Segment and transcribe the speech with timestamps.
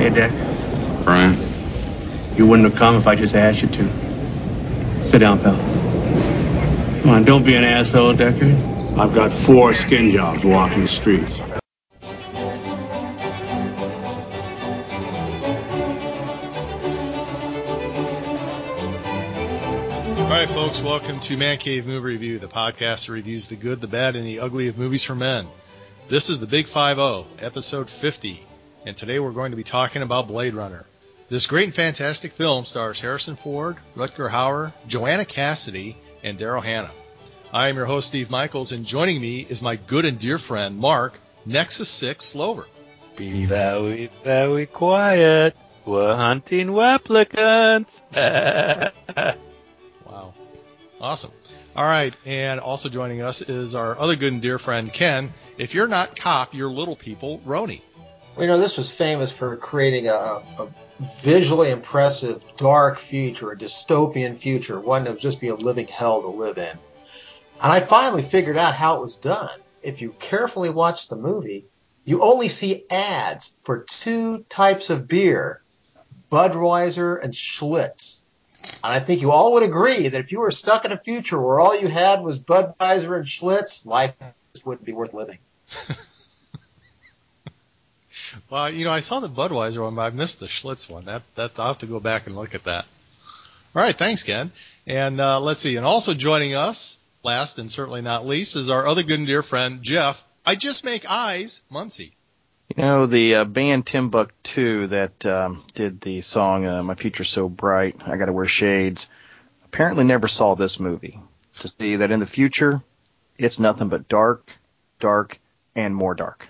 [0.00, 1.04] Hiya, Deck.
[1.04, 1.38] Bryant?
[2.38, 5.02] You wouldn't have come if I just asked you to.
[5.02, 5.56] Sit down, pal.
[7.02, 8.98] Come on, don't be an asshole, Deckard.
[8.98, 11.34] I've got four skin jobs walking the streets.
[20.16, 23.82] All right, folks, welcome to Man Cave Movie Review, the podcast that reviews the good,
[23.82, 25.44] the bad, and the ugly of movies for men.
[26.08, 28.40] This is the Big 5 episode 50,
[28.86, 30.86] and today we're going to be talking about Blade Runner.
[31.28, 36.90] This great and fantastic film stars Harrison Ford, Rutger Hauer, Joanna Cassidy, and Daryl Hannah.
[37.52, 40.78] I am your host, Steve Michaels, and joining me is my good and dear friend,
[40.78, 42.66] Mark, Nexus 6 Slover.
[43.16, 45.56] Be very, very quiet.
[45.84, 48.02] We're hunting replicants.
[50.06, 50.34] Wow.
[51.00, 51.30] Awesome.
[51.76, 55.32] All right, and also joining us is our other good and dear friend, Ken.
[55.56, 57.80] If you're not cop, you're little people, Roni.
[58.38, 60.68] You know, this was famous for creating a, a
[61.00, 66.22] visually impressive, dark future, a dystopian future, one that would just be a living hell
[66.22, 66.78] to live in.
[67.62, 69.58] And I finally figured out how it was done.
[69.82, 71.66] If you carefully watch the movie,
[72.04, 75.62] you only see ads for two types of beer,
[76.30, 78.22] Budweiser and Schlitz.
[78.84, 81.40] And I think you all would agree that if you were stuck in a future
[81.40, 84.14] where all you had was Budweiser and Schlitz, life
[84.52, 85.38] just wouldn't be worth living.
[88.50, 91.06] Well, you know, I saw the Budweiser one, but I missed the Schlitz one.
[91.06, 92.86] That that I'll have to go back and look at that.
[93.74, 94.50] All right, thanks, Ken.
[94.86, 95.76] And uh, let's see.
[95.76, 99.42] And also joining us, last and certainly not least, is our other good and dear
[99.42, 100.24] friend Jeff.
[100.44, 102.12] I just make eyes, Muncie.
[102.76, 107.48] You know, the uh, band Timbuktu that um, did the song uh, My Future's So
[107.48, 109.08] Bright, I Gotta Wear Shades,
[109.64, 111.20] apparently never saw this movie.
[111.60, 112.80] To see that in the future,
[113.36, 114.50] it's nothing but dark,
[115.00, 115.40] dark,
[115.74, 116.48] and more dark.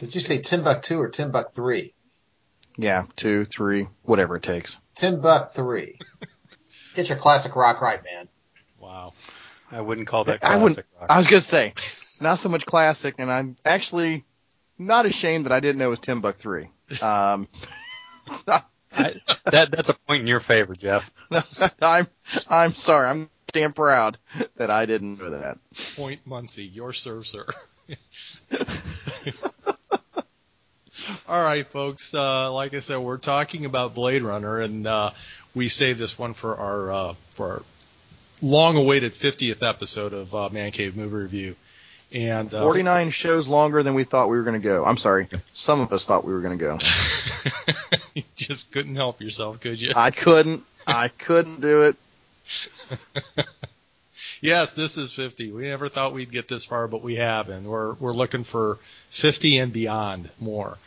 [0.00, 1.92] Did you say Timbuktu or Timbuk 3?
[2.78, 4.78] Yeah, two, three, whatever it takes.
[4.96, 5.98] Timbuk 3.
[6.94, 8.26] Get your classic rock right, man.
[8.78, 9.12] Wow.
[9.70, 10.78] I wouldn't call that I wouldn't.
[10.98, 11.10] rock.
[11.10, 11.74] I was gonna say,
[12.20, 14.24] not so much classic, and I'm actually
[14.78, 16.70] not ashamed that I didn't know it was Timbuk three.
[17.02, 17.46] Um,
[18.48, 21.10] I, that that's a point in your favor, Jeff.
[21.82, 22.08] I'm
[22.48, 23.08] I'm sorry.
[23.10, 24.18] I'm damn proud
[24.56, 25.58] that I didn't know that.
[25.94, 27.46] Point Muncie, your serve, sir.
[31.28, 32.14] All right, folks.
[32.14, 35.10] Uh, like I said, we're talking about Blade Runner, and uh,
[35.54, 37.62] we saved this one for our uh, for our
[38.42, 41.56] long-awaited 50th episode of uh, Man Cave Movie Review.
[42.12, 44.84] And uh, 49 shows longer than we thought we were going to go.
[44.84, 45.28] I'm sorry.
[45.52, 46.78] Some of us thought we were going to go.
[48.14, 49.92] you just couldn't help yourself, could you?
[49.94, 50.64] I couldn't.
[50.86, 51.96] I couldn't do it.
[54.40, 55.52] yes, this is 50.
[55.52, 58.78] We never thought we'd get this far, but we have, and we're we're looking for
[59.10, 60.78] 50 and beyond more.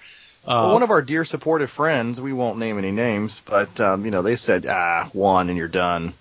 [0.45, 4.03] Uh, Well, one of our dear supportive friends, we won't name any names, but um,
[4.05, 6.13] you know, they said, ah, one and you're done.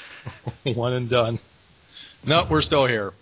[0.64, 1.38] one and done.
[2.26, 3.12] No, we're still here.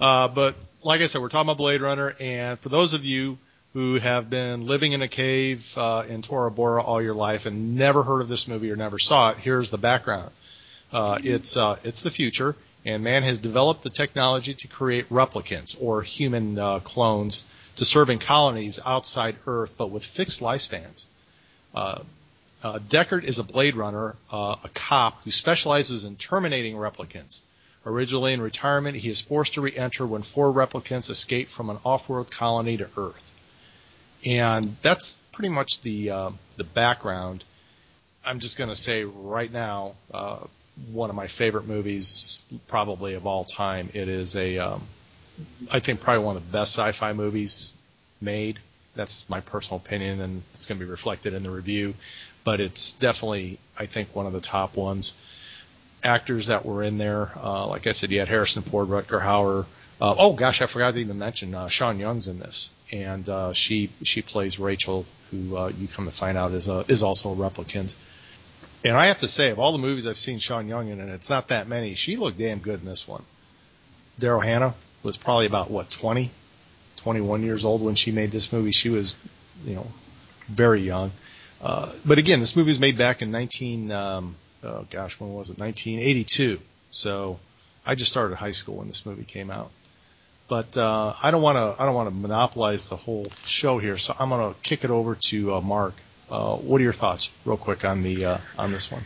[0.00, 3.38] Uh, but like I said, we're talking about Blade Runner, and for those of you
[3.72, 7.76] who have been living in a cave uh, in Tora Bora all your life and
[7.76, 10.30] never heard of this movie or never saw it, here's the background.
[10.92, 15.76] Uh, it's uh, it's the future, and man has developed the technology to create replicants
[15.80, 17.46] or human uh, clones
[17.76, 21.06] to serve in colonies outside Earth, but with fixed lifespans.
[21.74, 22.02] Uh,
[22.62, 27.42] uh, Deckard is a Blade Runner, uh, a cop who specializes in terminating replicants.
[27.86, 32.30] Originally in retirement, he is forced to re-enter when four replicants escape from an off-world
[32.30, 33.34] colony to Earth.
[34.24, 37.44] And that's pretty much the uh, the background.
[38.24, 40.38] I'm just going to say right now, uh,
[40.92, 43.88] one of my favorite movies, probably of all time.
[43.94, 44.82] It is a, um,
[45.70, 47.76] I think probably one of the best sci-fi movies
[48.20, 48.58] made.
[48.94, 51.94] That's my personal opinion, and it's going to be reflected in the review.
[52.44, 55.14] But it's definitely, I think, one of the top ones
[56.04, 57.32] actors that were in there.
[57.36, 59.64] Uh, like I said, you had Harrison Ford, Rutger Hauer.
[60.00, 63.52] Uh, oh gosh, I forgot to even mention uh, Sean Young's in this, and uh,
[63.52, 67.32] she she plays Rachel, who uh, you come to find out is a, is also
[67.32, 67.94] a replicant.
[68.84, 71.10] And I have to say, of all the movies I've seen Sean Young in, and
[71.10, 73.22] it's not that many, she looked damn good in this one.
[74.20, 76.30] Daryl Hannah was probably about what 20,
[76.96, 78.72] 21 years old when she made this movie.
[78.72, 79.16] She was,
[79.64, 79.86] you know,
[80.48, 81.12] very young.
[81.62, 83.90] Uh, but again, this movie was made back in 19.
[83.90, 85.58] Um, oh gosh, when was it?
[85.58, 86.60] 1982.
[86.90, 87.40] So
[87.86, 89.70] I just started high school when this movie came out.
[90.46, 93.96] But uh, I don't want to I don't want to monopolize the whole show here,
[93.96, 95.94] so I'm going to kick it over to uh, Mark.
[96.30, 99.02] Uh, what are your thoughts, real quick, on the uh, on this one?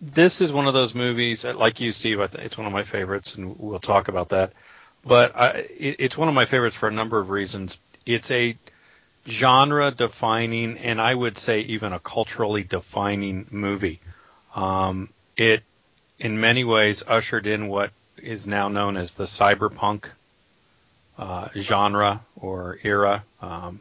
[0.00, 2.20] This is one of those movies, like you, Steve.
[2.20, 4.52] I th- it's one of my favorites, and we'll talk about that.
[5.04, 5.48] But I,
[5.78, 7.78] it, it's one of my favorites for a number of reasons.
[8.06, 8.56] It's a
[9.26, 14.00] genre defining, and I would say even a culturally defining movie.
[14.54, 15.62] Um, it,
[16.18, 20.04] in many ways, ushered in what is now known as the cyberpunk
[21.18, 23.80] uh, genre or era, um,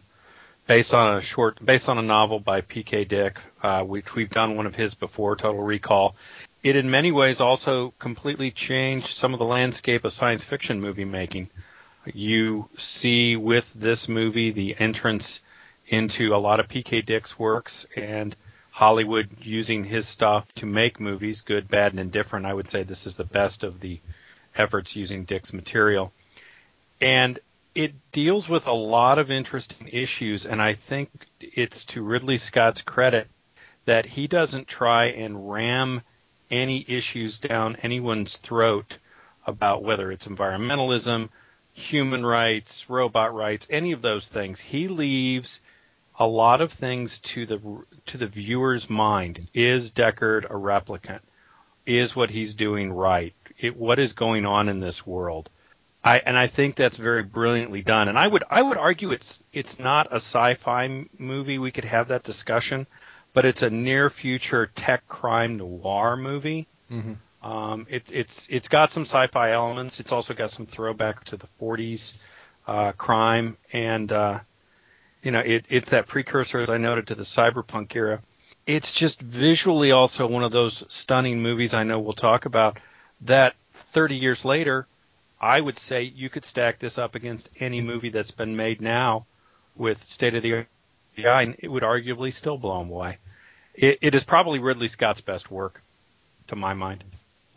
[0.68, 3.06] based on a short, based on a novel by P.K.
[3.06, 6.16] Dick, uh, which we've done one of his before, Total Recall.
[6.64, 11.06] It in many ways also completely changed some of the landscape of science fiction movie
[11.06, 11.50] making.
[12.06, 15.42] You see with this movie the entrance
[15.88, 17.02] into a lot of P.K.
[17.02, 18.36] Dick's works and
[18.72, 22.46] Hollywood using his stuff to make movies, good, bad, and indifferent.
[22.46, 24.00] I would say this is the best of the
[24.56, 26.12] efforts using Dick's material.
[27.02, 27.40] And
[27.76, 31.10] it deals with a lot of interesting issues, and I think
[31.40, 33.28] it's to Ridley Scott's credit
[33.86, 36.02] that he doesn't try and ram
[36.52, 38.98] any issues down anyone's throat
[39.48, 41.30] about whether it's environmentalism,
[41.74, 44.60] human rights, robot rights, any of those things.
[44.60, 45.60] He leaves
[46.20, 47.60] a lot of things to the
[48.06, 49.50] to the viewer's mind.
[49.54, 51.22] Is Deckard a replicant?
[51.86, 53.34] Is what he's doing right?
[53.58, 55.50] It, what is going on in this world?
[56.04, 58.10] I and I think that's very brilliantly done.
[58.10, 61.58] And I would I would argue it's it's not a sci-fi movie.
[61.60, 62.88] We could have that discussion,
[63.32, 66.68] but it's a near future tech crime noir movie.
[66.92, 67.14] Mm-hmm.
[67.50, 70.00] Um, it, it's it's got some sci-fi elements.
[70.00, 72.24] It's also got some throwback to the 40s
[72.68, 74.40] uh, crime, and uh,
[75.22, 78.22] you know it, it's that precursor, as I noted, to the cyberpunk era.
[78.66, 82.80] It's just visually also one of those stunning movies I know we'll talk about.
[83.22, 84.88] That 30 years later,
[85.44, 89.26] I would say you could stack this up against any movie that's been made now
[89.76, 90.68] with state of the art,
[91.18, 93.18] and it would arguably still blow them away.
[93.76, 95.82] It, it is probably Ridley Scott's best work,
[96.48, 97.04] to my mind.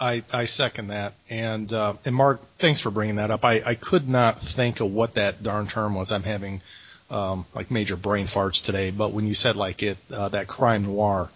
[0.01, 1.13] I, I second that.
[1.31, 3.45] And uh, and Mark, thanks for bringing that up.
[3.45, 6.11] I, I could not think of what that darn term was.
[6.11, 6.63] I'm having
[7.09, 8.91] um, like major brain farts today.
[8.91, 11.31] But when you said like it, uh, that crime noir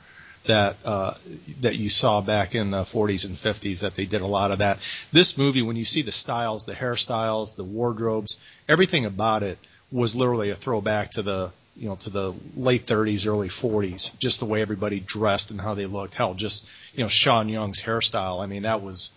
[0.50, 1.14] that uh,
[1.60, 4.58] that you saw back in the 40s and 50s, that they did a lot of
[4.58, 4.78] that.
[5.12, 8.38] This movie, when you see the styles, the hairstyles, the wardrobes,
[8.68, 9.58] everything about it
[9.90, 14.40] was literally a throwback to the you know, to the late 30s, early 40s, just
[14.40, 16.14] the way everybody dressed and how they looked.
[16.14, 18.42] Hell, just, you know, Sean Young's hairstyle.
[18.42, 19.12] I mean, that was,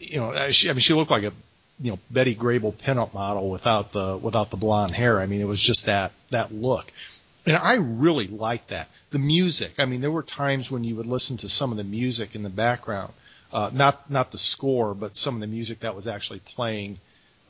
[0.00, 1.32] you know, she, I mean, she looked like a,
[1.80, 5.20] you know, Betty Grable pinup model without the, without the blonde hair.
[5.20, 6.90] I mean, it was just that, that look.
[7.46, 8.88] And I really liked that.
[9.10, 9.74] The music.
[9.78, 12.42] I mean, there were times when you would listen to some of the music in
[12.42, 13.12] the background,
[13.52, 16.98] uh, not, not the score, but some of the music that was actually playing,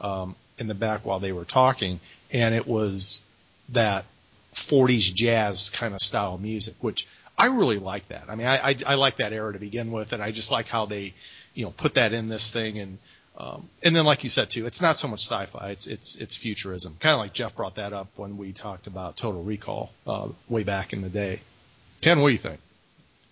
[0.00, 2.00] um, in the back while they were talking.
[2.32, 3.24] And it was
[3.70, 4.04] that
[4.54, 7.06] 40s jazz kind of style music, which
[7.36, 8.24] I really like that.
[8.28, 10.68] I mean, I, I, I like that era to begin with, and I just like
[10.68, 11.12] how they,
[11.54, 12.78] you know, put that in this thing.
[12.78, 12.98] And,
[13.42, 16.36] um, and then like you said too, it's not so much sci-fi, it's, it's, it's
[16.36, 16.94] futurism.
[17.00, 20.62] Kind of like Jeff brought that up when we talked about Total Recall, uh, way
[20.62, 21.40] back in the day.
[22.02, 22.60] Ken, what do you think?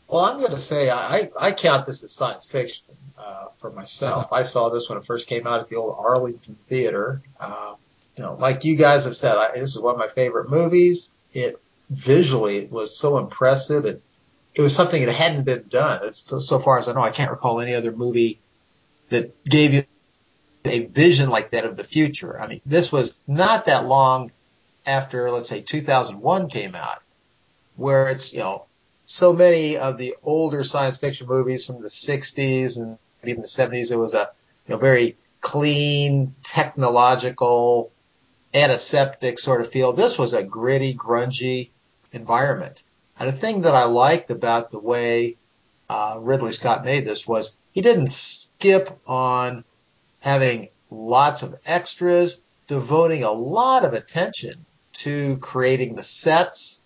[0.08, 2.84] Well, I'm going to say I, I count this as science fiction
[3.16, 4.32] uh, for myself.
[4.32, 7.22] I saw this when it first came out at the old Arlington Theater.
[7.38, 7.76] Um,
[8.16, 11.12] you know, like you guys have said, I, this is one of my favorite movies.
[11.32, 13.84] It visually it was so impressive.
[13.84, 14.02] It,
[14.56, 16.12] it was something that hadn't been done.
[16.14, 18.40] So, so far as I know, I can't recall any other movie
[19.10, 19.84] that gave you
[20.64, 22.40] a vision like that of the future.
[22.40, 24.30] I mean, this was not that long
[24.86, 27.02] after, let's say, 2001 came out,
[27.76, 28.64] where it's, you know,
[29.06, 33.90] so many of the older science fiction movies from the 60s and even the 70s,
[33.90, 34.30] it was a,
[34.66, 37.90] you know, very clean, technological,
[38.54, 39.92] antiseptic sort of feel.
[39.92, 41.70] This was a gritty, grungy
[42.12, 42.82] environment.
[43.18, 45.36] And the thing that I liked about the way
[45.88, 49.64] uh, Ridley Scott made this was he didn't skip on
[50.20, 56.82] having lots of extras, devoting a lot of attention to creating the sets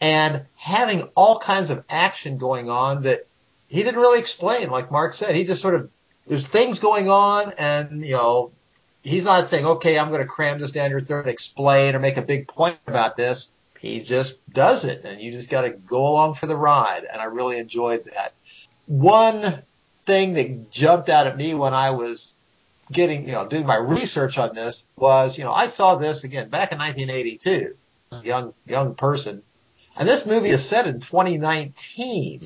[0.00, 3.26] and having all kinds of action going on that
[3.68, 4.70] he didn't really explain.
[4.70, 5.90] Like Mark said, he just sort of,
[6.26, 8.52] there's things going on and, you know,
[9.02, 12.00] he's not saying, okay, I'm going to cram this down your throat and explain or
[12.00, 13.52] make a big point about this.
[13.80, 17.06] He just does it and you just got to go along for the ride.
[17.10, 18.32] And I really enjoyed that.
[18.86, 19.62] One
[20.06, 22.38] thing that jumped out at me when I was
[22.90, 26.48] getting, you know, doing my research on this was, you know, I saw this again
[26.48, 27.76] back in 1982,
[28.22, 29.42] young, young person.
[29.96, 32.42] And this movie is set in 2019.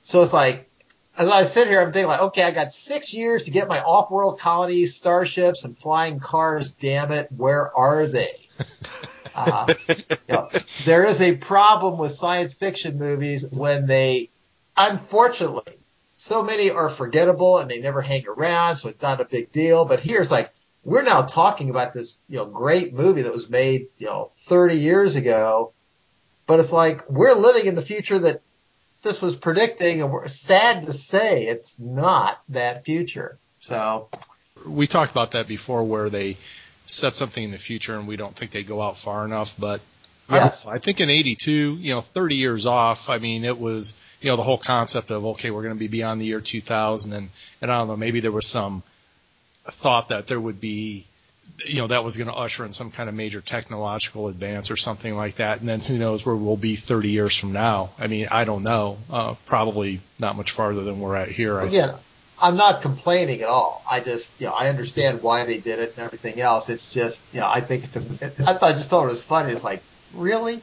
[0.00, 0.70] So it's like,
[1.18, 3.80] as I sit here, I'm thinking like, okay, I got six years to get my
[3.82, 6.70] off-world colonies, starships, and flying cars.
[6.70, 8.40] Damn it, where are they?
[9.38, 10.48] Uh, you know,
[10.86, 14.30] there is a problem with science fiction movies when they,
[14.78, 15.76] unfortunately,
[16.18, 19.84] so many are forgettable and they never hang around, so it's not a big deal.
[19.84, 20.50] But here's like,
[20.82, 24.76] we're now talking about this, you know, great movie that was made, you know, 30
[24.76, 25.74] years ago.
[26.46, 28.40] But it's like we're living in the future that
[29.02, 33.38] this was predicting, and we're sad to say it's not that future.
[33.60, 34.08] So
[34.64, 36.38] we talked about that before, where they
[36.86, 39.54] set something in the future and we don't think they go out far enough.
[39.58, 39.82] But
[40.30, 43.08] yes, I, I think in '82, you know, 30 years off.
[43.08, 45.88] I mean, it was you know the whole concept of okay, we're going to be
[45.88, 47.28] beyond the year 2000, and
[47.60, 48.82] and I don't know, maybe there was some
[49.64, 51.06] thought that there would be
[51.64, 54.76] you know that was going to usher in some kind of major technological advance or
[54.76, 57.90] something like that and then who knows where we'll be 30 years from now.
[57.98, 58.98] I mean i don't know.
[59.10, 61.94] Uh, probably not much farther than we're at here again
[62.40, 63.82] i'm not complaining at all.
[63.90, 66.68] I just you know i understand why they did it and everything else.
[66.68, 69.22] It's just you know i think it's a i thought i just thought it was
[69.22, 69.52] funny.
[69.52, 69.82] It's like
[70.14, 70.62] really?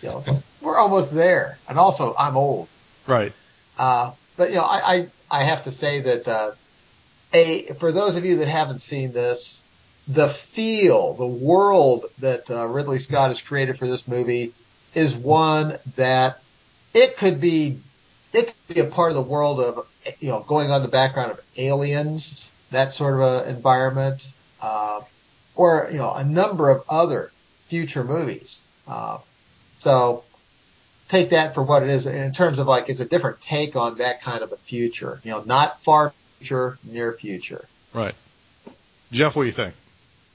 [0.00, 0.24] You know
[0.60, 1.58] we're almost there.
[1.68, 2.68] And also i'm old.
[3.06, 3.32] Right.
[3.78, 6.52] Uh, but you know i i, I have to say that uh,
[7.32, 9.64] a for those of you that haven't seen this,
[10.08, 14.52] the feel, the world that uh, Ridley Scott has created for this movie
[14.94, 16.40] is one that
[16.94, 17.78] it could be
[18.32, 19.86] it could be a part of the world of
[20.20, 25.00] you know going on the background of aliens, that sort of a environment, uh,
[25.54, 27.30] or you know a number of other
[27.68, 28.60] future movies.
[28.86, 29.18] Uh,
[29.80, 30.24] so
[31.08, 33.98] take that for what it is in terms of like it's a different take on
[33.98, 35.20] that kind of a future.
[35.24, 37.66] You know, not far future, near future.
[37.92, 38.14] Right.
[39.10, 39.74] Jeff, what do you think?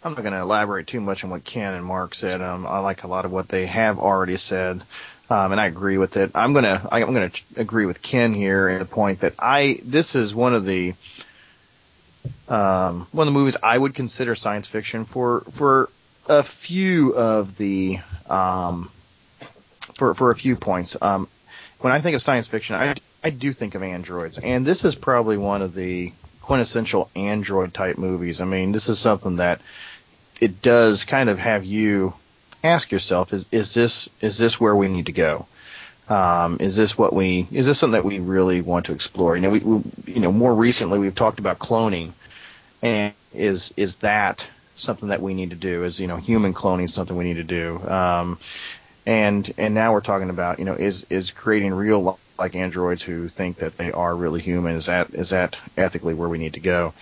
[0.03, 2.41] I'm not going to elaborate too much on what Ken and Mark said.
[2.41, 4.83] Um, I like a lot of what they have already said,
[5.29, 6.31] um, and I agree with it.
[6.35, 10.33] I'm gonna I'm gonna agree with Ken here in the point that I this is
[10.33, 10.93] one of the
[12.47, 15.89] um, one of the movies I would consider science fiction for for
[16.27, 18.91] a few of the um,
[19.95, 20.95] for for a few points.
[21.01, 21.27] Um,
[21.79, 24.95] when I think of science fiction, I I do think of androids, and this is
[24.95, 28.41] probably one of the quintessential android type movies.
[28.41, 29.61] I mean, this is something that
[30.39, 32.13] it does kind of have you
[32.63, 35.45] ask yourself: is is this is this where we need to go?
[36.09, 39.35] Um, is this what we is this something that we really want to explore?
[39.35, 39.81] You know, we, we
[40.13, 42.13] you know more recently we've talked about cloning,
[42.81, 45.83] and is is that something that we need to do?
[45.83, 47.81] Is you know human cloning is something we need to do?
[47.87, 48.39] Um,
[49.05, 53.29] and and now we're talking about you know is is creating real like androids who
[53.29, 54.75] think that they are really human.
[54.75, 56.93] Is that is that ethically where we need to go?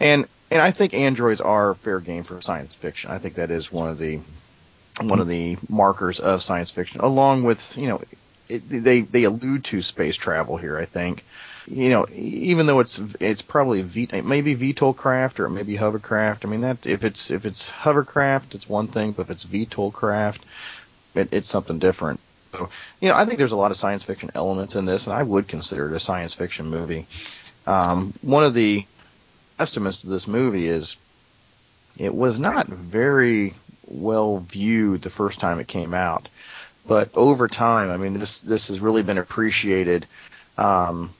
[0.00, 3.10] And and I think androids are fair game for science fiction.
[3.10, 4.20] I think that is one of the
[5.00, 8.02] one of the markers of science fiction, along with you know
[8.48, 10.78] it, they they allude to space travel here.
[10.78, 11.24] I think
[11.66, 16.44] you know even though it's it's probably v, it maybe VTOL craft or maybe hovercraft.
[16.44, 19.92] I mean that if it's if it's hovercraft, it's one thing, but if it's VTOL
[19.92, 20.44] craft,
[21.14, 22.20] it, it's something different.
[22.52, 22.68] So,
[23.00, 25.22] you know, I think there's a lot of science fiction elements in this, and I
[25.22, 27.06] would consider it a science fiction movie.
[27.66, 28.86] Um, one of the
[29.58, 30.96] estimates to this movie is
[31.98, 33.54] it was not very
[33.86, 36.28] well viewed the first time it came out,
[36.86, 40.06] but over time, I mean, this this has really been appreciated
[40.58, 41.10] um,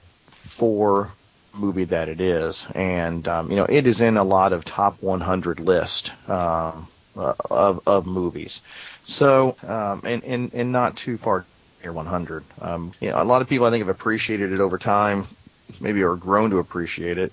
[0.55, 1.11] for
[1.53, 5.01] movie that it is, and um, you know, it is in a lot of top
[5.01, 8.61] 100 list um, uh, of of movies.
[9.03, 11.45] So, um, and, and, and not too far
[11.81, 12.43] near 100.
[12.61, 15.27] Um, you know, a lot of people I think have appreciated it over time,
[15.79, 17.31] maybe or grown to appreciate it.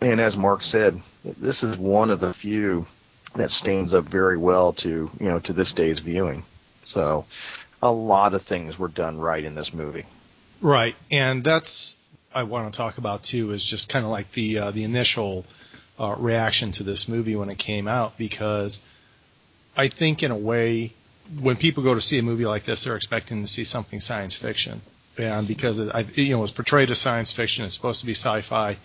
[0.00, 2.86] And as Mark said, this is one of the few
[3.36, 6.44] that stands up very well to, you know, to this day's viewing.
[6.84, 7.26] So,
[7.82, 10.06] a lot of things were done right in this movie.
[10.60, 12.00] Right, and that's
[12.32, 15.44] I want to talk about too is just kind of like the uh, the initial
[15.98, 18.80] uh, reaction to this movie when it came out because
[19.76, 20.92] I think in a way,
[21.40, 24.34] when people go to see a movie like this, they're expecting to see something science
[24.34, 24.80] fiction,
[25.18, 28.76] and because it, you know, it's portrayed as science fiction, it's supposed to be sci-fi.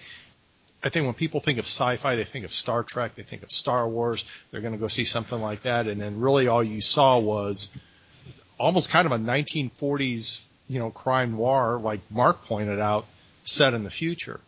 [0.84, 3.52] I think when people think of sci-fi, they think of Star Trek, they think of
[3.52, 4.26] Star Wars.
[4.52, 7.72] They're going to go see something like that, and then really all you saw was
[8.60, 13.06] almost kind of a 1940s, you know, crime noir, like Mark pointed out,
[13.46, 14.42] set in the future.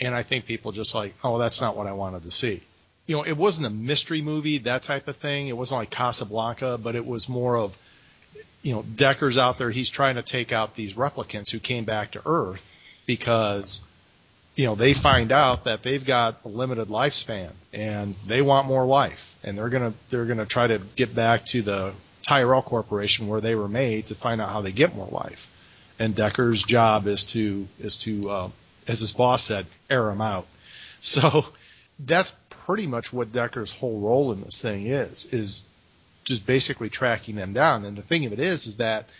[0.00, 2.62] And I think people just like, oh, that's not what I wanted to see
[3.06, 5.48] you know, it wasn't a mystery movie, that type of thing.
[5.48, 7.76] It wasn't like Casablanca, but it was more of,
[8.62, 9.70] you know, Decker's out there.
[9.70, 12.72] He's trying to take out these replicants who came back to Earth
[13.06, 13.82] because,
[14.54, 18.86] you know, they find out that they've got a limited lifespan and they want more
[18.86, 21.92] life and they're going to, they're going to try to get back to the
[22.22, 25.48] Tyrell Corporation where they were made to find out how they get more life.
[25.98, 28.48] And Decker's job is to, is to, uh,
[28.88, 30.46] as his boss said, air them out.
[31.00, 31.44] So
[31.98, 35.66] that's pretty much what Decker's whole role in this thing is, is
[36.24, 37.84] just basically tracking them down.
[37.84, 39.14] And the thing of it is, is that,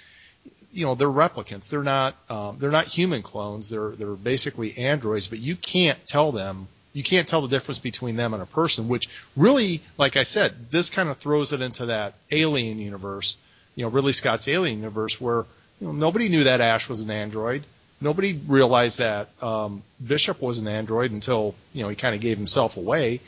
[0.72, 1.70] you know, they're replicants.
[1.70, 3.68] They're not, um, they're not human clones.
[3.68, 8.16] They're, they're basically androids, but you can't tell them You can't tell the difference between
[8.16, 11.86] them and a person, which really, like I said, this kind of throws it into
[11.86, 13.38] that alien universe,
[13.74, 15.46] you know, Ridley Scott's alien universe where,
[15.82, 17.64] you know, nobody knew that Ash was an android.
[18.00, 22.36] Nobody realized that um, Bishop was an android until, you know, he kind of gave
[22.36, 23.18] himself away.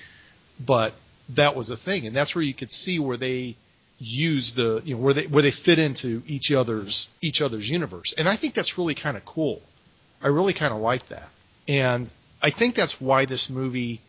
[0.65, 0.95] But
[1.31, 2.07] that was a thing.
[2.07, 3.57] And that's where you could see where they
[3.99, 8.15] use the, you know, where they, where they fit into each other's, each other's universe.
[8.17, 9.61] And I think that's really kind of cool.
[10.23, 11.29] I really kind of like that.
[11.67, 14.01] And I think that's why this movie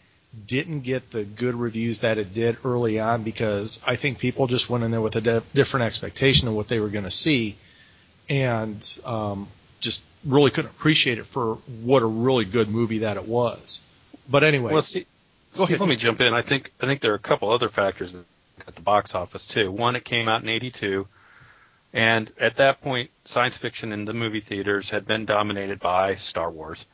[0.45, 4.69] didn't get the good reviews that it did early on because I think people just
[4.69, 7.55] went in there with a de- different expectation of what they were going to see,
[8.29, 9.47] and um,
[9.79, 13.85] just really couldn't appreciate it for what a really good movie that it was.
[14.29, 15.05] But anyway, well, Steve,
[15.55, 15.79] go ahead.
[15.79, 16.33] Let me jump in.
[16.33, 18.15] I think I think there are a couple other factors
[18.67, 19.71] at the box office too.
[19.71, 21.07] One, it came out in '82.
[21.93, 26.51] And at that point, science fiction in the movie theaters had been dominated by Star
[26.51, 26.85] Wars.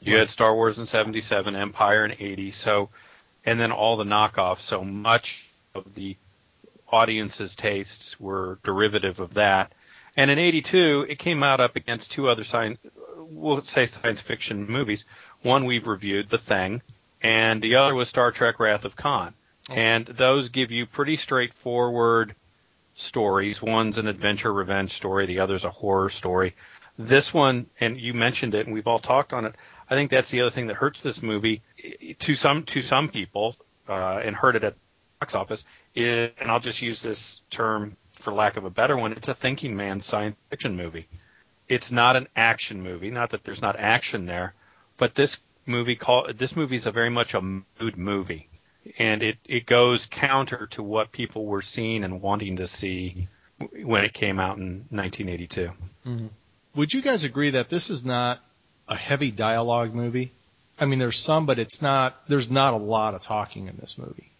[0.00, 0.20] You right.
[0.20, 2.88] had Star Wars in 77, Empire in 80, so,
[3.44, 4.62] and then all the knockoffs.
[4.62, 6.16] So much of the
[6.90, 9.72] audience's tastes were derivative of that.
[10.18, 12.80] And in 82, it came out up against two other science,
[13.16, 15.04] we'll say science fiction movies.
[15.42, 16.82] One we've reviewed, The Thing,
[17.22, 19.34] and the other was Star Trek Wrath of Khan.
[19.70, 22.34] And those give you pretty straightforward
[22.96, 23.62] stories.
[23.62, 26.56] One's an adventure revenge story, the other's a horror story.
[26.98, 29.54] This one, and you mentioned it, and we've all talked on it.
[29.88, 31.62] I think that's the other thing that hurts this movie
[32.18, 33.54] to some to some people,
[33.88, 34.80] uh, and hurt it at the
[35.20, 35.64] box office.
[35.94, 39.12] Is, and I'll just use this term for lack of a better one.
[39.12, 41.06] It's a thinking man's science fiction movie.
[41.68, 43.10] It's not an action movie.
[43.10, 44.54] Not that there's not action there,
[44.96, 48.48] but this movie call this movie is a very much a mood movie,
[48.98, 53.28] and it it goes counter to what people were seeing and wanting to see
[53.82, 55.70] when it came out in 1982.
[56.06, 56.26] Mm-hmm.
[56.76, 58.40] Would you guys agree that this is not
[58.88, 60.32] a heavy dialogue movie.
[60.80, 62.28] I mean, there's some, but it's not.
[62.28, 64.32] There's not a lot of talking in this movie.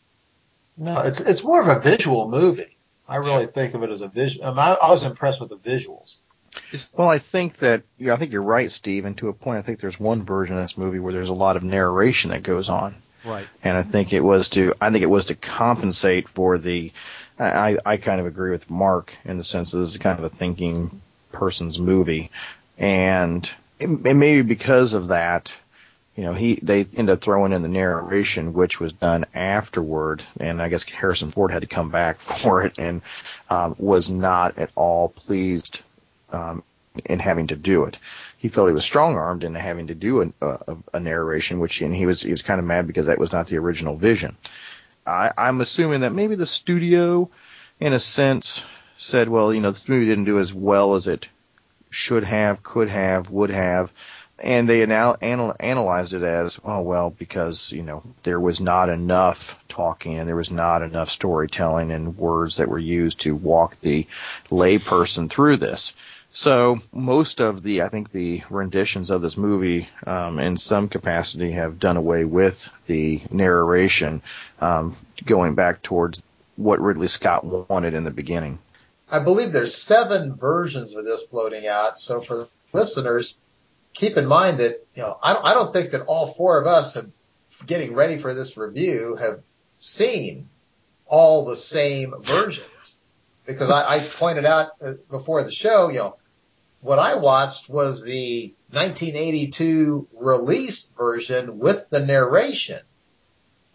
[0.77, 2.77] No, it's it's more of a visual movie.
[3.09, 3.51] I really yeah.
[3.51, 4.45] think of it as a visual.
[4.45, 6.19] I, mean, I, I was impressed with the visuals.
[6.97, 9.05] Well, I think that yeah, I think you're right, Steve.
[9.05, 11.35] And to a point, I think there's one version of this movie where there's a
[11.35, 12.97] lot of narration that goes on.
[13.25, 13.47] Right.
[13.63, 16.93] And I think it was to I think it was to compensate for the.
[17.39, 20.25] I I kind of agree with Mark in the sense that this is kind of
[20.25, 22.31] a thinking person's movie,
[22.79, 23.49] and
[23.81, 25.53] and maybe because of that,
[26.19, 30.61] you know, he they ended up throwing in the narration, which was done afterward, and
[30.61, 33.03] I guess Harrison Ford had to come back for it, and
[33.49, 35.81] um, was not at all pleased
[36.33, 36.65] um,
[37.05, 37.99] in having to do it.
[38.37, 41.81] He felt he was strong armed into having to do a, a, a narration, which
[41.83, 44.37] and he was he was kind of mad because that was not the original vision.
[45.07, 47.31] I, I'm assuming that maybe the studio,
[47.79, 48.65] in a sense,
[48.97, 51.29] said, well, you know, this movie didn't do as well as it
[51.91, 53.93] should have, could have, would have,
[54.41, 58.89] and they anal- anal- analyzed it as, oh well, because you know there was not
[58.89, 63.79] enough talking and there was not enough storytelling and words that were used to walk
[63.81, 64.07] the
[64.51, 65.93] layperson through this.
[66.31, 71.53] So most of the, I think the renditions of this movie, um, in some capacity,
[71.53, 74.21] have done away with the narration,
[74.61, 76.23] um, going back towards
[76.57, 78.59] what Ridley Scott wanted in the beginning.
[79.11, 81.99] I believe there's seven versions of this floating out.
[81.99, 83.39] So for the listeners,
[83.93, 86.67] keep in mind that, you know, I don't, I don't think that all four of
[86.67, 87.09] us have
[87.67, 89.41] getting ready for this review have
[89.79, 90.49] seen
[91.07, 92.97] all the same versions
[93.47, 96.17] because I, I pointed out uh, before the show, you know,
[96.81, 102.81] what I watched was the 1982 release version with the narration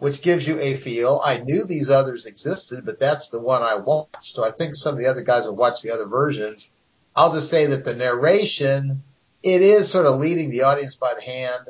[0.03, 1.21] which gives you a feel.
[1.23, 4.35] I knew these others existed, but that's the one I watched.
[4.35, 6.69] So I think some of the other guys have watched the other versions.
[7.15, 9.01] I'll just say that the narration,
[9.43, 11.69] it is sort of leading the audience by the hand,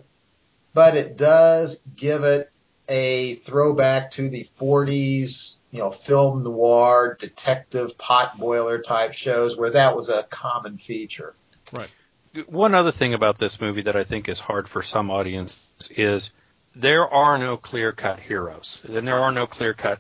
[0.74, 2.52] but it does give it
[2.88, 9.96] a throwback to the 40s, you know, film noir, detective, potboiler type shows where that
[9.96, 11.34] was a common feature.
[11.72, 11.90] Right.
[12.48, 16.32] One other thing about this movie that I think is hard for some audiences is
[16.76, 18.82] there are no clear cut heroes.
[18.88, 20.00] And there are no clear cut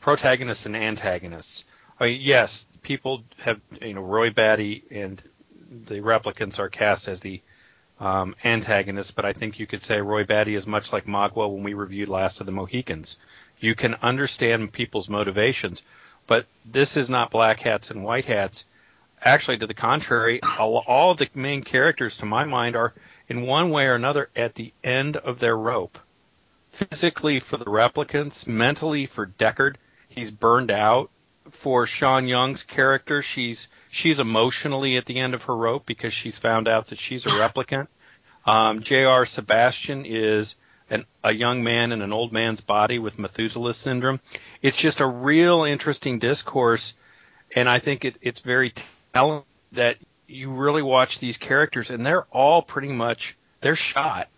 [0.00, 1.64] protagonists and antagonists.
[1.98, 5.22] I mean, yes, people have, you know, Roy Batty and
[5.86, 7.40] the replicants are cast as the
[7.98, 11.62] um, antagonists, but I think you could say Roy Batty is much like Magua when
[11.62, 13.16] we reviewed Last of the Mohicans.
[13.58, 15.82] You can understand people's motivations,
[16.26, 18.66] but this is not black hats and white hats.
[19.22, 22.92] Actually, to the contrary, all, all the main characters, to my mind, are
[23.28, 25.98] in one way or another at the end of their rope.
[26.70, 29.76] Physically for the replicants, mentally for Deckard,
[30.08, 31.10] he's burned out.
[31.50, 36.38] For Sean Young's character, she's she's emotionally at the end of her rope because she's
[36.38, 37.88] found out that she's a replicant.
[38.44, 39.24] Um, J.R.
[39.24, 40.56] Sebastian is
[40.90, 44.20] an, a young man in an old man's body with Methuselah syndrome.
[44.60, 46.94] It's just a real interesting discourse,
[47.54, 48.74] and I think it, it's very
[49.14, 54.28] telling that you really watch these characters, and they're all pretty much they're shot.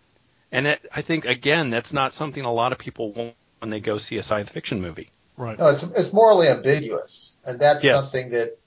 [0.51, 3.79] And it, I think again, that's not something a lot of people want when they
[3.79, 5.09] go see a science fiction movie.
[5.37, 5.57] Right.
[5.59, 7.95] No, it's it's morally ambiguous, and that's Yes.
[7.95, 8.57] something that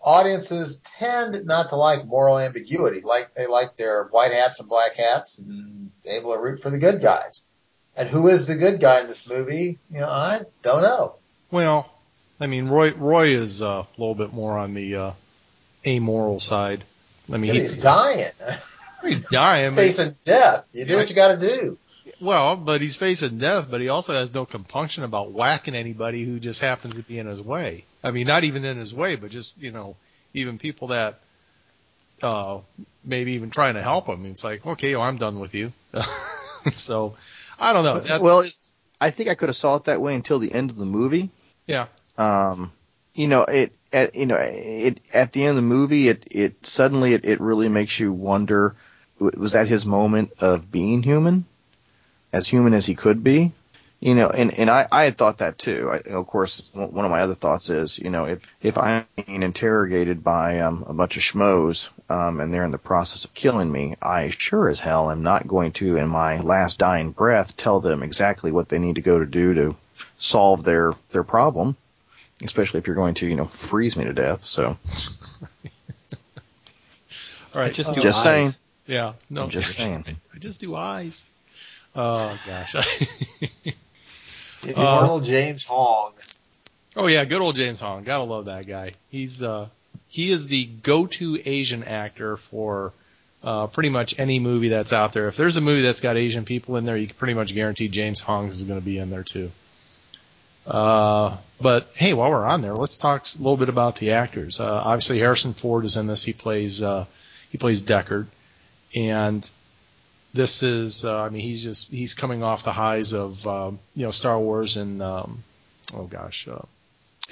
[0.00, 3.00] audiences tend not to like moral ambiguity.
[3.00, 6.78] Like they like their white hats and black hats, and able to root for the
[6.78, 7.42] good guys.
[7.96, 9.78] And who is the good guy in this movie?
[9.90, 11.16] You know, I don't know.
[11.50, 11.92] Well,
[12.40, 15.12] I mean, Roy Roy is uh, a little bit more on the uh,
[15.86, 16.84] amoral side.
[17.32, 18.30] I mean, He's he's, dying,
[19.04, 19.64] he's dying.
[19.64, 20.66] He's facing death.
[20.72, 21.78] You do what you got to do.
[22.22, 26.38] Well, but he's facing death, but he also has no compunction about whacking anybody who
[26.38, 27.84] just happens to be in his way.
[28.04, 29.96] I mean, not even in his way, but just you know,
[30.32, 31.18] even people that
[32.22, 32.60] uh,
[33.04, 34.24] maybe even trying to help him.
[34.26, 35.72] It's like, okay, well, I'm done with you.
[36.66, 37.16] so,
[37.58, 37.98] I don't know.
[37.98, 38.44] That's, well,
[39.00, 41.30] I think I could have saw it that way until the end of the movie.
[41.66, 42.72] yeah, Um,
[43.14, 46.66] you know, it at you know it at the end of the movie, it it
[46.66, 48.76] suddenly it, it really makes you wonder:
[49.18, 51.44] was that his moment of being human,
[52.32, 53.52] as human as he could be?
[54.00, 55.88] You know, and and I I had thought that too.
[55.92, 59.06] I, of course, one one of my other thoughts is, you know, if if I'm
[59.16, 63.32] being interrogated by um, a bunch of schmoes, um, and they're in the process of
[63.32, 67.56] killing me, I sure as hell am not going to, in my last dying breath,
[67.56, 69.76] tell them exactly what they need to go to do to
[70.16, 71.76] solve their their problem
[72.44, 74.44] especially if you're going to, you know, freeze me to death.
[74.44, 74.76] So all
[77.54, 77.70] right.
[77.70, 78.24] I just uh, do just eyes.
[78.24, 78.54] saying.
[78.86, 80.04] yeah, no, I'm just saying.
[80.34, 81.28] I just do eyes.
[81.94, 82.74] Oh gosh.
[84.62, 86.12] The immortal James Hong.
[86.94, 88.04] Oh yeah, good old James Hong.
[88.04, 88.92] Gotta love that guy.
[89.10, 89.68] He's uh
[90.08, 92.92] he is the go-to Asian actor for
[93.42, 95.26] uh pretty much any movie that's out there.
[95.26, 97.88] If there's a movie that's got Asian people in there, you can pretty much guarantee
[97.88, 99.50] James Hong is going to be in there too.
[100.64, 104.60] Uh, but hey, while we're on there, let's talk a little bit about the actors.
[104.60, 106.22] Uh, obviously Harrison Ford is in this.
[106.22, 107.04] He plays uh
[107.50, 108.26] he plays Deckard,
[108.94, 109.50] and
[110.34, 114.04] this is uh, I mean he's just he's coming off the highs of um, you
[114.04, 115.42] know Star Wars and um,
[115.94, 116.48] oh gosh.
[116.48, 116.62] Uh,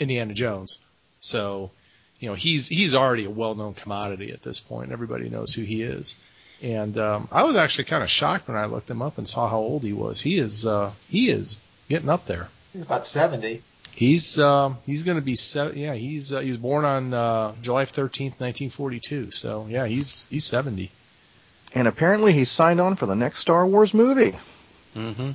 [0.01, 0.79] Indiana Jones.
[1.21, 1.71] So,
[2.19, 4.93] you know, he's he's already a well-known commodity at this point.
[4.93, 6.19] Everybody knows who he is.
[6.63, 9.49] And um, I was actually kind of shocked when I looked him up and saw
[9.49, 10.21] how old he was.
[10.21, 12.49] He is uh, he is getting up there.
[12.73, 13.63] He's about 70.
[13.93, 17.55] He's um, he's going to be se- yeah he's uh, he was born on uh,
[17.61, 20.91] July 13th 1942 so yeah he's he's 70
[21.75, 24.37] And apparently he signed on for the next Star Wars movie.
[24.95, 25.31] hmm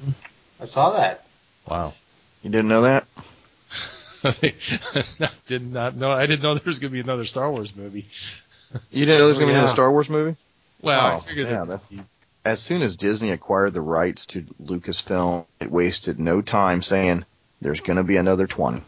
[0.61, 1.25] I saw that.
[1.69, 1.93] wow
[2.43, 3.05] You didn't know that?
[4.23, 7.75] I did not know I didn't know there was going to be another Star Wars
[7.75, 8.07] movie
[8.91, 10.35] You didn't know there was going to be another Star Wars movie?
[10.81, 12.05] well I Oh, figured yeah, that that-
[12.43, 17.25] As soon as Disney acquired the rights to Lucasfilm, it wasted no time saying
[17.61, 18.81] there's going to be another 20.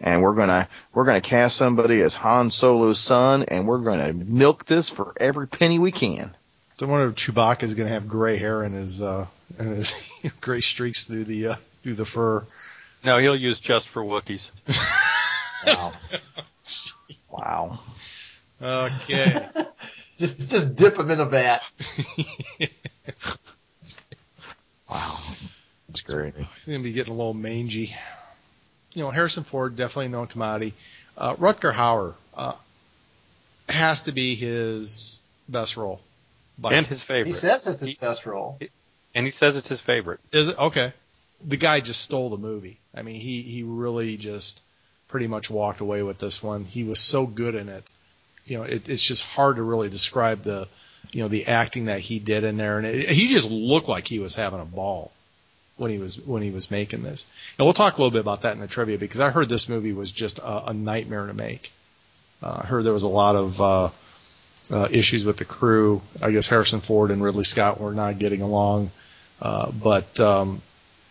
[0.00, 3.78] And we're going to we're going to cast somebody as Han Solo's son and we're
[3.78, 6.34] going to milk this for every penny we can.
[6.76, 9.26] So I wonder if Chewbacca is going to have gray hair in his uh,
[9.58, 12.44] and his gray streaks through the uh, through the fur.
[13.04, 14.50] No, he'll use just for Wookiees.
[15.66, 15.94] Wow.
[17.30, 17.78] wow.
[18.60, 19.48] Okay.
[20.18, 21.62] Just just dip him in a vat.
[24.90, 25.16] Wow.
[25.88, 26.34] It's great.
[26.34, 27.94] He's going to be getting a little mangy.
[28.94, 30.74] You know, Harrison Ford definitely known commodity.
[31.16, 32.52] Uh, Rutger Hauer uh,
[33.68, 36.00] has to be his best role.
[36.58, 37.26] By and his favorite.
[37.26, 38.58] He says it's his He- best role.
[39.14, 40.20] and he says it's his favorite.
[40.32, 40.92] Is it okay?
[41.46, 42.78] The guy just stole the movie.
[42.94, 44.62] I mean, he he really just
[45.08, 46.64] pretty much walked away with this one.
[46.64, 47.90] He was so good in it.
[48.46, 50.68] You know, it, it's just hard to really describe the
[51.12, 54.06] you know the acting that he did in there, and it, he just looked like
[54.06, 55.10] he was having a ball
[55.76, 57.26] when he was when he was making this.
[57.58, 59.68] And we'll talk a little bit about that in the trivia because I heard this
[59.68, 61.72] movie was just a, a nightmare to make.
[62.42, 63.90] Uh, I heard there was a lot of uh,
[64.70, 66.02] uh, issues with the crew.
[66.22, 68.90] I guess Harrison Ford and Ridley Scott were not getting along.
[69.40, 70.62] Uh, but um,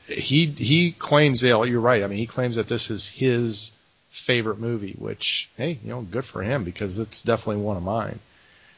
[0.07, 2.03] he he claims, yeah, you're right.
[2.03, 3.77] I mean, he claims that this is his
[4.09, 8.19] favorite movie, which hey, you know, good for him because it's definitely one of mine.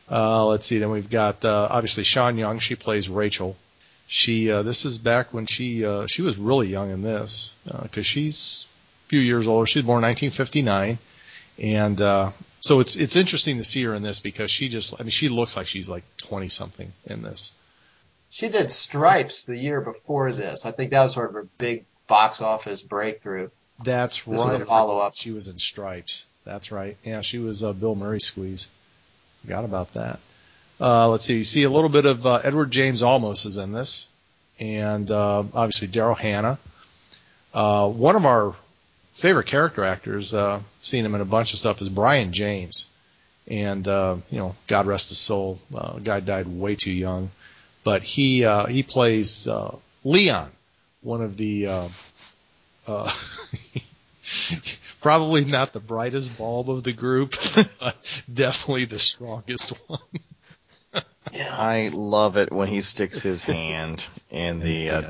[0.09, 0.77] Uh, let's see.
[0.77, 2.59] Then we've got uh, obviously Sean Young.
[2.59, 3.55] She plays Rachel.
[4.07, 8.67] She uh, this is back when she she was really young in this because she's
[9.05, 9.65] a few years older.
[9.65, 10.99] She was born 1959,
[11.59, 12.31] and
[12.65, 15.29] so it's it's interesting to see her in this because she just I mean she
[15.29, 17.53] looks like she's like 20 something in this.
[18.31, 20.65] She did Stripes the year before this.
[20.65, 23.49] I think that was sort of her big box office breakthrough.
[23.83, 24.63] That's This right.
[24.63, 25.13] follow-up.
[25.15, 26.27] She was in Stripes.
[26.43, 26.97] That's right.
[27.03, 28.69] Yeah, she was uh, Bill Murray squeeze.
[29.43, 30.19] Forgot about that.
[30.81, 31.37] Uh, let's see.
[31.37, 34.09] You see a little bit of uh, Edward James Olmos is in this.
[34.59, 36.57] and uh, obviously Daryl Hannah.
[37.53, 38.55] Uh, one of our
[39.15, 42.87] favorite character actors, uh, seen him in a bunch of stuff, is Brion James.
[43.47, 47.31] And, uh, you know, God rest his soul, uh, guy died way too young.
[47.83, 50.51] But he, uh, he plays, uh, Leon,
[51.01, 51.87] one of the, uh,
[52.87, 53.11] uh,
[55.01, 57.35] probably not the brightest bulb of the group,
[57.79, 59.99] but definitely the strongest one.
[61.33, 65.03] Yeah, I love it when he sticks his hand in the, uh,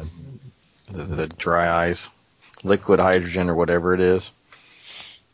[0.89, 2.09] the the dry ice,
[2.63, 4.31] liquid hydrogen or whatever it is,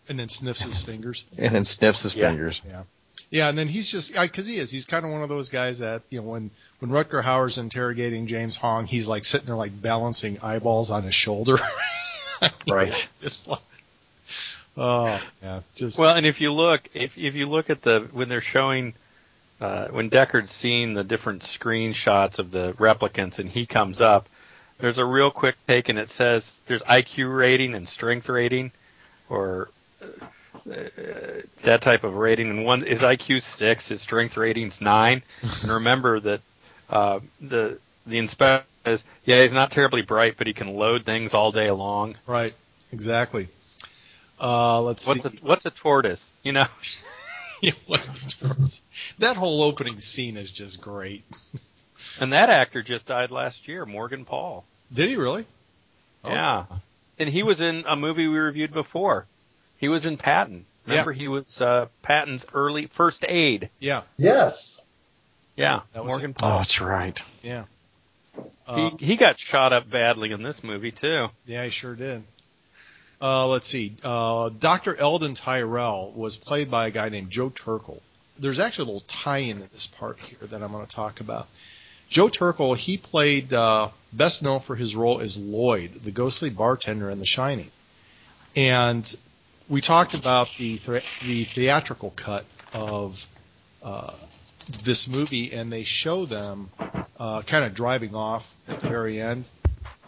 [0.09, 1.25] And then sniffs his fingers.
[1.37, 2.29] and then sniffs his Yeah.
[2.29, 2.61] fingers.
[2.67, 2.83] Yeah,
[3.29, 4.71] Yeah, and then he's just because he is.
[4.71, 8.27] He's kind of one of those guys that you know when when Rutger Hauer's interrogating
[8.27, 11.57] James Hong, he's like sitting there like balancing eyeballs on his shoulder,
[12.67, 13.07] Right.
[13.21, 13.59] just like
[14.77, 18.27] oh yeah, just Well, and if you look, if if you look at the when
[18.29, 18.93] they're showing,
[19.61, 24.27] uh, when Deckard's seeing the different screenshots of the replicants, and he comes up,
[24.81, 28.71] there's a real quick take, and it says there's IQ rating and strength rating,
[29.29, 29.69] or
[30.01, 30.75] uh,
[31.63, 32.49] that type of rating.
[32.49, 35.23] And one is IQ six, his strength rating's nine.
[35.41, 36.41] and remember that
[36.89, 41.33] uh, the the inspector is yeah, he's not terribly bright, but he can load things
[41.33, 42.15] all day long.
[42.27, 42.53] right,
[42.91, 43.47] exactly.
[44.39, 45.37] Uh, let's What's see.
[45.37, 46.31] a, what's a tortoise?
[46.43, 46.65] You know.
[47.63, 49.15] Yeah, what's the terms?
[49.19, 51.23] That whole opening scene is just great.
[52.19, 54.65] And that actor just died last year, Morgan Paull.
[54.93, 55.45] Did he really?
[56.23, 56.29] Oh.
[56.29, 56.65] Yeah.
[57.19, 59.25] And he was in a movie we reviewed before.
[59.77, 60.65] He was in Patton.
[60.87, 63.69] Remember, he was uh, Patton's early first aid.
[63.79, 64.81] Yeah, Yes.
[65.55, 66.37] Yeah, That was Morgan it.
[66.39, 66.57] Oh, Paull.
[66.59, 67.21] that's right.
[67.43, 67.65] yeah.
[68.65, 71.27] Uh, he he got shot up badly in this movie too.
[71.45, 72.23] Yeah, he sure did.
[73.21, 73.93] Uh, let's see.
[74.03, 74.95] Uh, Dr.
[74.95, 77.99] Eldon Tyrell was played by a guy named Joe Turkel.
[78.39, 81.47] There's actually a little tie-in in this part here that I'm going to talk about.
[82.11, 87.09] Joe Turkel, he played, uh, best known for his role as Lloyd, the ghostly bartender
[87.09, 87.71] in The Shining.
[88.53, 89.03] And
[89.69, 93.25] we talked about the, thre- the theatrical cut of,
[93.81, 94.13] uh,
[94.83, 96.69] this movie and they show them,
[97.17, 99.47] uh, kind of driving off at the very end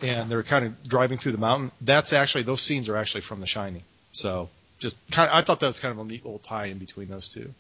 [0.01, 1.71] and they're kind of driving through the mountain.
[1.79, 3.83] That's actually those scenes are actually from The Shining.
[4.11, 6.79] So just kind of, I thought that was kind of a neat little tie in
[6.79, 7.53] between those two.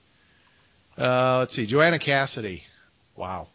[0.97, 2.65] Uh, let's see, Joanna Cassidy.
[3.15, 3.47] Wow,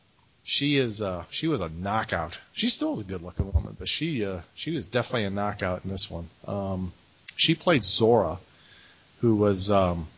[0.49, 2.41] she is uh, she was a knockout.
[2.53, 5.85] She still is a good looking woman, but she uh, she was definitely a knockout
[5.85, 6.27] in this one.
[6.47, 6.91] Um,
[7.37, 8.39] she played Zhora,
[9.21, 10.09] who was um,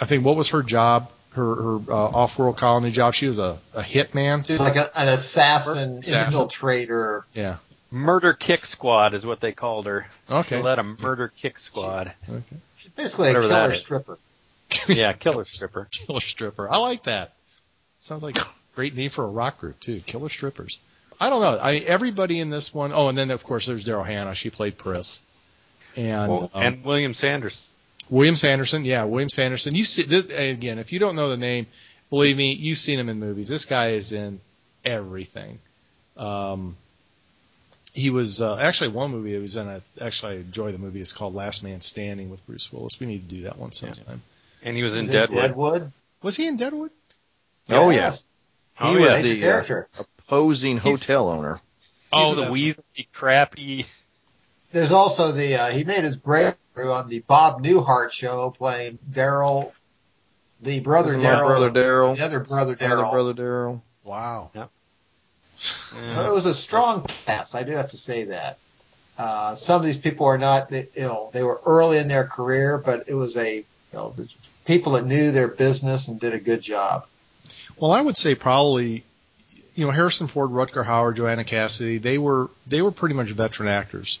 [0.00, 1.12] I think what was her job?
[1.34, 3.14] Her her uh, off world colony job.
[3.14, 4.44] She was a, a hitman.
[4.44, 6.48] She was like a, an assassin, Assassin.
[6.48, 7.22] infiltrator.
[7.32, 7.58] Yeah.
[7.92, 10.08] Murder Kick Squad is what they called her.
[10.28, 10.56] Okay.
[10.56, 12.12] They led a Murder Kick Squad.
[12.28, 12.42] Okay.
[12.78, 14.18] She's basically a Whatever that killer stripper.
[14.88, 15.84] Yeah, killer stripper.
[15.92, 16.68] Killer stripper.
[16.68, 17.34] I like that.
[17.98, 18.46] Sounds like a
[18.78, 19.98] great name for a rock group too.
[20.06, 20.78] Killer strippers.
[21.20, 21.58] I don't know.
[21.60, 22.92] I everybody in this one.
[22.94, 24.36] Oh, and then of course there's Daryl Hannah.
[24.36, 25.20] She played Pris.
[25.96, 27.66] And, Well, um, and William Sanders.
[28.08, 28.84] William Sanderson.
[28.84, 29.74] Yeah, William Sanderson.
[29.74, 30.78] You see this again.
[30.78, 31.66] If you don't know the name,
[32.08, 33.48] believe me, you've seen him in movies.
[33.48, 34.38] This guy is in
[34.84, 35.58] everything.
[36.16, 36.76] Um,
[37.94, 39.66] he was uh, actually one movie he was in.
[39.66, 41.00] I actually I enjoy the movie.
[41.00, 43.00] It's called Last Man Standing with Bruce Willis.
[43.00, 44.22] We need to do that one sometime.
[44.62, 45.40] And he was in She's Deadwood.
[45.40, 45.92] Deadwood.
[46.22, 46.92] Was he in Deadwood?
[47.70, 48.22] Oh, Yes.
[48.78, 49.08] He Oh, was yeah.
[49.08, 49.88] Nice the uh, character.
[49.98, 51.60] opposing hotel owner.
[52.12, 53.86] Oh, the that's- crappy.
[54.72, 59.72] There's also the uh, he made his breakthrough on the Bob Newhart show playing Daryl,
[60.60, 62.16] the brother Isn't Daryl, brother Daryl.
[62.16, 63.10] the other brother Daryl.
[63.10, 63.80] brother Daryl.
[64.04, 64.50] Wow.
[64.54, 67.54] It was a strong cast.
[67.54, 68.58] I do have to say that.
[69.16, 72.24] Uh, some of these people are not, they, you know, they were early in their
[72.24, 74.32] career, but it was a, you know, the
[74.64, 77.06] people that knew their business and did a good job.
[77.80, 79.04] Well, I would say probably,
[79.74, 83.68] you know, Harrison Ford, Rutger Hauer, Joanna Cassidy, they were they were pretty much veteran
[83.68, 84.18] actors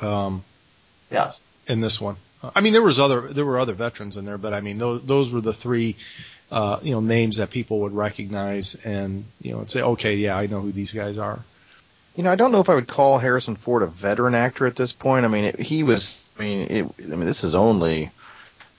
[0.00, 0.44] um,
[1.10, 1.36] Yes.
[1.66, 2.16] in this one.
[2.54, 5.04] I mean, there was other there were other veterans in there, but I mean, those
[5.04, 5.96] those were the three,
[6.50, 10.36] uh, you know, names that people would recognize and you know, and say, okay, yeah,
[10.36, 11.38] I know who these guys are.
[12.16, 14.76] You know, I don't know if I would call Harrison Ford a veteran actor at
[14.76, 15.24] this point.
[15.24, 16.28] I mean, it, he was.
[16.38, 18.10] I mean, it, I mean, this is only,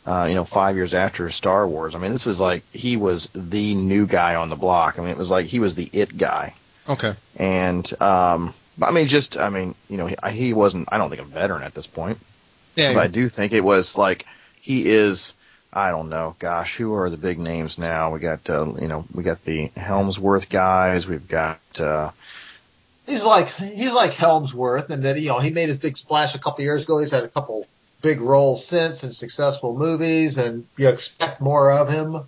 [0.06, 1.96] uh, you know, five years after Star Wars.
[1.96, 5.00] I mean, this is like he was the new guy on the block.
[5.00, 6.54] I mean, it was like he was the it guy.
[6.88, 7.14] Okay.
[7.38, 10.90] And um, I mean, just I mean, you know, he, he wasn't.
[10.92, 12.18] I don't think a veteran at this point.
[12.76, 12.94] Yeah.
[12.94, 14.26] But I do think it was like
[14.62, 15.34] he is.
[15.76, 16.36] I don't know.
[16.38, 18.14] Gosh, who are the big names now?
[18.14, 21.08] We got uh, you know we got the Helmsworth guys.
[21.08, 22.12] We've got uh,
[23.06, 26.40] He's like, he's like Helmsworth and then, you know, he made his big splash a
[26.40, 27.00] couple years ago.
[27.00, 27.68] He's had a couple
[28.04, 32.28] big roles since in successful movies and you expect more of him.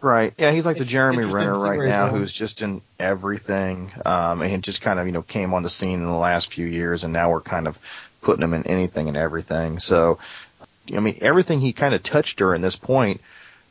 [0.00, 0.34] Right.
[0.36, 4.82] Yeah, he's like the Jeremy Renner right now, who's just in everything, um, and just
[4.82, 7.30] kind of you know came on the scene in the last few years, and now
[7.30, 7.78] we're kind of
[8.20, 9.78] putting him in anything and everything.
[9.78, 10.18] So,
[10.94, 13.22] I mean, everything he kind of touched during this point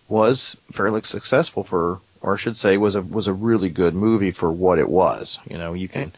[0.08, 4.32] was fairly successful for, or I should say, was a was a really good movie
[4.32, 5.38] for what it was.
[5.48, 6.14] You know, you can.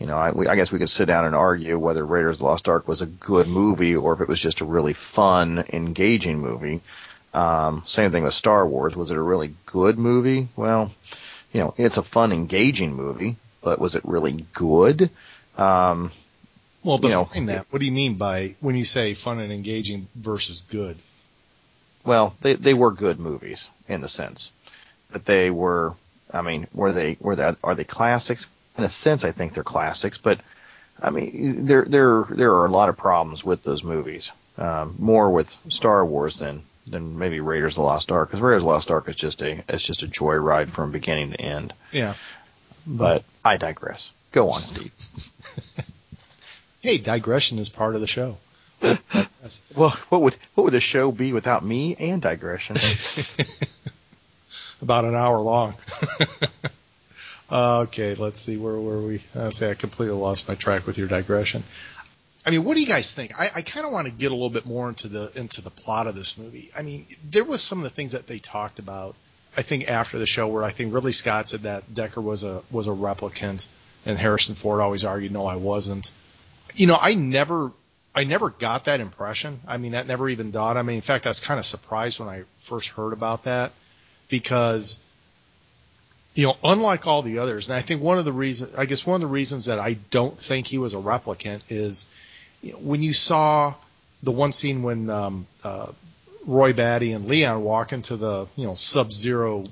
[0.00, 2.38] You know, I, we, I guess we could sit down and argue whether Raiders of
[2.38, 5.62] the Lost Ark was a good movie or if it was just a really fun,
[5.74, 6.80] engaging movie.
[7.34, 8.96] Um, same thing with Star Wars.
[8.96, 10.48] Was it a really good movie?
[10.56, 10.90] Well,
[11.52, 15.10] you know, it's a fun, engaging movie, but was it really good?
[15.58, 16.12] Um,
[16.82, 17.66] Well, You know, define that.
[17.68, 20.96] What do you mean by when you say fun and engaging versus good?
[22.04, 24.50] well, they they were good movies in the sense,
[25.12, 25.92] but they were.
[26.32, 28.46] I mean, were they were they are they classics?
[28.80, 30.40] In a sense, I think they're classics, but
[31.02, 34.32] I mean, there there there are a lot of problems with those movies.
[34.56, 38.62] Um, more with Star Wars than than maybe Raiders of the Lost Ark, because Raiders
[38.62, 41.74] of the Lost Ark is just a it's just a joyride from beginning to end.
[41.92, 42.14] Yeah.
[42.86, 44.12] But I digress.
[44.32, 45.84] Go on, Steve.
[46.82, 48.38] Hey, digression is part of the show.
[49.76, 52.76] Well, what would what would the show be without me and digression?
[54.82, 55.74] About an hour long.
[57.50, 59.22] Uh, okay, let's see where were we?
[59.34, 61.64] I say I completely lost my track with your digression.
[62.46, 63.38] I mean, what do you guys think?
[63.38, 65.70] I, I kind of want to get a little bit more into the into the
[65.70, 66.70] plot of this movie.
[66.76, 69.14] I mean, there was some of the things that they talked about.
[69.56, 72.62] I think after the show, where I think Ridley Scott said that Deckard was a
[72.70, 73.66] was a replicant,
[74.06, 76.12] and Harrison Ford always argued, no, I wasn't.
[76.74, 77.72] You know, I never
[78.14, 79.60] I never got that impression.
[79.66, 80.78] I mean, that never even dawned.
[80.78, 83.72] I mean, in fact, I was kind of surprised when I first heard about that
[84.28, 85.00] because
[86.34, 89.06] you know, unlike all the others, and I think one of the reasons, I guess
[89.06, 92.08] one of the reasons that I don't think he was a replicant is
[92.62, 93.74] you know, when you saw
[94.22, 95.90] the one scene when um, uh,
[96.46, 99.64] Roy Batty and Leon walk into the you know sub-zero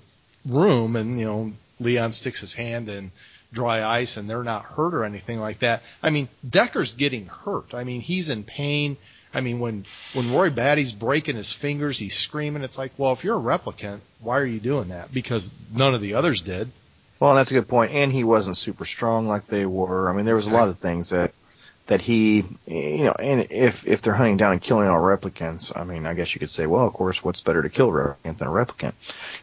[0.47, 3.11] room, and you know Leon sticks his hand in
[3.53, 5.83] dry ice, and they're not hurt or anything like that.
[6.03, 7.75] I mean, Deckard's getting hurt.
[7.75, 8.97] I mean, he's in pain.
[9.35, 12.63] I mean, when when Roy Batty's breaking his fingers, he's screaming.
[12.63, 15.13] It's like, well, if you're a replicant, why are you doing that?
[15.13, 16.69] Because none of the others did.
[17.21, 17.93] Well, that's a good point.
[17.93, 20.09] And he wasn't super strong like they were.
[20.09, 21.33] I mean, there was a lot of things that
[21.89, 25.85] that he, you know, and if if they're hunting down and killing all replicants, I
[25.85, 28.39] mean, I guess you could say, well, of course, what's better to kill a replicant
[28.39, 28.93] than a replicant?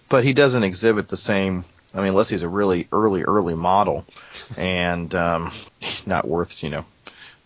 [0.10, 1.66] But he doesn't exhibit the same.
[1.94, 4.06] I mean, unless he's a really early, early model,
[4.58, 5.52] and um,
[6.06, 6.86] not worth, you know,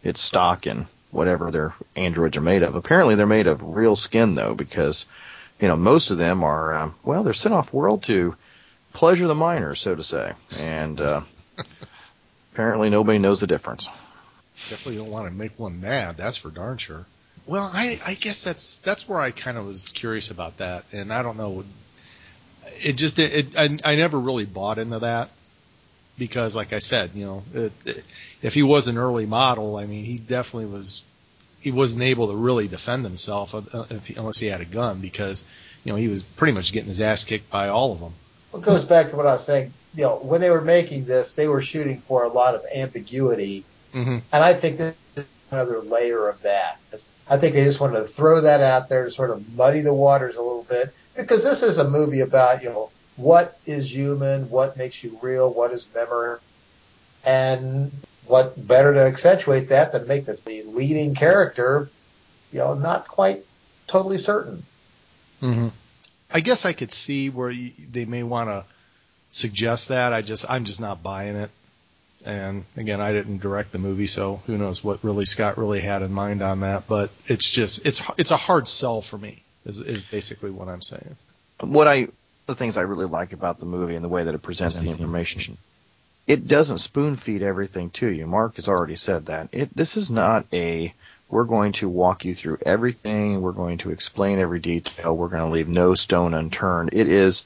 [0.03, 2.75] its stock in whatever their androids are made of.
[2.75, 5.05] Apparently, they're made of real skin though, because
[5.59, 6.73] you know most of them are.
[6.73, 8.35] Um, well, they're sent off world to
[8.93, 11.21] pleasure the miners, so to say, and uh,
[12.53, 13.87] apparently nobody knows the difference.
[14.69, 16.17] Definitely don't want to make one mad.
[16.17, 17.05] That's for darn sure.
[17.45, 21.11] Well, I, I guess that's that's where I kind of was curious about that, and
[21.11, 21.63] I don't know.
[22.81, 25.31] It just it, I, I never really bought into that
[26.19, 28.03] because, like I said, you know, it, it,
[28.43, 31.03] if he was an early model, I mean, he definitely was.
[31.61, 34.99] He wasn't able to really defend himself uh, if he, unless he had a gun
[35.01, 35.43] because,
[35.83, 38.13] you know, he was pretty much getting his ass kicked by all of them.
[38.51, 39.73] Well, it goes back to what I was saying.
[39.95, 43.65] You know, when they were making this, they were shooting for a lot of ambiguity,
[43.93, 44.17] Mm-hmm.
[44.31, 46.79] and I think this is another layer of that.
[47.27, 49.93] I think they just wanted to throw that out there to sort of muddy the
[49.93, 54.49] waters a little bit because this is a movie about you know what is human,
[54.49, 56.39] what makes you real, what is memory,
[57.25, 57.91] and
[58.25, 61.89] what better to accentuate that than make this the leading character,
[62.53, 63.43] you know, not quite
[63.87, 64.63] totally certain.
[65.41, 65.67] Mm-hmm.
[66.31, 68.63] I guess I could see where you, they may want to
[69.31, 70.13] suggest that.
[70.13, 71.49] I just I'm just not buying it.
[72.25, 76.01] And again, I didn't direct the movie, so who knows what Ridley Scott really had
[76.01, 76.87] in mind on that.
[76.87, 79.41] But it's just it's it's a hard sell for me.
[79.65, 81.15] Is is basically what I'm saying.
[81.61, 82.07] What I
[82.49, 84.89] the things I really like about the movie and the way that it presents the
[84.89, 85.57] information.
[86.27, 88.27] It doesn't spoon feed everything to you.
[88.27, 89.49] Mark has already said that.
[89.51, 90.93] It this is not a
[91.29, 93.41] we're going to walk you through everything.
[93.41, 95.15] We're going to explain every detail.
[95.15, 96.89] We're going to leave no stone unturned.
[96.93, 97.45] It is,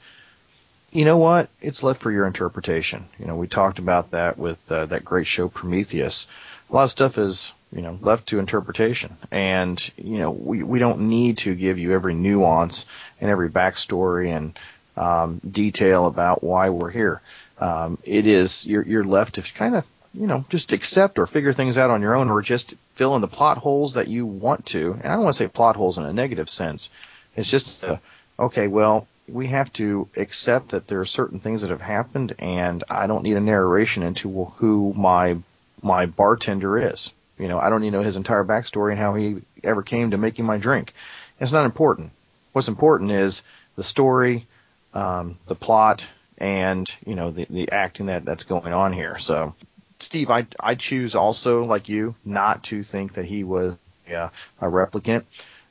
[0.90, 1.50] you know what?
[1.60, 3.04] It's left for your interpretation.
[3.18, 6.26] You know, we talked about that with uh, that great show Prometheus.
[6.70, 9.18] A lot of stuff is, you know, left to interpretation.
[9.30, 12.86] And, you know, we, we don't need to give you every nuance
[13.20, 14.58] and every backstory and
[14.96, 17.20] um, detail about why we're here.
[17.58, 19.84] Um, it is, you're, you're left to kind of
[20.14, 23.20] you know, just accept or figure things out on your own or just fill in
[23.20, 24.92] the plot holes that you want to.
[24.92, 26.88] And I don't want to say plot holes in a negative sense.
[27.36, 27.96] It's just, uh,
[28.38, 32.84] okay, well, we have to accept that there are certain things that have happened and
[32.88, 35.38] I don't need a narration into who my,
[35.82, 37.12] my bartender is.
[37.36, 40.12] You know, I don't need to know his entire backstory and how he ever came
[40.12, 40.94] to making my drink.
[41.40, 42.12] It's not important.
[42.52, 43.42] What's important is
[43.74, 44.46] the story,
[44.94, 46.06] um, the plot
[46.38, 49.18] and you know the the acting that that's going on here.
[49.18, 49.54] So,
[50.00, 53.76] Steve, I I choose also like you not to think that he was
[54.08, 54.30] a,
[54.60, 55.24] a replicant,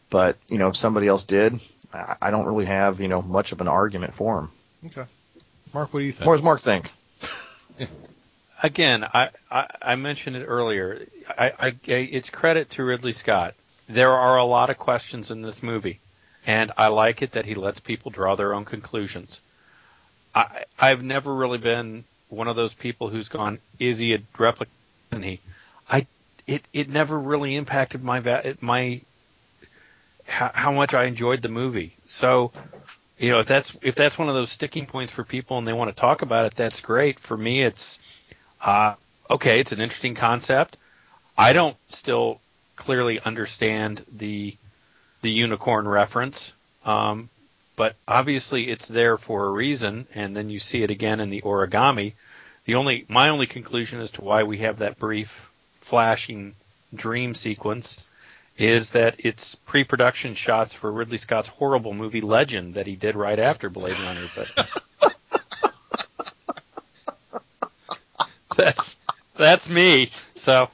[0.09, 1.59] but you know if somebody else did,
[1.93, 4.51] I, I don't really have you know much of an argument for him.
[4.85, 5.05] Okay.
[5.73, 6.27] Mark, what do you think?
[6.27, 6.91] What does Mark think?
[8.63, 11.05] Again, I, I, I mentioned it earlier.
[11.27, 13.55] I, I, it's credit to Ridley Scott.
[13.89, 15.99] There are a lot of questions in this movie,
[16.45, 19.39] and I like it that he lets people draw their own conclusions.
[20.35, 24.67] I, I've never really been one of those people who's gone, is he a replicant?
[25.21, 25.39] He,
[25.89, 26.07] I,
[26.47, 29.01] it, it never really impacted my, my,
[30.27, 31.95] how, how much I enjoyed the movie.
[32.07, 32.51] So,
[33.19, 35.73] you know, if that's, if that's one of those sticking points for people and they
[35.73, 37.19] want to talk about it, that's great.
[37.19, 37.99] For me, it's,
[38.59, 38.95] uh,
[39.29, 40.77] okay, it's an interesting concept.
[41.37, 42.41] I don't still
[42.75, 44.57] clearly understand the
[45.23, 46.53] the unicorn reference,
[46.85, 47.29] um,
[47.75, 50.05] but obviously it's there for a reason.
[50.13, 52.13] And then you see it again in the origami.
[52.65, 55.49] The only my only conclusion as to why we have that brief
[55.79, 56.53] flashing
[56.93, 58.07] dream sequence
[58.57, 63.39] is that it's pre-production shots for Ridley Scott's horrible movie Legend that he did right
[63.39, 64.27] after Blade Runner.
[64.35, 65.13] But
[68.55, 68.95] that's
[69.35, 70.11] that's me.
[70.35, 70.69] So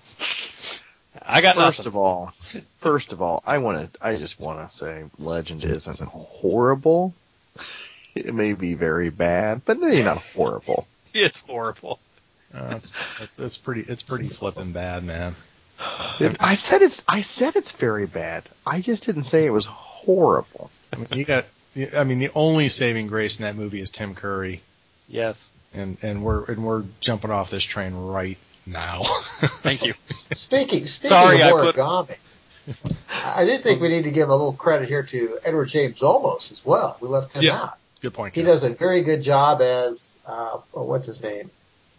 [1.29, 1.87] I got first nothing.
[1.87, 2.33] of all,
[2.79, 4.05] first of all, I want to.
[4.05, 7.13] I just want to say, Legend isn't horrible.
[8.15, 10.87] It may be very bad, but maybe not horrible.
[11.13, 11.99] It's horrible.
[12.53, 12.91] Uh, that's,
[13.35, 13.81] that's pretty.
[13.81, 15.33] It's pretty flipping bad, man.
[16.39, 17.03] I said it's.
[17.07, 18.43] I said it's very bad.
[18.65, 20.69] I just didn't say it was horrible.
[20.93, 21.45] I mean, you got.
[21.95, 24.61] I mean, the only saving grace in that movie is Tim Curry,
[25.07, 25.49] Yes.
[25.73, 29.01] and and we're and we're jumping off this train right now.
[29.03, 29.93] Thank you.
[30.09, 32.17] Speaking speaking Sorry, I of origami,
[33.25, 36.51] I do think we need to give a little credit here to Edward James Olmos
[36.51, 36.97] as well.
[37.01, 37.63] We left him Yes.
[37.63, 37.77] out.
[38.01, 38.33] Good point.
[38.35, 38.45] He Ken.
[38.47, 41.49] does a very good job as uh, oh, what's his name?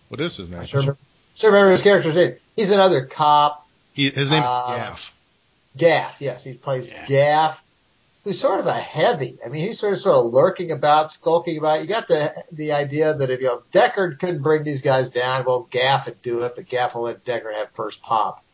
[0.08, 0.60] What is his name?
[0.60, 0.98] I should remember,
[1.36, 2.34] should remember his character's name.
[2.56, 3.66] He's another cop.
[3.92, 5.16] He, his name is Uh, Gaff.
[5.76, 7.04] Gaff, yes, he plays Yeah.
[7.06, 7.62] Gaff,
[8.24, 9.38] who's sort of a heavy.
[9.44, 11.80] I mean, he's sort of sort of lurking about, skulking about.
[11.80, 15.44] You got the the idea that if you know, Deckard couldn't bring these guys down,
[15.44, 18.44] well, Gaff would do it, but Gaff will let Deckard have first pop.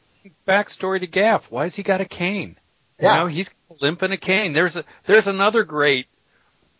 [0.47, 1.51] Backstory to Gaff.
[1.51, 2.57] Why Why's he got a cane?
[3.01, 3.15] Yeah.
[3.15, 3.51] You know, he's
[3.81, 4.53] limping a cane.
[4.53, 6.07] There's a there's another great.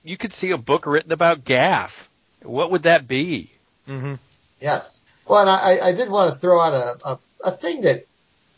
[0.03, 2.09] You could see a book written about Gaff.
[2.43, 3.51] What would that be?
[3.89, 4.15] Mm-hmm.
[4.61, 4.99] Yes.
[5.27, 8.07] Well, and I, I did want to throw out a, a, a thing that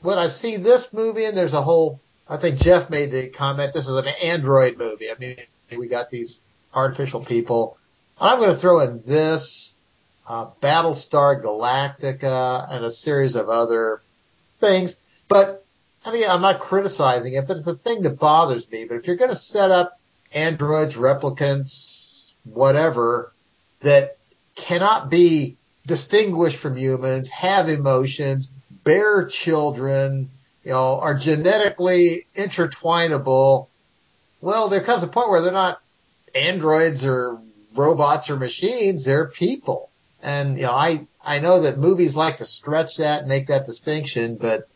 [0.02, 3.72] when I've seen this movie, and there's a whole, I think Jeff made the comment,
[3.72, 5.10] this is an android movie.
[5.10, 5.36] I mean,
[5.76, 6.40] we got these
[6.74, 7.78] artificial people.
[8.20, 9.74] I'm going to throw in this,
[10.28, 14.02] uh, Battlestar Galactica, and a series of other
[14.60, 14.96] things.
[15.28, 15.64] But,
[16.04, 18.84] I mean, I'm not criticizing it, but it's the thing that bothers me.
[18.84, 19.98] But if you're going to set up
[20.32, 23.32] androids, replicants, whatever,
[23.80, 24.18] that
[24.54, 25.56] cannot be
[25.86, 28.48] distinguished from humans, have emotions,
[28.84, 30.28] bear children,
[30.68, 33.68] you know, are genetically intertwinable.
[34.42, 35.80] Well, there comes a point where they're not
[36.34, 37.38] androids or
[37.74, 39.88] robots or machines, they're people.
[40.22, 43.64] And, you know, I, I know that movies like to stretch that and make that
[43.64, 44.68] distinction, but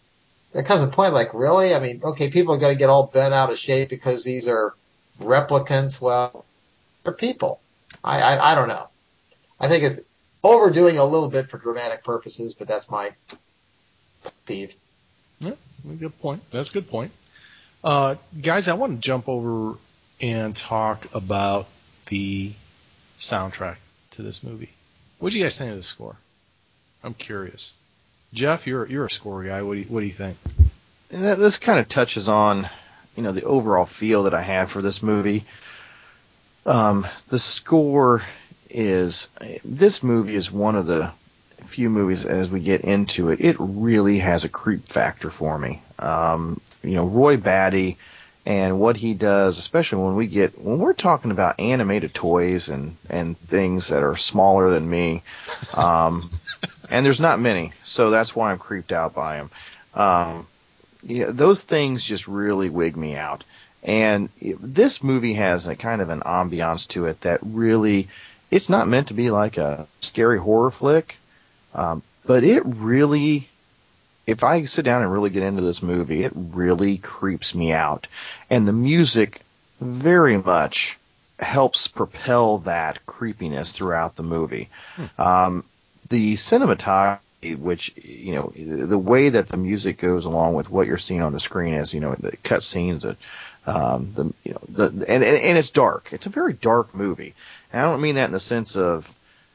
[0.54, 1.74] there comes a point like, really?
[1.74, 4.48] I mean, okay, people are going to get all bent out of shape because these
[4.48, 4.72] are
[5.18, 6.00] replicants.
[6.00, 6.46] Well,
[7.04, 7.60] they're people.
[8.02, 8.88] I, I, I don't know.
[9.60, 10.00] I think it's
[10.42, 13.12] overdoing a little bit for dramatic purposes, but that's my
[14.46, 14.74] peeve.
[15.98, 16.42] Good point.
[16.50, 17.12] That's a good point.
[17.82, 19.76] Uh, guys, I want to jump over
[20.20, 21.66] and talk about
[22.06, 22.52] the
[23.16, 23.76] soundtrack
[24.12, 24.70] to this movie.
[25.18, 26.16] What do you guys think of the score?
[27.02, 27.74] I'm curious.
[28.32, 29.62] Jeff, you're you're a score guy.
[29.62, 30.36] What do you, what do you think?
[31.10, 32.68] And that, this kind of touches on,
[33.16, 35.44] you know, the overall feel that I have for this movie.
[36.64, 38.22] Um, the score
[38.70, 39.28] is
[39.64, 41.10] this movie is one of the
[41.64, 45.82] few movies as we get into it, it really has a creep factor for me.
[45.98, 47.98] Um, you know, Roy Batty
[48.44, 52.96] and what he does, especially when we get when we're talking about animated toys and
[53.08, 55.22] and things that are smaller than me.
[55.76, 56.30] Um,
[56.90, 59.50] and there's not many, so that's why I'm creeped out by him.
[59.94, 60.46] Um,
[61.04, 63.44] yeah, those things just really wig me out.
[63.82, 68.08] And this movie has a kind of an ambiance to it that really,
[68.50, 71.16] it's not meant to be like a scary horror flick,
[71.74, 73.48] um, but it really,
[74.26, 78.06] if I sit down and really get into this movie, it really creeps me out.
[78.50, 79.40] And the music
[79.80, 80.98] very much
[81.38, 84.68] helps propel that creepiness throughout the movie.
[85.18, 85.64] Um,
[86.08, 87.18] the cinematography,
[87.58, 91.32] which you know, the way that the music goes along with what you're seeing on
[91.32, 93.16] the screen is, you know, the cut scenes, the,
[93.66, 96.10] um, the you know, the and, and and it's dark.
[96.12, 97.34] It's a very dark movie,
[97.72, 99.12] And I don't mean that in the sense of,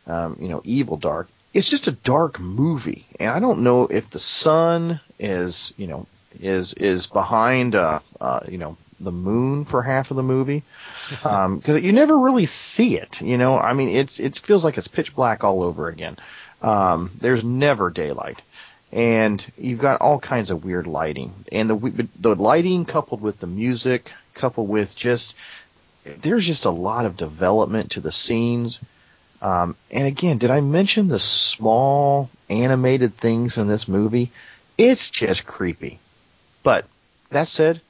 [0.07, 1.30] um, you know, evil dark.
[1.58, 6.05] It's just a dark movie, and I don't know if the sun is, you know,
[6.39, 10.62] is is behind, uh, uh, you know, the moon for half of the movie,
[11.10, 11.26] because
[11.76, 13.22] um, you never really see it.
[13.22, 16.18] You know, I mean, it's it feels like it's pitch black all over again.
[16.62, 18.39] Um, there's never daylight,
[18.91, 23.47] and you've got all kinds of weird lighting, and the the lighting coupled with the
[23.47, 25.34] music, coupled with just
[26.05, 28.80] there's just a lot of development to the scenes.
[29.42, 34.32] Um, and again, did I mention the small animated things in this movie?
[34.78, 36.00] It's just creepy.
[36.64, 36.86] But
[37.30, 37.82] that said,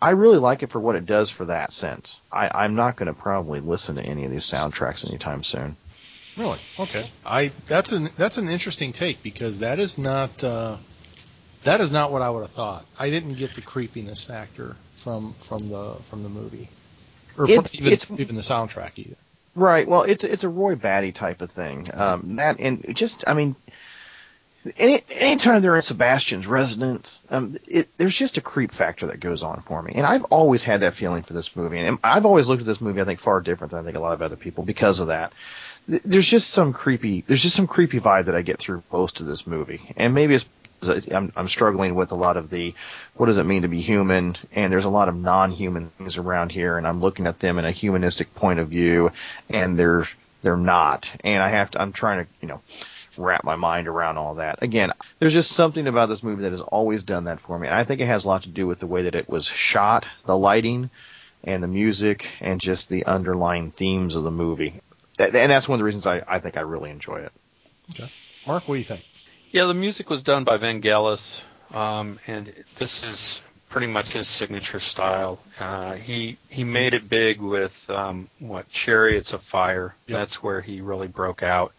[0.00, 2.18] I really like it for what it does for that sense.
[2.30, 5.76] I, I'm not going to probably listen to any of these soundtracks anytime soon.
[6.36, 6.58] Really?
[6.78, 7.08] Okay.
[7.26, 10.78] I that's an that's an interesting take because that is not uh,
[11.64, 12.86] that is not what I would have thought.
[12.98, 16.68] I didn't get the creepiness factor from from the from the movie,
[17.36, 19.16] or from It's- even even the soundtrack either.
[19.54, 19.86] Right.
[19.86, 21.88] Well, it's it's a Roy Batty type of thing.
[21.92, 23.54] Um, that and just I mean,
[24.78, 29.42] any anytime they're at Sebastian's residence, um, it, there's just a creep factor that goes
[29.42, 32.48] on for me, and I've always had that feeling for this movie, and I've always
[32.48, 34.36] looked at this movie I think far different than I think a lot of other
[34.36, 35.32] people because of that.
[35.88, 37.24] There's just some creepy.
[37.26, 40.34] There's just some creepy vibe that I get through most of this movie, and maybe
[40.34, 40.46] it's
[40.88, 42.74] I'm, I'm struggling with a lot of the
[43.14, 46.52] what does it mean to be human, and there's a lot of non-human things around
[46.52, 49.12] here, and I'm looking at them in a humanistic point of view,
[49.48, 50.06] and they're
[50.42, 51.82] they're not, and I have to.
[51.82, 52.60] I'm trying to you know
[53.16, 54.62] wrap my mind around all that.
[54.62, 57.76] Again, there's just something about this movie that has always done that for me, and
[57.76, 60.06] I think it has a lot to do with the way that it was shot,
[60.26, 60.90] the lighting,
[61.44, 64.80] and the music, and just the underlying themes of the movie.
[65.18, 67.32] And that's one of the reasons I, I think I really enjoy it.
[67.90, 68.10] Okay.
[68.46, 69.04] Mark, what do you think?
[69.52, 71.42] Yeah, the music was done by Vangelis,
[71.74, 75.38] um, and this is pretty much his signature style.
[75.60, 79.94] Uh, he he made it big with um, what Chariots of Fire.
[80.06, 80.18] Yep.
[80.18, 81.74] That's where he really broke out.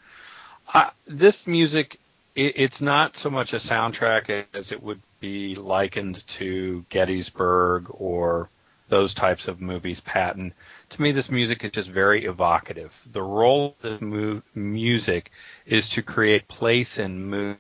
[0.72, 1.98] Uh, this music,
[2.36, 8.50] it, it's not so much a soundtrack as it would be likened to Gettysburg or
[8.90, 10.00] those types of movies.
[10.00, 10.54] Patton.
[10.94, 12.94] To me, this music is just very evocative.
[13.12, 15.32] The role of the mu- music
[15.66, 17.58] is to create place and mood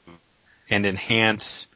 [0.69, 1.67] and enhance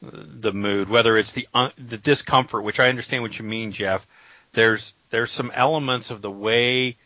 [0.00, 4.06] the mood, whether it's the un- the discomfort, which I understand what you mean, Jeff.
[4.52, 6.96] There's there's some elements of the way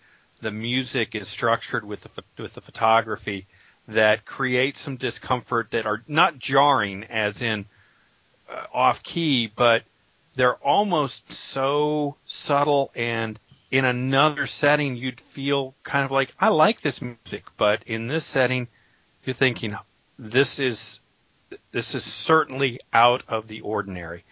[0.42, 3.46] the music is structured with the with the photography
[3.88, 7.64] that create some discomfort that are not jarring, as in
[8.50, 9.82] uh, off key, but
[10.34, 13.40] they're almost so subtle and
[13.70, 18.24] in another setting you'd feel kind of like I like this music, but in this
[18.24, 18.68] setting
[19.24, 19.76] you're thinking
[20.18, 21.00] this is
[21.70, 24.24] this is certainly out of the ordinary.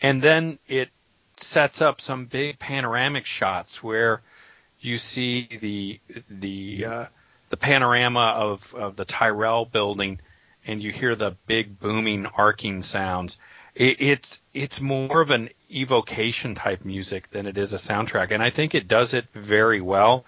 [0.00, 0.90] And then it
[1.36, 4.22] sets up some big panoramic shots where
[4.80, 7.04] you see the the uh,
[7.50, 10.20] the panorama of, of the Tyrell building
[10.66, 13.38] and you hear the big booming arcing sounds.
[13.74, 18.42] It, it's it's more of an evocation type music than it is a soundtrack, and
[18.42, 20.24] I think it does it very well.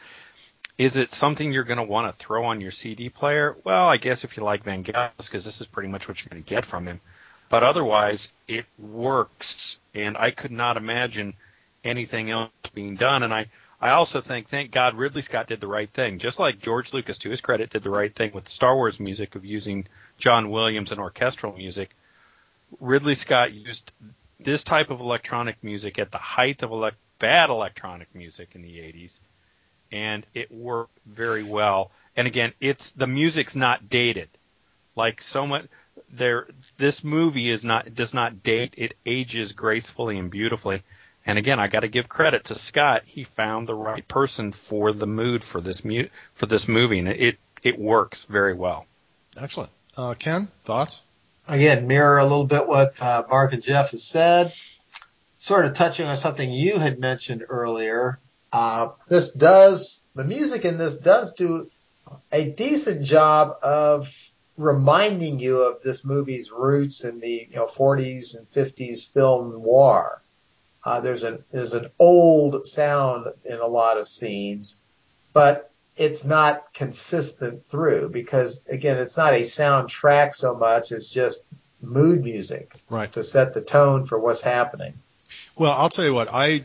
[0.79, 3.57] Is it something you're going to want to throw on your CD player?
[3.65, 6.31] Well, I guess if you like Van Vangelis, because this is pretty much what you're
[6.31, 7.01] going to get from him.
[7.49, 11.35] But otherwise, it works, and I could not imagine
[11.83, 13.23] anything else being done.
[13.23, 13.47] And I,
[13.81, 16.19] I also think, thank God, Ridley Scott did the right thing.
[16.19, 18.99] Just like George Lucas, to his credit, did the right thing with the Star Wars
[18.99, 19.87] music of using
[20.19, 21.91] John Williams and orchestral music.
[22.81, 23.93] Ridley Scott used
[24.41, 29.21] this type of electronic music at the height of bad electronic music in the 80s,
[29.93, 31.91] and it worked very well.
[32.17, 34.29] And again, it's the music's not dated.
[34.95, 35.67] Like so much,
[36.11, 36.49] there,
[36.79, 38.75] this movie is not does not date.
[38.77, 40.83] It ages gracefully and beautifully.
[41.27, 43.03] And again, I got to give credit to Scott.
[43.05, 47.09] He found the right person for the mood for this mu- for this movie, and
[47.09, 48.87] it it works very well.
[49.37, 49.71] Excellent.
[49.97, 51.03] Uh, Ken, thoughts?
[51.49, 54.53] Again mirror a little bit what uh, Mark and Jeff has said.
[55.37, 58.19] Sort of touching on something you had mentioned earlier.
[58.53, 61.71] Uh, this does the music in this does do
[62.33, 64.13] a decent job of
[64.57, 70.23] reminding you of this movie's roots in the you know 40s and 50s film noir.
[70.85, 74.81] Uh, there's an there's an old sound in a lot of scenes,
[75.33, 81.43] but it's not consistent through because again, it's not a soundtrack so much as just
[81.81, 83.11] mood music Right.
[83.13, 84.95] to set the tone for what's happening.
[85.57, 86.63] Well, I'll tell you what I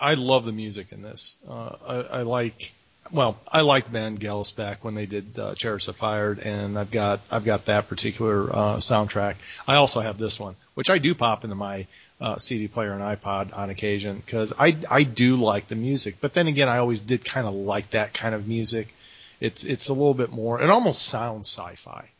[0.00, 1.36] I love the music in this.
[1.48, 2.72] Uh, I, I like
[3.10, 7.20] well, I liked Vangelis back when they did uh, Chariots of Fire, and I've got
[7.30, 9.36] I've got that particular uh, soundtrack.
[9.66, 11.86] I also have this one, which I do pop into my
[12.20, 16.16] uh, CD player and iPod on occasion because I I do like the music.
[16.20, 18.92] But then again, I always did kind of like that kind of music.
[19.40, 20.60] It's it's a little bit more.
[20.60, 22.10] It almost sounds sci-fi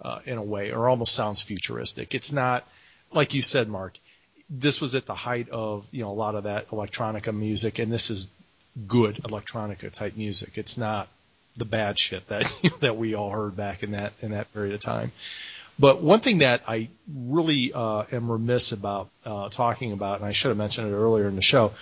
[0.00, 2.14] uh, in a way, or almost sounds futuristic.
[2.14, 2.66] It's not
[3.12, 3.98] like you said, Mark.
[4.48, 7.90] This was at the height of you know a lot of that electronica music, and
[7.90, 8.30] this is
[8.86, 10.56] good electronica type music.
[10.56, 11.08] It's not
[11.56, 14.80] the bad shit that that we all heard back in that in that period of
[14.80, 15.10] time.
[15.78, 20.32] But one thing that I really uh, am remiss about uh, talking about, and I
[20.32, 21.72] should have mentioned it earlier in the show,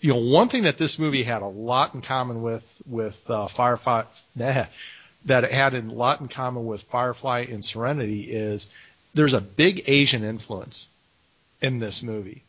[0.00, 3.46] you know, one thing that this movie had a lot in common with with uh,
[3.46, 4.04] Firefly,
[4.36, 4.64] nah,
[5.26, 8.72] that it had a lot in common with Firefly and Serenity is
[9.14, 10.90] there's a big Asian influence
[11.60, 12.42] in this movie.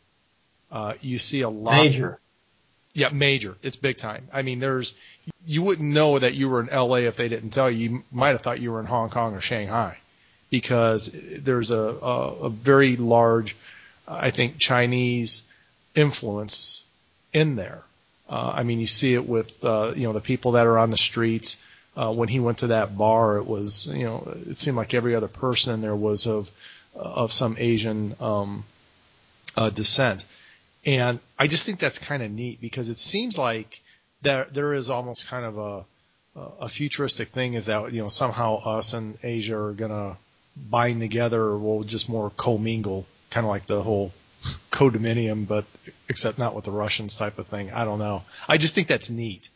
[0.70, 1.76] Uh, you see a lot.
[1.76, 2.18] Major.
[2.92, 3.56] Yeah, major.
[3.62, 4.26] It's big time.
[4.32, 4.94] I mean, there's
[5.46, 7.04] you wouldn't know that you were in L.A.
[7.04, 7.90] if they didn't tell you.
[7.90, 9.96] You might have thought you were in Hong Kong or Shanghai
[10.50, 11.10] because
[11.42, 13.56] there's a, a, a very large,
[14.06, 15.50] I think, Chinese
[15.94, 16.84] influence
[17.32, 17.82] in there.
[18.28, 20.90] Uh, I mean, you see it with uh, you know the people that are on
[20.90, 21.64] the streets.
[21.96, 25.14] Uh, when he went to that bar, it was you know it seemed like every
[25.14, 26.50] other person there was of
[26.94, 28.64] of some Asian um,
[29.56, 30.24] uh, descent.
[30.86, 33.80] And I just think that's kind of neat because it seems like
[34.22, 35.84] there there is almost kind of a
[36.60, 40.16] a futuristic thing is that you know somehow us and Asia are gonna
[40.68, 44.12] bind together or we'll just more commingle, kind of like the whole
[44.70, 45.64] codominium, but
[46.08, 47.72] except not with the Russians type of thing.
[47.72, 48.22] I don't know.
[48.48, 49.48] I just think that's neat.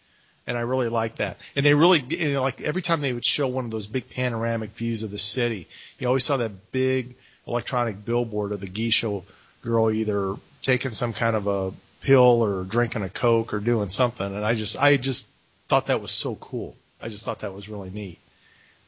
[0.46, 1.38] And I really like that.
[1.56, 4.10] And they really, you know, like every time they would show one of those big
[4.10, 5.66] panoramic views of the city,
[5.98, 9.20] you always saw that big electronic billboard of the geisha
[9.62, 14.26] girl either taking some kind of a pill or drinking a coke or doing something.
[14.26, 15.26] And I just, I just
[15.68, 16.76] thought that was so cool.
[17.00, 18.18] I just thought that was really neat.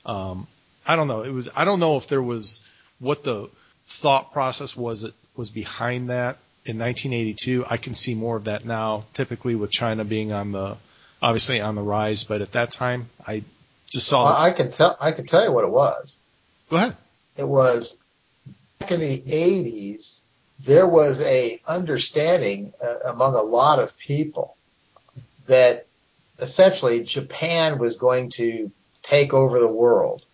[0.04, 0.46] Um,
[0.86, 1.22] I don't know.
[1.22, 2.68] It was, I don't know if there was
[2.98, 3.50] what the
[3.84, 7.64] thought process was that was behind that in 1982.
[7.68, 10.76] I can see more of that now, typically with China being on the,
[11.20, 13.42] obviously on the rise, but at that time I
[13.90, 14.24] just saw.
[14.24, 16.18] Well, I can tell, I can tell you what it was.
[16.70, 16.96] Go ahead.
[17.36, 17.98] It was
[18.78, 20.20] back in the 80s
[20.64, 24.56] there was a understanding uh, among a lot of people
[25.46, 25.86] that
[26.40, 28.70] essentially Japan was going to
[29.02, 30.24] take over the world.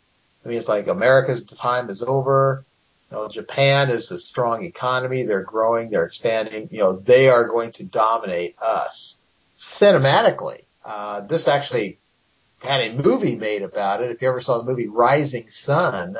[0.44, 2.64] I mean, it's like America's time is over.
[3.10, 5.22] You know, Japan is a strong economy.
[5.22, 5.90] They're growing.
[5.90, 6.68] They're expanding.
[6.72, 9.16] You know, they are going to dominate us.
[9.58, 11.98] Cinematically, uh, this actually
[12.60, 14.10] had a movie made about it.
[14.10, 16.16] If you ever saw the movie Rising Sun,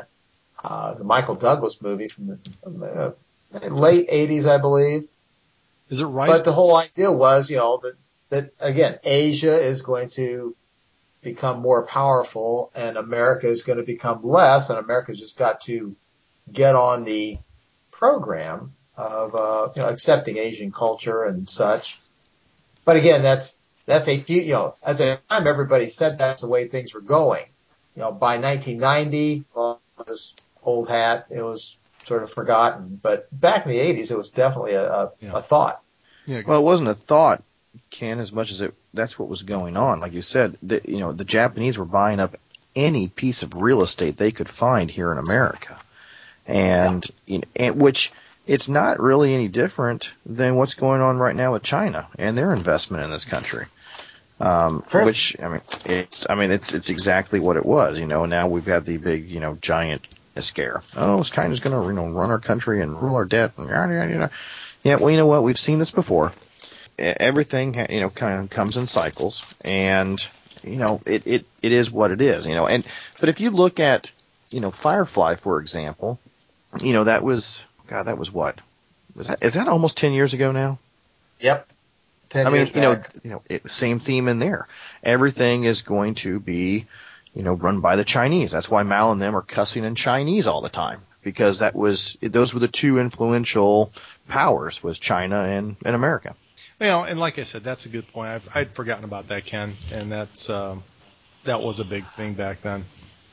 [0.63, 3.11] uh, the Michael Douglas movie from the, from, uh,
[3.69, 5.07] late 80s, I believe.
[5.89, 6.29] Is it right?
[6.29, 7.95] But the whole idea was, you know, that,
[8.29, 10.55] that again, Asia is going to
[11.23, 15.95] become more powerful and America is going to become less and America's just got to
[16.51, 17.39] get on the
[17.91, 21.99] program of, uh, you know, accepting Asian culture and such.
[22.85, 26.47] But again, that's, that's a few, you know, at the time everybody said that's the
[26.47, 27.45] way things were going.
[27.95, 32.99] You know, by 1990, well, this old hat, it was sort of forgotten.
[33.01, 35.31] But back in the 80s, it was definitely a, a, yeah.
[35.35, 35.81] a thought.
[36.25, 36.41] Yeah.
[36.45, 37.43] Well, it wasn't a thought,
[37.89, 39.99] Ken, as much as it that's what was going on.
[39.99, 42.35] Like you said, the, you know, the Japanese were buying up
[42.75, 45.77] any piece of real estate they could find here in America,
[46.47, 48.11] and, you know, and which
[48.45, 52.53] it's not really any different than what's going on right now with China and their
[52.53, 53.65] investment in this country.
[54.39, 57.99] Um, which I mean, it's I mean it's it's exactly what it was.
[57.99, 60.05] You know, now we've got the big you know giant
[60.37, 60.81] scare.
[60.97, 63.93] Oh, China's going to you know run our country and rule our debt and yada
[63.93, 64.31] yada yada.
[64.83, 65.43] Yeah, well, you know what?
[65.43, 66.33] We've seen this before.
[66.97, 70.25] Everything you know kind of comes in cycles, and
[70.63, 72.45] you know it it it is what it is.
[72.45, 72.85] You know, and
[73.19, 74.11] but if you look at
[74.51, 76.19] you know Firefly for example,
[76.81, 78.59] you know that was God that was what
[79.15, 80.79] was that is that almost ten years ago now?
[81.39, 81.67] Yep.
[82.35, 84.67] I mean, you know, you know, it, same theme in there.
[85.03, 86.87] Everything is going to be
[87.33, 88.51] you know, run by the Chinese.
[88.51, 92.17] That's why Mal and them are cussing in Chinese all the time because that was
[92.21, 93.91] those were the two influential
[94.27, 96.35] powers was China and, and America.
[96.83, 98.31] Well, and like I said, that's a good point.
[98.31, 100.83] I've, I'd forgotten about that, Ken, and that's um,
[101.45, 102.83] that was a big thing back then.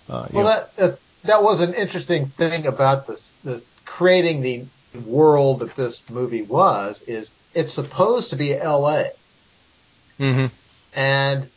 [0.08, 4.66] Uh, well, that uh, that was an interesting thing about this, this creating the
[5.04, 7.02] world that this movie was.
[7.02, 9.10] Is it's supposed to be L.A.
[10.20, 10.46] Mm-hmm.
[10.94, 11.48] And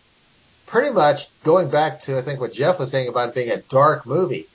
[0.65, 3.57] pretty much going back to I think what Jeff was saying about it being a
[3.57, 4.47] dark movie.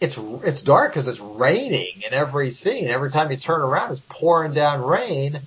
[0.00, 2.86] It's it's dark because it's raining in every scene.
[2.86, 5.40] Every time you turn around, it's pouring down rain.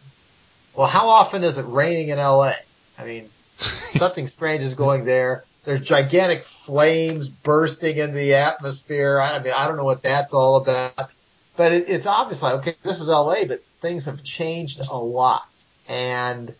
[0.77, 2.53] Well, how often is it raining in L.A.?
[2.97, 5.43] I mean, Something strange is going there.
[5.65, 9.19] There's gigantic flames bursting into the atmosphere.
[9.19, 11.11] I mean, I don't know what that's all about,
[11.57, 15.49] but it, it's obviously okay, this is LA, but things have changed a lot.
[15.89, 16.53] And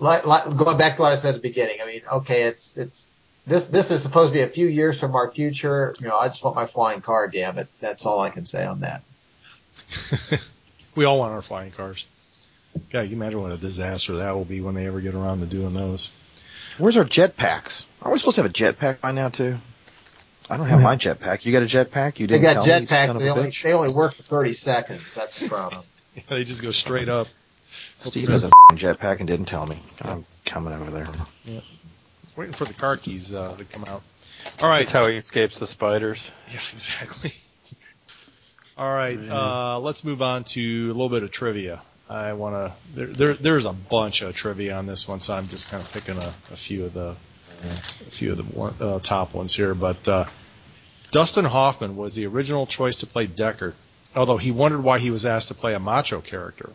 [0.00, 2.76] like, like, going back to what I said at the beginning, I mean, okay, it's,
[2.76, 3.08] it's,
[3.46, 5.94] this, this is supposed to be a few years from our future.
[6.00, 7.68] You know, I just want my flying car, damn it.
[7.78, 9.02] That's all I can say on that.
[10.96, 12.08] we all want our flying cars.
[12.90, 15.46] God, you imagine what a disaster that will be when they ever get around to
[15.46, 16.12] doing those.
[16.78, 17.84] Where's our jetpacks?
[18.02, 19.56] Are we supposed to have a jetpack by now too?
[20.48, 21.44] I don't have my jetpack.
[21.44, 22.18] You got a jetpack?
[22.18, 23.62] You didn't got tell me, jetpacks, they only, bitch.
[23.62, 25.14] they only work for 30 seconds.
[25.14, 25.82] That's the problem.
[26.16, 27.28] Yeah, they just go straight up.
[28.00, 29.78] Steve has a f***ing jetpack and didn't tell me.
[30.02, 31.06] I'm coming over there.
[31.44, 31.60] Yeah.
[32.34, 34.02] Waiting for the car keys uh, to come out.
[34.60, 34.80] All right.
[34.80, 36.28] That's how he escapes the spiders.
[36.48, 37.30] Yeah, exactly.
[38.76, 41.80] All right, uh, let's move on to a little bit of trivia.
[42.10, 42.74] I want to.
[42.94, 45.92] There, there, there's a bunch of trivia on this one, so I'm just kind of
[45.92, 47.14] picking a, a few of the,
[47.62, 49.76] a few of the one, uh, top ones here.
[49.76, 50.24] But uh,
[51.12, 53.74] Dustin Hoffman was the original choice to play Deckard,
[54.16, 56.70] although he wondered why he was asked to play a macho character.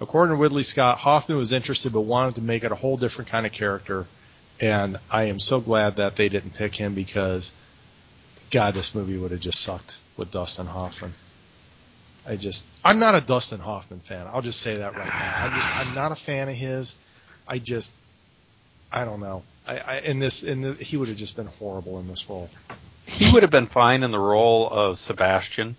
[0.00, 3.30] According to Ridley Scott, Hoffman was interested but wanted to make it a whole different
[3.30, 4.06] kind of character,
[4.58, 7.52] and I am so glad that they didn't pick him because,
[8.50, 11.12] God, this movie would have just sucked with Dustin Hoffman.
[12.28, 14.26] I just, I'm not a Dustin Hoffman fan.
[14.30, 15.34] I'll just say that right now.
[15.38, 16.98] I'm just, I'm not a fan of his.
[17.48, 17.94] I just,
[18.92, 19.42] I don't know.
[19.66, 22.50] I, I in this, in the, he would have just been horrible in this role.
[23.06, 25.76] He would have been fine in the role of Sebastian,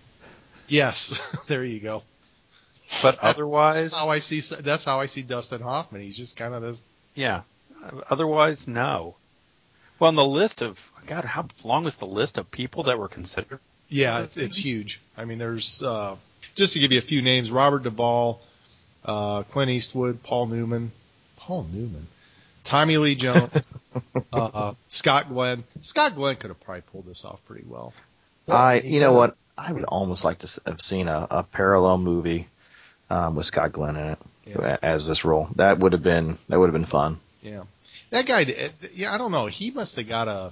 [0.66, 2.02] Yes, there you go.
[3.02, 4.40] but That's otherwise, how I see.
[4.62, 6.00] That's how I see Dustin Hoffman.
[6.02, 6.84] He's just kind of this.
[7.14, 7.42] yeah.
[8.10, 9.14] Otherwise, no.
[9.98, 13.08] Well, on the list of God, how long is the list of people that were
[13.08, 13.58] considered?
[13.88, 15.00] Yeah, it's, it's huge.
[15.16, 16.16] I mean, there's uh,
[16.54, 18.40] just to give you a few names: Robert Duvall,
[19.04, 20.92] uh, Clint Eastwood, Paul Newman,
[21.36, 22.06] Paul Newman,
[22.64, 23.76] Tommy Lee Jones,
[24.32, 25.64] uh, Scott Glenn.
[25.80, 27.92] Scott Glenn could have probably pulled this off pretty well.
[28.48, 29.36] I, you know what?
[29.56, 32.48] I would almost like to have seen a, a parallel movie
[33.10, 34.76] um, with Scott Glenn in it Yeah.
[34.82, 35.48] as this role.
[35.56, 37.18] That would have been that would have been fun.
[37.42, 37.62] Yeah,
[38.10, 38.44] that guy.
[38.92, 39.46] Yeah, I don't know.
[39.46, 40.50] He must have got a.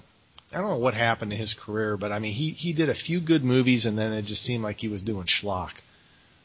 [0.54, 2.94] I don't know what happened to his career, but I mean, he he did a
[2.94, 5.74] few good movies, and then it just seemed like he was doing schlock,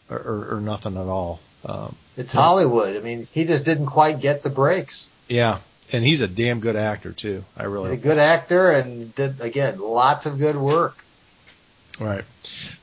[0.10, 1.40] or or, or nothing at all.
[1.66, 2.96] Um, It's Hollywood.
[2.98, 5.08] I mean, he just didn't quite get the breaks.
[5.30, 5.60] yeah,
[5.92, 7.44] and he's a damn good actor too.
[7.58, 7.98] I He's a really.
[7.98, 10.98] good actor and did, again, lots of good work.
[12.02, 12.24] All right.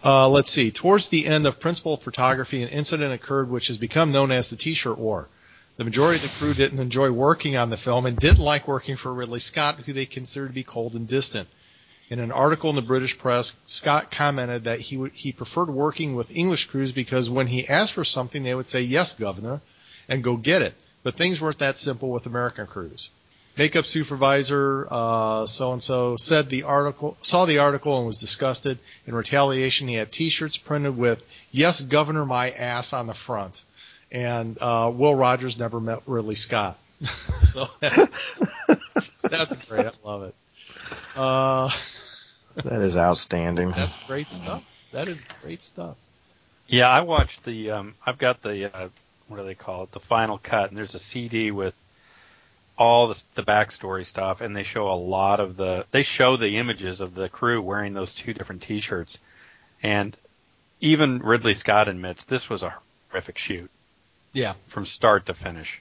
[0.04, 0.70] Uh, let's see.
[0.70, 4.56] Towards the end of principal photography, an incident occurred which has become known as the
[4.56, 5.26] T-shirt war.
[5.76, 8.96] The majority of the crew didn't enjoy working on the film and didn't like working
[8.96, 11.48] for Ridley Scott, who they considered to be cold and distant.
[12.10, 16.16] In an article in the British press, Scott commented that he would, he preferred working
[16.16, 19.60] with English crews because when he asked for something, they would say, yes, governor,
[20.08, 20.74] and go get it.
[21.04, 23.10] But things weren't that simple with American crews.
[23.56, 24.86] Makeup supervisor,
[25.46, 28.78] so and so said the article, saw the article and was disgusted.
[29.06, 33.62] In retaliation, he had T-shirts printed with "Yes, Governor, my ass" on the front.
[34.10, 36.78] And uh, Will Rogers never met Ridley Scott,
[37.42, 37.66] so
[39.22, 39.86] that's great.
[39.86, 40.34] I love it.
[41.16, 41.68] Uh,
[42.56, 43.70] That is outstanding.
[43.72, 44.64] that's great stuff.
[44.92, 45.96] That is great stuff.
[46.66, 47.70] Yeah, I watched the.
[47.72, 48.74] Um, I've got the.
[48.74, 48.88] Uh,
[49.28, 49.92] what do they call it?
[49.92, 51.74] The final cut, and there's a CD with
[52.76, 55.86] all the, the backstory stuff, and they show a lot of the.
[55.90, 59.18] They show the images of the crew wearing those two different T-shirts,
[59.82, 60.16] and
[60.80, 62.74] even Ridley Scott admits this was a
[63.10, 63.70] horrific shoot
[64.32, 64.54] Yeah.
[64.68, 65.80] from start to finish.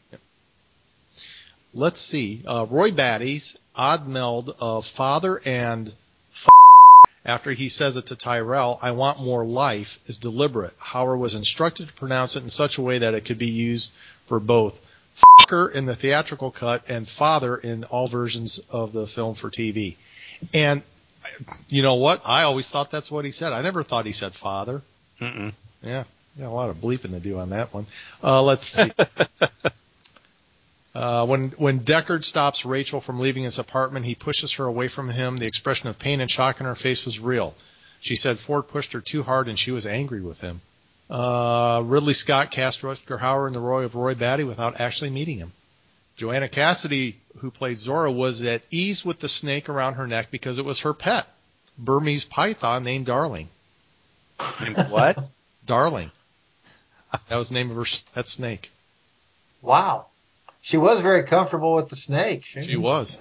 [1.73, 2.41] Let's see.
[2.45, 5.93] Uh, Roy Batty's odd meld of father and f-
[7.29, 10.77] after he says it to Tyrell, I want more life, is deliberate.
[10.79, 13.93] Hauer was instructed to pronounce it in such a way that it could be used
[14.25, 19.35] for both fucker in the theatrical cut and father in all versions of the film
[19.35, 19.95] for TV.
[20.53, 20.81] And
[21.69, 22.21] you know what?
[22.25, 23.53] I always thought that's what he said.
[23.53, 24.81] I never thought he said father.
[25.21, 25.53] Mm-mm.
[25.83, 26.03] Yeah,
[26.37, 27.85] yeah, a lot of bleeping to do on that one.
[28.23, 28.91] Uh, let's see.
[30.95, 35.09] Uh, when when Deckard stops Rachel from leaving his apartment, he pushes her away from
[35.09, 35.37] him.
[35.37, 37.53] The expression of pain and shock in her face was real.
[38.01, 40.61] She said Ford pushed her too hard, and she was angry with him.
[41.09, 45.37] Uh, Ridley Scott cast Rutger Hauer in the role of Roy Batty without actually meeting
[45.37, 45.51] him.
[46.15, 50.59] Joanna Cassidy, who played Zhora, was at ease with the snake around her neck because
[50.59, 51.25] it was her pet,
[51.77, 53.47] Burmese python named Darling.
[54.89, 55.29] What?
[55.65, 56.11] Darling.
[57.29, 58.69] That was the name of her pet snake.
[59.61, 60.07] Wow.
[60.61, 62.43] She was very comfortable with the snake.
[62.45, 63.19] She was.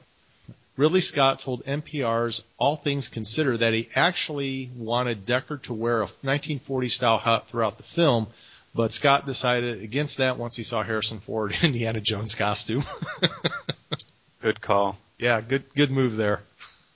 [0.76, 6.03] Ridley Scott told NPR's All Things Considered that he actually wanted Deckard to wear a
[6.03, 8.28] 1940 style hat throughout the film,
[8.74, 12.82] but Scott decided against that once he saw Harrison Ford in Indiana Jones costume.
[14.43, 14.97] Good call.
[15.18, 16.41] Yeah, good good move there.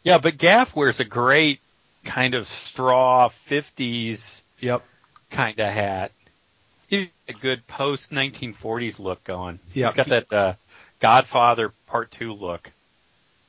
[0.05, 1.59] Yeah, but Gaff wears a great
[2.05, 4.83] kind of straw 50s Yep.
[5.31, 6.13] kind of hat.
[6.93, 9.59] He's a good post 1940s look going.
[9.73, 9.87] Yeah.
[9.87, 10.55] He's got that uh,
[11.01, 12.71] Godfather Part 2 look.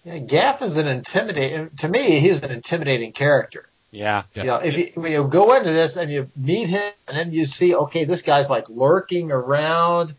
[0.06, 1.70] Yeah, Gaff is an intimidating.
[1.80, 3.68] To me, he's an intimidating character.
[3.92, 4.24] Yeah.
[4.34, 4.44] Yeah.
[4.44, 7.34] You know, if you, when you go into this and you meet him, and then
[7.34, 10.16] you see, okay, this guy's like lurking around.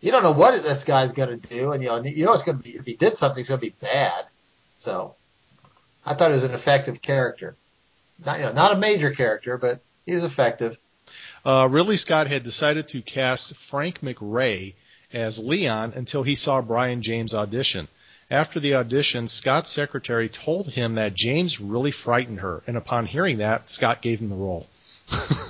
[0.00, 2.44] You don't know what this guy's going to do, and you know, you know it's
[2.44, 2.76] going to be.
[2.76, 4.24] If he did something, it's going to be bad.
[4.78, 5.16] So,
[6.06, 7.56] I thought he was an effective character.
[8.24, 10.78] Not, you know, not a major character, but he was effective.
[11.48, 14.74] Uh, Ridley Scott had decided to cast Frank McRae
[15.14, 17.88] as Leon until he saw Brion James audition.
[18.30, 23.38] After the audition, Scott's secretary told him that James really frightened her, and upon hearing
[23.38, 24.68] that, Scott gave him the role.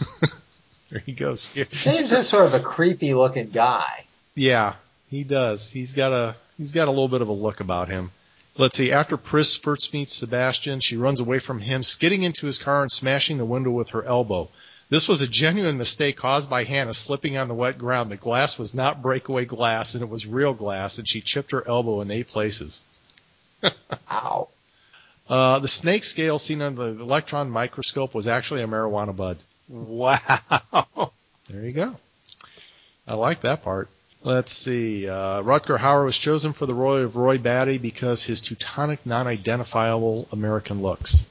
[0.90, 1.52] there he goes.
[1.52, 4.04] James is sort of a creepy looking guy.
[4.36, 4.74] Yeah,
[5.10, 5.72] he does.
[5.72, 8.12] He's got a he's got a little bit of a look about him.
[8.56, 8.92] Let's see.
[8.92, 12.92] After Pris first meets Sebastian, she runs away from him, skidding into his car and
[12.92, 14.48] smashing the window with her elbow.
[14.90, 18.10] This was a genuine mistake caused by Hannah slipping on the wet ground.
[18.10, 21.66] The glass was not breakaway glass, and it was real glass, and she chipped her
[21.66, 22.84] elbow in eight places.
[24.10, 24.48] Ow.
[25.28, 29.36] Uh, the snake scale seen under the electron microscope was actually a marijuana bud.
[29.68, 31.12] Wow.
[31.50, 31.96] There you go.
[33.06, 33.88] I like that part.
[34.22, 35.08] Let's see.
[35.08, 40.28] Uh, Rutger Hauer was chosen for the role of Roy Batty because his Teutonic non-identifiable
[40.32, 41.24] American looks.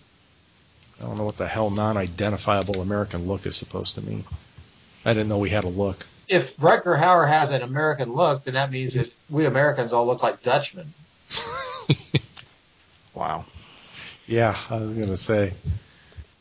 [0.99, 4.23] I don't know what the hell non-identifiable American look is supposed to mean.
[5.05, 6.05] I didn't know we had a look.
[6.27, 10.23] If Rutger Hauer has an American look, then that means that we Americans all look
[10.23, 10.93] like Dutchmen.
[13.17, 13.45] Wow.
[14.27, 15.53] Yeah, I was going to say.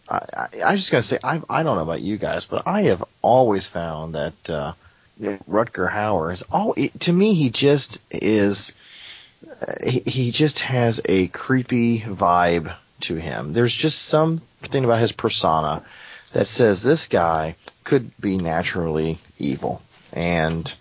[0.09, 2.65] I, I, I was just gonna say I I don't know about you guys, but
[2.67, 4.73] I have always found that uh,
[5.21, 8.73] Rutger Hauer is all to me he just is
[9.51, 12.73] uh, he, he just has a creepy vibe
[13.03, 13.53] to him.
[13.53, 15.85] There's just something about his persona
[16.33, 19.83] that says this guy could be naturally evil,
[20.13, 20.73] and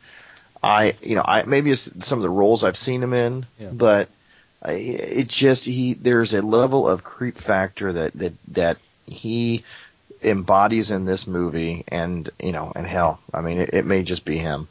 [0.64, 3.70] I you know I maybe it's some of the roles I've seen him in, Yeah.
[3.72, 4.10] but
[4.64, 9.64] I- it just he there's a level of creep factor that that that he
[10.24, 14.26] embodies in this movie and you know and hell i mean it, it may just
[14.26, 14.68] be him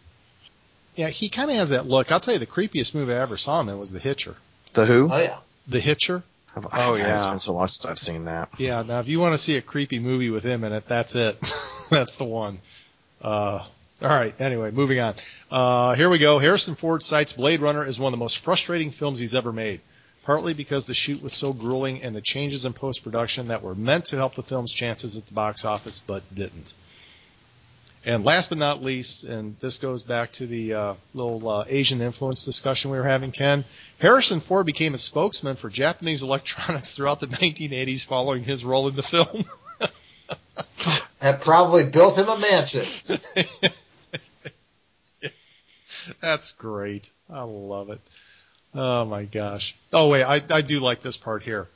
[0.96, 2.10] Yeah, he kind of has that look.
[2.10, 4.34] I'll tell you, the creepiest movie I ever saw him in was The Hitcher.
[4.72, 5.38] the who Oh yeah.
[5.68, 6.24] The Hitcher.
[6.72, 7.16] Oh, yeah.
[7.16, 9.56] it's been so long since i've seen that Yeah, now if you want to see
[9.56, 11.36] a creepy movie with him in it, that's it.
[11.90, 12.60] that's the one.
[13.20, 13.64] Uh,
[14.02, 14.38] all right.
[14.40, 15.14] Anyway, moving on.
[15.50, 16.38] Uh, here we go.
[16.38, 19.80] Harrison Ford cites Blade Runner as one of the most frustrating films he's ever made,
[20.24, 23.74] partly because the shoot was so grueling and the changes in post production that were
[23.74, 26.74] meant to help the film's chances at the box office, but didn't.
[28.06, 32.02] And last but not least, and this goes back to the uh, little uh, Asian
[32.02, 33.64] influence discussion we were having, Ken.
[33.98, 38.96] Harrison Ford became a spokesman for Japanese electronics throughout the 1980s following his role in
[38.96, 39.44] the film.
[41.24, 42.84] That probably built him a mansion.
[46.20, 47.10] That's great.
[47.30, 48.00] I love it.
[48.74, 49.74] Oh my gosh.
[49.90, 51.66] Oh wait, I, I do like this part here.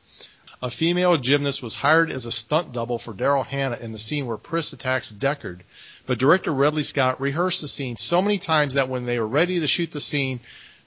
[0.60, 4.26] A female gymnast was hired as a stunt double for Daryl Hannah in the scene
[4.26, 5.60] where Pris attacks Deckard,
[6.08, 9.60] but director Ridley Scott rehearsed the scene so many times that when they were ready
[9.60, 10.40] to shoot the scene,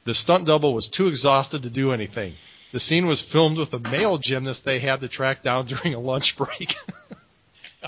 [0.03, 2.33] the stunt double was too exhausted to do anything.
[2.71, 5.99] The scene was filmed with a male gymnast they had to track down during a
[5.99, 6.75] lunch break.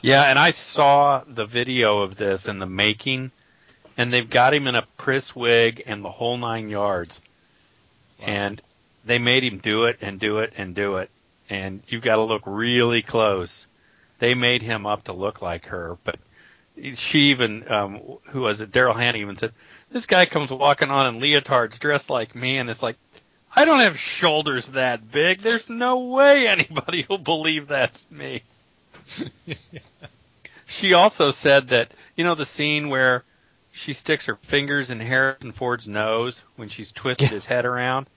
[0.01, 3.29] Yeah, and I saw the video of this in the making,
[3.95, 7.21] and they've got him in a Pris wig and the whole nine yards.
[8.19, 8.59] And
[9.05, 11.11] they made him do it and do it and do it.
[11.47, 13.67] And you've got to look really close.
[14.17, 16.17] They made him up to look like her, but
[16.95, 18.71] she even, um, who was it?
[18.71, 19.53] Daryl Hannah even said,
[19.91, 22.97] "This guy comes walking on in leotards, dressed like me," and it's like,
[23.55, 25.39] I don't have shoulders that big.
[25.39, 28.43] There's no way anybody will believe that's me.
[30.65, 33.23] She also said that you know the scene where
[33.71, 38.07] she sticks her fingers in Harrison Ford's nose when she's twisted his head around.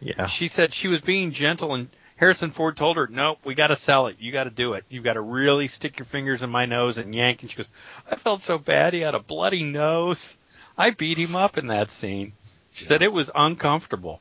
[0.00, 1.88] yeah She said she was being gentle and
[2.20, 4.16] Harrison Ford told her, "Nope, we got to sell it.
[4.20, 4.84] You got to do it.
[4.90, 7.72] You got to really stick your fingers in my nose and yank." And she goes,
[8.10, 8.92] "I felt so bad.
[8.92, 10.36] He had a bloody nose.
[10.76, 12.34] I beat him up in that scene."
[12.72, 14.20] She said it was uncomfortable,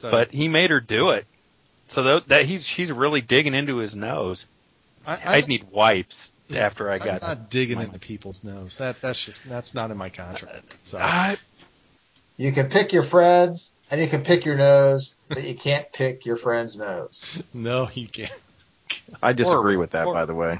[0.00, 1.26] but he made her do it.
[1.88, 4.46] So that, that he's she's really digging into his nose.
[5.04, 7.22] I, I need wipes after I I'm got.
[7.22, 8.78] not digging into people's nose.
[8.78, 10.72] That that's just that's not in my contract.
[10.82, 11.38] So I,
[12.36, 16.24] You can pick your friends and you can pick your nose, but you can't pick
[16.24, 17.42] your friend's nose.
[17.54, 18.32] no, you can't.
[19.22, 20.58] i disagree Or- with that or- by the way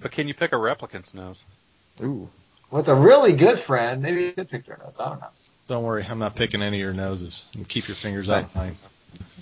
[0.00, 1.42] but can you pick a replicant's nose?
[2.02, 2.28] ooh
[2.70, 4.98] With a really good friend, maybe you could pick their nose.
[5.00, 5.28] I don't know.
[5.68, 7.48] Don't worry, I'm not picking any of your noses.
[7.54, 8.74] And keep your fingers out of mine.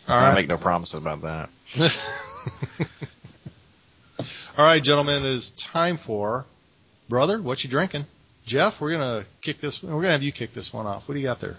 [0.09, 1.49] All I make no promises about that.
[4.59, 6.45] All right, gentlemen, it is time for
[7.09, 7.41] brother.
[7.41, 8.05] What you drinking?
[8.45, 9.83] Jeff, we're gonna kick this.
[9.83, 11.09] We're gonna have you kick this one off.
[11.09, 11.57] What do you got there?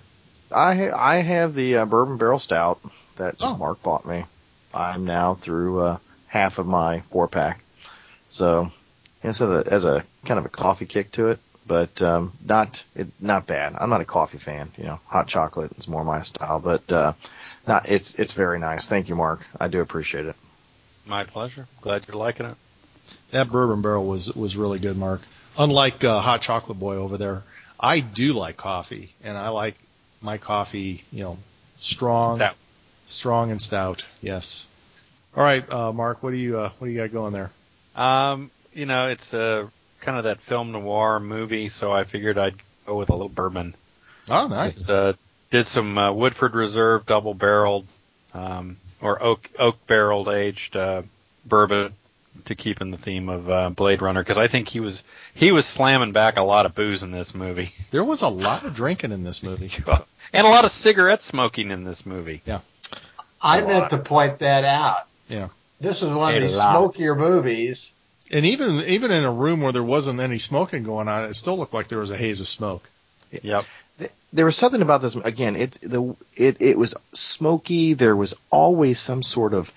[0.53, 2.79] I ha- I have the uh, bourbon barrel stout
[3.17, 3.57] that Oh.
[3.57, 4.25] Mark bought me.
[4.73, 5.97] I'm now through uh,
[6.27, 7.63] half of my four pack,
[8.29, 8.71] so
[9.23, 12.83] it has a, has a kind of a coffee kick to it, but um, not
[12.95, 13.75] it, not bad.
[13.79, 14.99] I'm not a coffee fan, you know.
[15.07, 17.13] Hot chocolate is more my style, but uh,
[17.67, 18.87] not it's it's very nice.
[18.87, 19.45] Thank you, Mark.
[19.59, 20.35] I do appreciate it.
[21.05, 21.67] My pleasure.
[21.81, 22.55] Glad you're liking it.
[23.31, 25.21] That bourbon barrel was was really good, Mark.
[25.57, 27.43] Unlike uh, Hot Chocolate Boy over there,
[27.79, 29.75] I do like coffee, and I like
[30.23, 31.37] my coffee, you know,
[31.77, 32.55] strong, Stout.
[33.05, 34.05] strong and stout.
[34.21, 34.67] Yes.
[35.35, 37.51] All right, uh, Mark, what do you uh, what do you got going there?
[37.95, 39.69] Um, you know, it's a
[40.01, 42.55] kind of that film noir movie, so I figured I'd
[42.85, 43.75] go with a little bourbon.
[44.29, 44.79] Oh, nice.
[44.79, 45.13] Just, uh,
[45.49, 47.85] did some uh, Woodford Reserve double barreled
[48.33, 51.03] um, or oak oak barreled aged uh,
[51.45, 51.93] bourbon
[52.45, 55.03] to keep in the theme of uh, Blade Runner because I think he was
[55.33, 58.65] he was slamming back a lot of booze in this movie There was a lot
[58.65, 59.71] of drinking in this movie.
[60.33, 62.41] and a lot of cigarette smoking in this movie.
[62.45, 62.59] Yeah,
[63.41, 63.89] I A meant lot.
[63.91, 65.07] to point that out.
[65.29, 65.49] Yeah.
[65.79, 66.71] This was one A of these lot.
[66.71, 67.93] smokier movies.
[68.31, 71.57] And even even in a room where there wasn't any smoking going on, it still
[71.57, 72.89] looked like there was a haze of smoke.
[73.31, 73.65] Yep.
[74.31, 75.55] There was something about this again.
[75.55, 77.93] It the it it was smoky.
[77.93, 79.71] There was always some sort of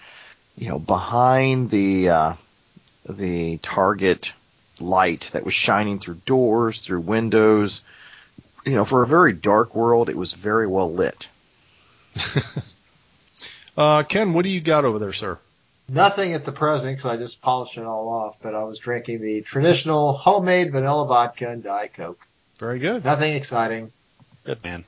[0.57, 2.33] you know behind the uh,
[3.09, 4.33] the target
[4.79, 7.83] light that was shining through doors, through windows.
[8.65, 11.29] You know, for a very dark world, it was very well lit.
[13.77, 15.39] Uh, Ken, what do you got over there, sir?
[15.89, 19.21] Nothing at the present because I just polished it all off, but I was drinking
[19.21, 22.27] the traditional homemade vanilla vodka and Diet Coke.
[22.59, 23.05] Very good.
[23.05, 23.93] Nothing exciting.
[24.45, 24.85] Good man.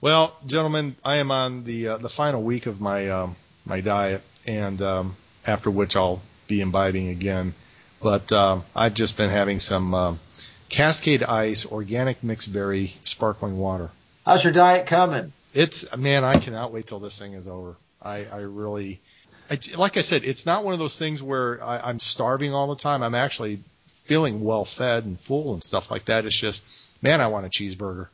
[0.00, 4.22] Well, gentlemen, I am on the uh, the final week of my um, my diet,
[4.46, 5.16] and um,
[5.46, 7.54] after which I'll be imbibing again.
[8.02, 10.20] But um, I've just been having some um,
[10.68, 13.90] Cascade Ice organic mixed berry sparkling water.
[14.26, 15.32] How's your diet coming?
[15.54, 17.76] It's man, I cannot wait till this thing is over.
[18.02, 19.00] I, I really,
[19.50, 22.68] I, like I said, it's not one of those things where I, I'm starving all
[22.68, 23.02] the time.
[23.02, 26.24] I'm actually feeling well fed and full and stuff like that.
[26.24, 28.08] It's just, man, I want a cheeseburger.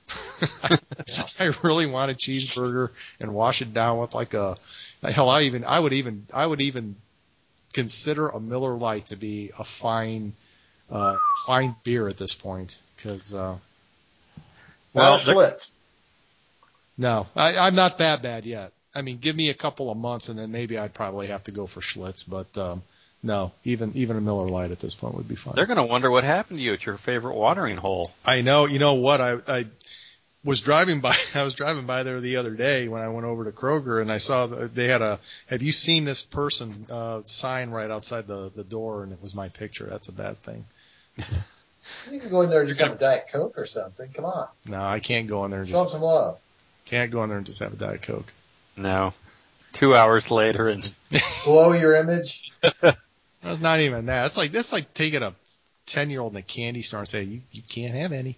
[1.41, 4.57] I really want a cheeseburger and wash it down with like a,
[5.03, 6.97] hell, I even, I would even, I would even
[7.77, 10.33] consider a Miller Lite to be a fine,
[10.91, 11.16] uh,
[11.47, 13.57] fine beer at this point because, uh,
[14.95, 15.74] Well, Well, Schlitz.
[16.97, 18.72] no, I, I'm not that bad yet.
[18.95, 21.51] I mean, give me a couple of months, and then maybe I'd probably have to
[21.51, 22.24] go for Schlitz.
[22.29, 22.83] But um,
[23.22, 25.55] no, even even a Miller Lite at this point would be fine.
[25.55, 28.11] They're going to wonder what happened to you at your favorite watering hole.
[28.24, 28.66] I know.
[28.66, 29.20] You know what?
[29.20, 29.64] I I
[30.47, 31.14] was driving by.
[31.34, 34.11] I was driving by there the other day when I went over to Kroger, and
[34.11, 35.20] I saw that they had a.
[35.49, 39.03] Have you seen this person uh, sign right outside the the door?
[39.03, 39.86] And it was my picture.
[39.90, 40.64] That's a bad thing.
[42.11, 44.09] You can go in there and just have a Diet Coke or something.
[44.12, 44.49] Come on.
[44.66, 46.38] No, I can't go in there and Show 'em just some love.
[46.84, 48.32] can't go in there and just have a diet coke.
[48.76, 49.12] No.
[49.72, 50.94] Two hours later, and
[51.44, 52.51] Blow your image.
[53.44, 54.26] It's not even that.
[54.26, 55.32] It's like that's like taking a
[55.86, 58.34] ten year old in a candy store and say you you can't have any.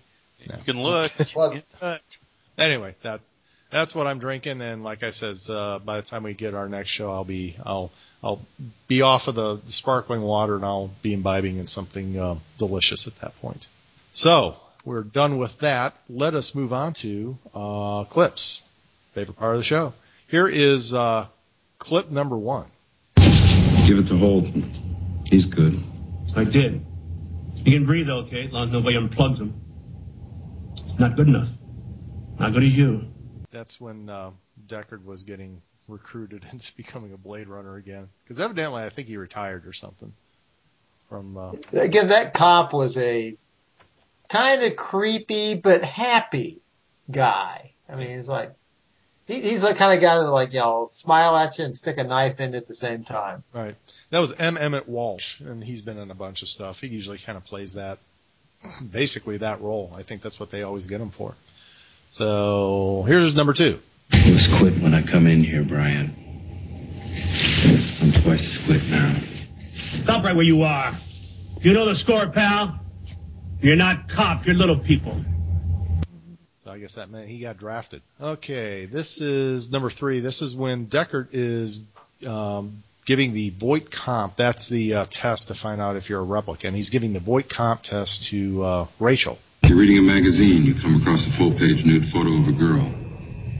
[0.57, 1.13] You can look.
[1.19, 2.21] but you can't touch.
[2.57, 3.21] anyway, that
[3.71, 6.69] that's what I'm drinking, and like I said, uh, by the time we get our
[6.69, 7.91] next show, I'll be I'll
[8.23, 8.41] I'll
[8.87, 13.07] be off of the, the sparkling water, and I'll be imbibing in something uh, delicious
[13.07, 13.69] at that point.
[14.13, 15.95] So we're done with that.
[16.09, 18.67] Let us move on to uh, clips.
[19.13, 19.93] Favorite part of the show.
[20.29, 21.27] Here is uh,
[21.79, 22.67] clip number one.
[23.87, 25.25] Give it to Holden.
[25.27, 25.83] He's good.
[26.35, 26.85] I did.
[27.55, 29.61] He can breathe okay, as long as nobody unplugs him.
[30.99, 31.49] It's not good enough.
[32.41, 33.07] Not good as you.
[33.53, 34.33] That's when uh,
[34.67, 39.17] Deckard was getting recruited into becoming a Blade Runner again, because evidently I think he
[39.17, 40.13] retired or something
[41.09, 41.37] from.
[41.37, 43.37] Uh, Again, that cop was a
[44.29, 46.59] kind of creepy but happy
[47.09, 47.71] guy.
[47.89, 48.53] I mean, he's like,
[49.29, 51.77] he, he's the kind of guy that will like, you know, smile at you and
[51.77, 53.45] stick a knife in at the same time.
[53.53, 53.77] Right.
[54.11, 54.59] That was M.
[54.59, 56.81] Emmett Walsh, and he's been in a bunch of stuff.
[56.81, 58.01] He usually kind of plays that,
[58.91, 59.93] basically that role.
[59.97, 61.35] I think that's what they always get him for.
[62.09, 63.79] So here's number two.
[64.13, 66.15] I was quit when I come in here, Bryant.
[68.01, 69.21] I'm twice as quit now.
[70.03, 70.97] Stop right where you are.
[71.61, 72.81] You know the score, pal?
[73.61, 75.25] You're not cops, you're little people.
[76.57, 78.03] So I guess that meant he got drafted.
[78.21, 80.21] Okay, this is number three.
[80.21, 81.85] This is when Deckard is
[82.27, 84.37] um, giving the Voight-Kampff.
[84.37, 86.75] That's the uh, test to find out if you're a replicant.
[86.75, 89.39] He's giving the Voight-Kampff test to uh, Rachel.
[89.63, 90.65] You're reading a magazine.
[90.65, 92.93] You come across a full-page nude photo of a girl.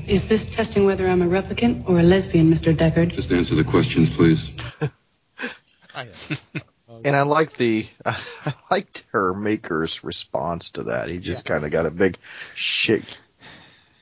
[0.07, 2.77] Is this testing whether I'm a replicant or a lesbian, Mr.
[2.77, 3.15] Deckard?
[3.15, 4.51] Just answer the questions, please.
[5.95, 6.07] I
[7.05, 11.09] And I like the I liked her maker's response to that.
[11.09, 12.19] He just kind of got a big
[12.55, 13.05] shit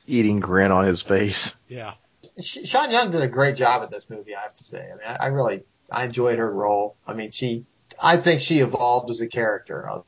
[0.07, 1.55] eating grin on his face.
[1.68, 1.94] yeah.
[2.41, 4.80] Sean Young did a great job at this movie, I have to say.
[4.80, 6.97] I mean, I, really, I enjoyed her role.
[7.07, 7.64] I mean, she,
[8.01, 10.03] I think she evolved as a character.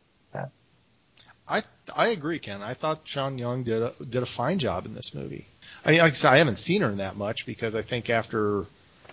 [1.49, 1.63] I
[1.97, 2.63] I agree, Ken.
[2.63, 5.47] I thought Sean Young did a, did a fine job in this movie.
[5.85, 8.11] I mean, like I said, I haven't seen her in that much because I think
[8.11, 8.65] after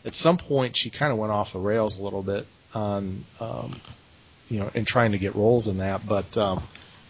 [0.04, 3.74] at some point she kind of went off the rails a little bit on um,
[4.50, 6.06] you know in trying to get roles in that.
[6.08, 6.62] But um,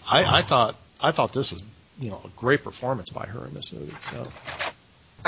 [0.10, 1.64] I, I thought I thought this was
[2.00, 3.96] you know a great performance by her in this movie.
[4.02, 4.28] So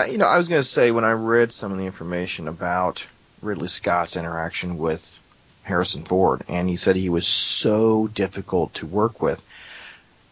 [0.05, 3.05] you know, I was going to say when I read some of the information about
[3.41, 5.19] Ridley Scott's interaction with
[5.63, 9.41] Harrison Ford, and he said he was so difficult to work with,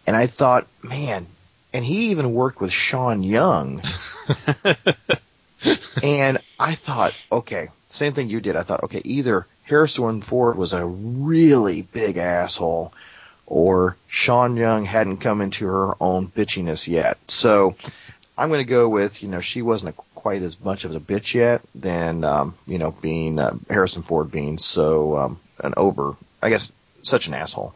[0.07, 1.27] and I thought, man,
[1.73, 3.81] and he even worked with Sean Young,
[6.03, 8.55] and I thought, okay, same thing you did.
[8.55, 12.93] I thought, okay, either Harrison Ford was a really big asshole,
[13.47, 17.17] or Sean Young hadn't come into her own bitchiness yet.
[17.27, 17.75] So
[18.37, 20.99] I'm going to go with, you know, she wasn't a, quite as much of a
[20.99, 26.15] bitch yet than, um, you know, being uh, Harrison Ford being so um, an over,
[26.41, 26.71] I guess,
[27.03, 27.73] such an asshole.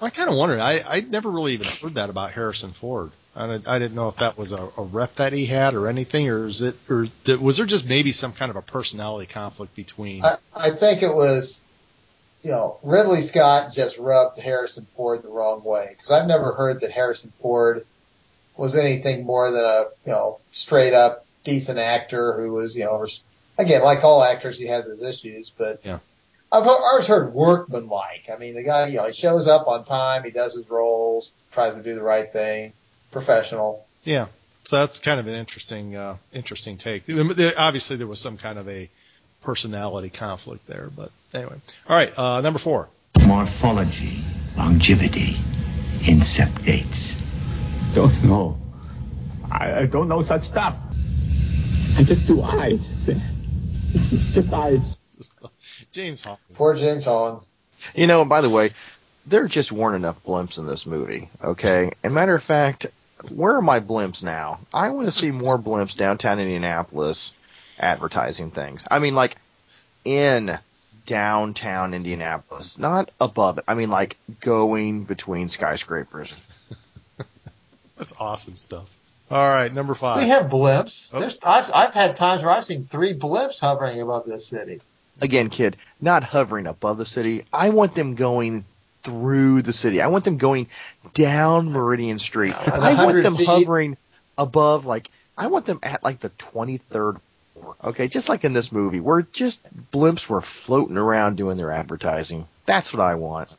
[0.00, 0.60] I kind of wondered.
[0.60, 3.10] I I never really even heard that about Harrison Ford.
[3.34, 5.88] I, didn't- I didn't know if that was a, a rep that he had or
[5.88, 9.26] anything, or is it, or th- was there just maybe some kind of a personality
[9.26, 10.22] conflict between?
[10.24, 11.64] I, I think it was,
[12.44, 16.82] you know, Ridley Scott just rubbed Harrison Ford the wrong way because I've never heard
[16.82, 17.86] that Harrison Ford
[18.62, 23.04] was anything more than a, you know, straight up decent actor who was, you know,
[23.58, 25.98] again, like all actors, he has his issues, but Yeah.
[26.52, 28.28] I've always heard workmanlike.
[28.32, 31.32] I mean, the guy, you know, he shows up on time, he does his roles,
[31.50, 32.72] tries to do the right thing,
[33.10, 33.84] professional.
[34.04, 34.26] Yeah.
[34.62, 37.02] So that's kind of an interesting, uh, interesting take.
[37.58, 38.88] Obviously, there was some kind of a
[39.42, 41.56] personality conflict there, but anyway.
[41.88, 42.88] All right, uh, number four.
[43.26, 44.24] Morphology,
[44.56, 45.40] longevity,
[46.02, 47.11] incept dates.
[47.94, 48.58] Don't know.
[49.50, 50.76] I, I don't know such stuff.
[51.96, 52.88] I just do eyes.
[53.92, 54.96] Just, just eyes.
[55.92, 56.56] James Hawkins.
[56.56, 57.44] Poor James Hong.
[57.94, 58.70] You know, by the way,
[59.26, 61.90] there just weren't enough blimps in this movie, okay?
[62.02, 62.86] And matter of fact,
[63.28, 64.60] where are my blimps now?
[64.72, 67.32] I want to see more blimps downtown Indianapolis
[67.78, 68.84] advertising things.
[68.90, 69.36] I mean, like,
[70.04, 70.58] in
[71.06, 73.64] downtown Indianapolis, not above it.
[73.68, 76.48] I mean, like, going between skyscrapers.
[77.96, 78.94] That's awesome stuff.
[79.30, 80.22] All right, number five.
[80.22, 81.10] We have blimps.
[81.14, 81.20] Oh.
[81.20, 84.80] There's, I've, I've had times where I've seen three blimps hovering above this city.
[85.20, 87.44] Again, kid, not hovering above the city.
[87.52, 88.64] I want them going
[89.02, 90.02] through the city.
[90.02, 90.66] I want them going
[91.14, 92.54] down Meridian Street.
[92.68, 93.46] I want them feet.
[93.46, 93.96] hovering
[94.36, 97.18] above, like, I want them at like the 23rd
[97.54, 97.76] floor.
[97.84, 99.62] Okay, just like in this movie, where just
[99.92, 102.46] blimps were floating around doing their advertising.
[102.66, 103.54] That's what I want.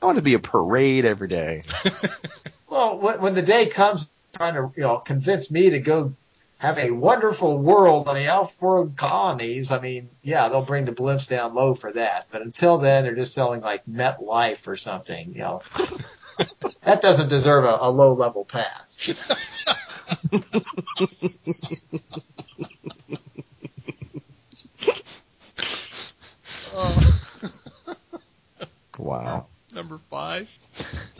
[0.00, 1.62] I want to be a parade every day.
[2.68, 6.14] Well, when, when the day comes, trying to you know convince me to go
[6.58, 11.28] have a wonderful world on the off-world colonies, I mean, yeah, they'll bring the blimps
[11.28, 12.28] down low for that.
[12.30, 15.32] But until then, they're just selling like Met Life or something.
[15.34, 15.62] You know,
[16.82, 19.14] that doesn't deserve a, a low level pass.
[28.98, 29.46] Wow.
[29.72, 30.48] number five.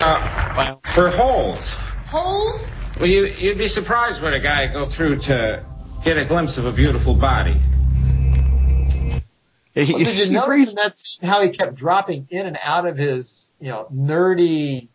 [0.00, 1.70] Uh, for holes.
[2.08, 2.68] Holes?
[2.98, 5.64] Well, you, you'd be surprised what a guy go through to
[6.04, 7.60] get a glimpse of a beautiful body.
[9.74, 12.96] Well, did you notice in that scene how he kept dropping in and out of
[12.96, 14.88] his, you know, nerdy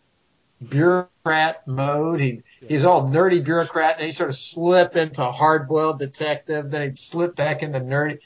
[0.68, 2.20] bureaucrat mode?
[2.20, 6.72] He he's all nerdy bureaucrat, and he sort of slip into hard boiled detective.
[6.72, 8.20] Then he'd slip back into nerdy.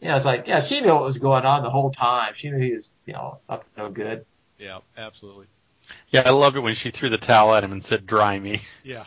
[0.00, 2.34] Yeah, it's like yeah, she knew what was going on the whole time.
[2.34, 4.24] She knew he was, you know, up to no good.
[4.58, 5.46] Yeah, absolutely.
[6.16, 8.60] Yeah, I loved it when she threw the towel at him and said, "Dry me."
[8.82, 9.04] Yeah.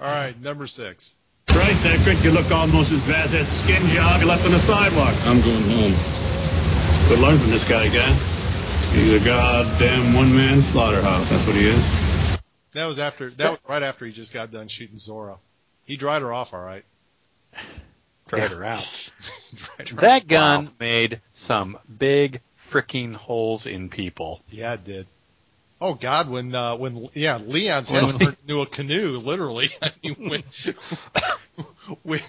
[0.00, 1.16] All right, number six.
[1.50, 4.58] Right, Deckard, you look almost as bad as that skin job you left on the
[4.58, 5.14] sidewalk.
[5.26, 5.94] I'm going home.
[7.08, 8.12] Good learn from this guy, guy.
[8.92, 11.28] He's a goddamn one-man slaughterhouse.
[11.30, 12.40] That's what he is.
[12.72, 13.30] That was after.
[13.30, 15.38] That was right after he just got done shooting Zhora.
[15.84, 16.84] He dried her off all right.
[18.28, 18.86] Dried her out.
[19.54, 20.28] Dried her That off.
[20.28, 20.72] gun Wow.
[20.80, 24.40] made some big freaking holes in people.
[24.48, 25.06] Yeah, it did.
[25.80, 29.68] Oh God, when uh, when yeah, Leon's When head he- turned into a canoe, literally.
[29.82, 30.42] I mean, when
[32.02, 32.20] when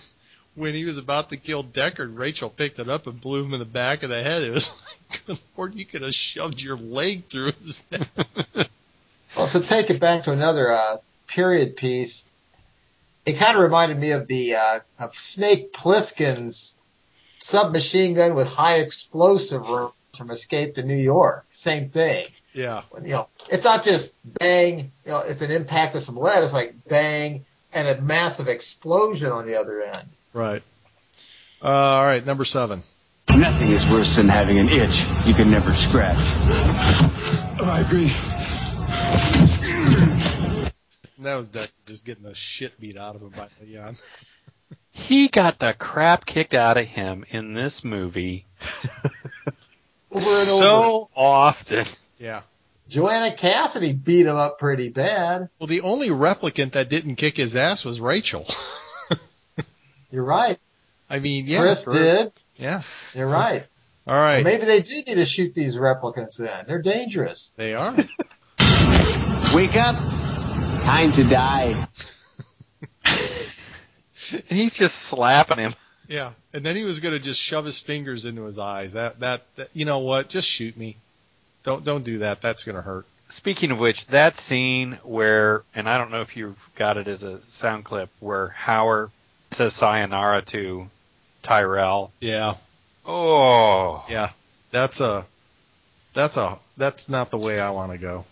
[0.55, 3.59] when he was about to kill Deckard, Rachel picked it up and blew him in
[3.59, 4.43] the back of the head.
[4.43, 8.07] It was like, good lord, you could have shoved your leg through his head.
[9.37, 10.97] Well, to take it back to another uh,
[11.27, 12.27] period piece,
[13.25, 16.75] it kind of reminded me of the uh, of Snake Plissken's
[17.39, 21.45] submachine gun with high explosive rounds from Escape to New York.
[21.53, 22.25] Same thing.
[22.53, 22.81] Yeah.
[23.01, 24.91] You know, it's not just bang.
[25.05, 26.43] You know, it's an impact of some lead.
[26.43, 30.07] It's like bang and a massive explosion on the other end.
[30.33, 30.61] Right.
[31.63, 32.81] Uh, all right, number seven.
[33.37, 36.17] Nothing is worse than having an itch you can never scratch.
[37.61, 38.11] I agree.
[41.19, 43.95] That was Deck just getting the shit beat out of him by Leon.
[44.93, 48.45] He got the crap kicked out of him in this movie
[50.11, 50.63] Over and over.
[50.63, 51.85] so often.
[52.22, 52.41] Yeah.
[52.88, 55.49] Joanna Cassidy beat him up pretty bad.
[55.60, 58.45] Well, the only replicant that didn't kick his ass was Rachel.
[60.11, 60.60] You're right.
[61.10, 61.61] I mean, yeah.
[61.61, 62.31] Pris for- did.
[62.57, 62.84] Yeah.
[63.15, 63.65] You're right.
[64.06, 64.43] All right.
[64.43, 66.65] Maybe they do need to shoot these replicants then.
[66.68, 67.53] They're dangerous.
[67.56, 67.95] They are.
[69.53, 69.95] Wake up.
[70.84, 71.76] Time to die.
[74.49, 75.73] And he's just slapping him.
[76.07, 76.34] Yeah.
[76.53, 78.93] And then he was going to just shove his fingers into his eyes.
[78.93, 80.30] That, that, that, you know what?
[80.30, 80.98] Just shoot me.
[81.63, 82.41] Don't, don't do that.
[82.41, 83.05] That's going to hurt.
[83.29, 87.23] Speaking of which, that scene where, and I don't know if you've got it as
[87.23, 89.09] a sound clip, where Hauer
[89.51, 90.89] says sayonara to
[91.41, 92.11] Tyrell.
[92.19, 92.55] Yeah.
[93.05, 94.05] Oh.
[94.09, 94.31] Yeah.
[94.71, 95.25] That's a,
[96.13, 98.25] that's a, that's not the way I want to go.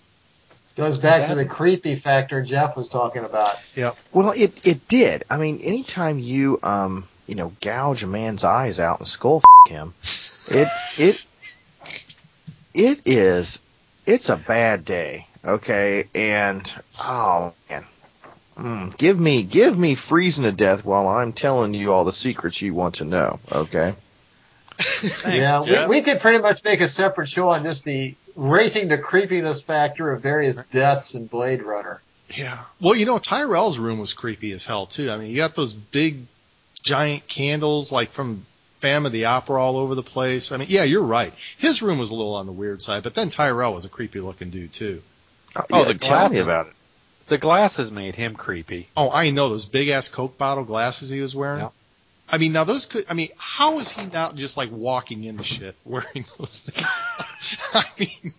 [0.75, 3.57] Goes back to the creepy factor Jeff was talking about.
[3.75, 3.97] Yep.
[4.13, 5.25] Well, it it did.
[5.29, 9.69] I mean, anytime you um you know gouge a man's eyes out and skull f-
[9.69, 9.93] him,
[10.49, 11.21] it it
[12.73, 13.61] it is
[14.05, 15.27] it's a bad day.
[15.45, 17.85] Okay, and oh man,
[18.57, 22.61] mm, give me give me freezing to death while I'm telling you all the secrets
[22.61, 23.39] you want to know.
[23.51, 23.93] Okay.
[25.27, 28.97] yeah, we, we could pretty much make a separate show on just the rating the
[28.97, 32.01] creepiness factor of various deaths in Blade Runner.
[32.33, 32.59] Yeah.
[32.79, 35.09] Well, you know, Tyrell's room was creepy as hell too.
[35.09, 36.25] I mean, you got those big,
[36.81, 38.45] giant candles like from
[38.79, 40.51] Phantom of the Opera all over the place.
[40.51, 41.33] I mean, yeah, you're right.
[41.57, 44.21] His room was a little on the weird side, but then Tyrell was a creepy
[44.21, 45.01] looking dude too.
[45.55, 46.37] Oh, oh yeah, the tell me glasses.
[46.37, 46.73] about it.
[47.27, 48.87] The glasses made him creepy.
[48.95, 51.61] Oh, I know those big ass Coke bottle glasses he was wearing.
[51.61, 51.69] Yeah.
[52.31, 53.05] I mean, now those could.
[53.09, 57.65] I mean, how is he not just like walking into shit wearing those things?
[57.73, 58.33] I mean,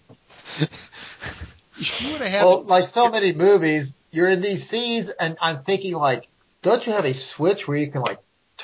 [1.77, 2.45] you would have had.
[2.45, 6.29] Well, them- like so many movies, you're in these scenes, and I'm thinking like,
[6.63, 8.19] don't you have a switch where you can like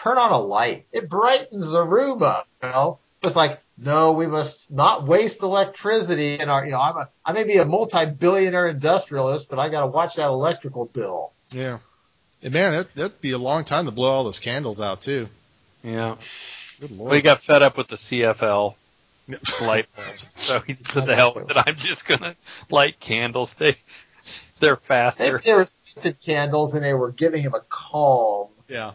[0.06, 0.86] turn on a light?
[0.92, 2.98] It brightens the room up, you know.
[3.22, 6.64] It's like, no, we must not waste electricity in our.
[6.64, 10.16] You know, I'm a, I may be a multi-billionaire industrialist, but I got to watch
[10.16, 11.32] that electrical bill.
[11.50, 11.78] Yeah.
[12.42, 15.28] And man, that, that'd be a long time to blow all those candles out too.
[15.82, 16.16] Yeah.
[16.80, 17.08] Good lord.
[17.08, 18.74] Well, he got fed up with the CFL
[19.62, 21.56] light bulbs, so he said, "The hell with it!
[21.56, 22.36] I'm just gonna
[22.70, 23.54] light candles.
[23.54, 23.76] They
[24.60, 28.48] they're faster." Maybe they were scented candles, and they were giving him a calm.
[28.68, 28.92] Yeah.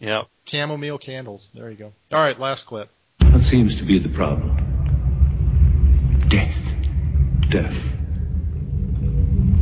[0.00, 0.28] Yep.
[0.46, 1.50] Chamomile candles.
[1.50, 1.92] There you go.
[2.12, 2.88] All right, last clip.
[3.20, 4.62] What seems to be the problem?
[6.28, 6.56] Death.
[7.50, 7.74] Death.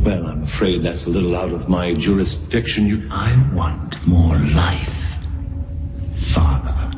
[0.05, 2.85] Well, I'm afraid that's a little out of my jurisdiction.
[2.87, 3.07] You.
[3.11, 4.93] I want more life,
[6.17, 6.91] Father.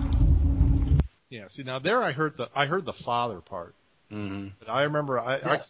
[1.30, 1.46] Yeah.
[1.48, 3.76] See, now there I heard the I heard the father part,
[4.10, 5.62] hmm but I remember I I,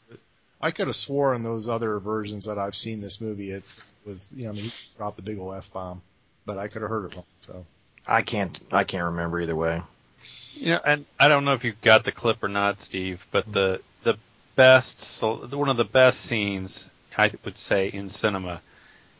[0.59, 3.63] I could have swore in those other versions that I've seen this movie it
[4.05, 6.01] was you know I mean he dropped the big old f bomb,
[6.45, 7.25] but I could have heard it wrong.
[7.41, 7.65] So
[8.07, 9.81] I can't I can't remember either way.
[10.55, 13.51] You know, and I don't know if you got the clip or not, Steve, but
[13.51, 14.17] the the
[14.55, 18.61] best one of the best scenes I would say in cinema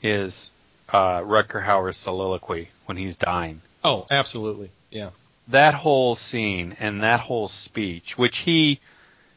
[0.01, 0.51] is
[0.89, 3.61] uh, Rutger Hauer's soliloquy when he's dying.
[3.83, 5.09] oh, absolutely, yeah.
[5.49, 8.79] that whole scene and that whole speech, which he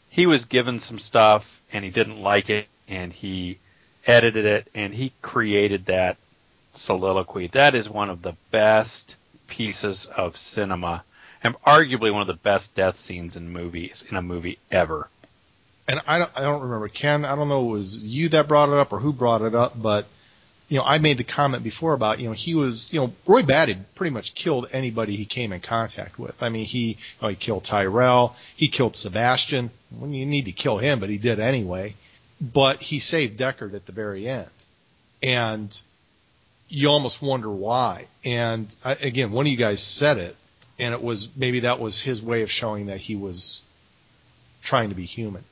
[0.09, 3.59] he was given some stuff and he didn't like it and he
[4.07, 6.17] edited it and he created that
[6.75, 7.49] soliloquy.
[7.49, 9.17] That is one of the best
[9.51, 11.05] pieces of cinema
[11.43, 15.09] and arguably one of the best death scenes in movies in a movie ever.
[15.89, 17.25] And I don't I don't remember Ken.
[17.25, 19.81] I don't know it was you that brought it up or who brought it up,
[19.81, 20.07] but
[20.69, 23.43] you know I made the comment before about you know he was you know Roy
[23.43, 26.43] Batty pretty much killed anybody he came in contact with.
[26.43, 29.71] I mean he you know, he killed Tyrell, he killed Sebastian.
[29.91, 31.95] Well, you need to kill him, but he did anyway.
[32.41, 34.49] But he saved Deckard at the very end,
[35.23, 35.83] and
[36.71, 38.07] you almost wonder why.
[38.25, 40.37] And I, again, one of you guys said it,
[40.79, 43.63] and it was maybe that was his way of showing that he was
[44.63, 45.45] trying to be human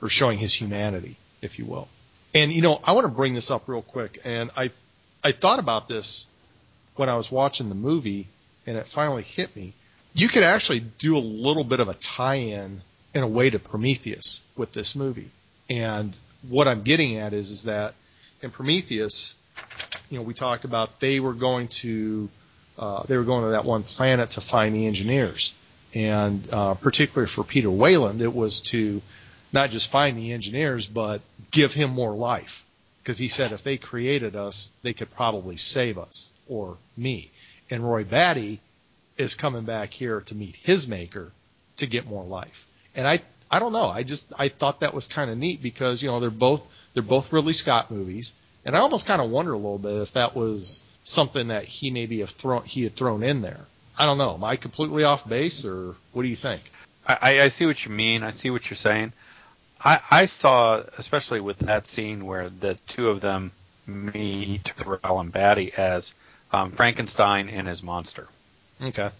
[0.00, 1.88] or showing his humanity, if you will.
[2.34, 4.20] And you know, I want to bring this up real quick.
[4.24, 4.70] And I,
[5.24, 6.28] I thought about this
[6.94, 8.28] when I was watching the movie,
[8.66, 9.72] and it finally hit me.
[10.14, 12.80] You could actually do a little bit of a tie-in
[13.14, 15.30] in a way to Prometheus with this movie.
[15.70, 17.94] And what I'm getting at is, is that
[18.42, 19.36] in Prometheus,
[20.10, 22.28] you know, we talked about they were going to
[22.78, 25.54] uh, they were going to that one planet to find the engineers,
[25.94, 29.00] and uh, particularly for Peter Weyland, it was to
[29.52, 32.64] not just find the engineers, but give him more life,
[33.02, 37.30] because he said if they created us, they could probably save us or me.
[37.70, 38.60] And Roy Batty
[39.16, 41.32] is coming back here to meet his maker
[41.78, 42.66] to get more life.
[42.94, 43.20] And I
[43.50, 43.88] I don't know.
[43.88, 47.02] I just I thought that was kind of neat because you know they're both they're
[47.02, 48.34] both Ridley Scott movies,
[48.66, 51.90] and I almost kind of wonder a little bit if that was something that he
[51.90, 53.60] maybe have thrown he had thrown in there.
[53.98, 54.34] I don't know.
[54.34, 56.60] Am I completely off base, or what do you think?
[57.06, 58.22] I, I see what you mean.
[58.22, 59.12] I see what you're saying.
[59.82, 63.52] I, I saw, especially with that scene where the two of them
[63.86, 66.12] meet Tyrell and Batty as
[66.52, 68.26] um, Frankenstein and his monster.
[68.82, 69.10] Okay.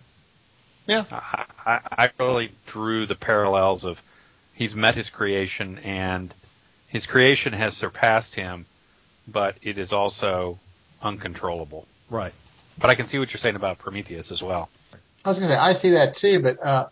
[0.86, 1.04] Yeah.
[1.12, 4.02] I, I, I really drew the parallels of
[4.54, 6.34] he's met his creation and
[6.88, 8.66] his creation has surpassed him,
[9.26, 10.58] but it is also
[11.02, 11.86] uncontrollable.
[12.10, 12.32] Right.
[12.80, 14.68] But I can see what you're saying about Prometheus as well.
[15.24, 16.88] I was going to say I see that too, but uh,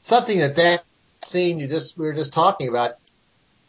[0.00, 0.84] something that that
[1.22, 2.96] scene you just we were just talking about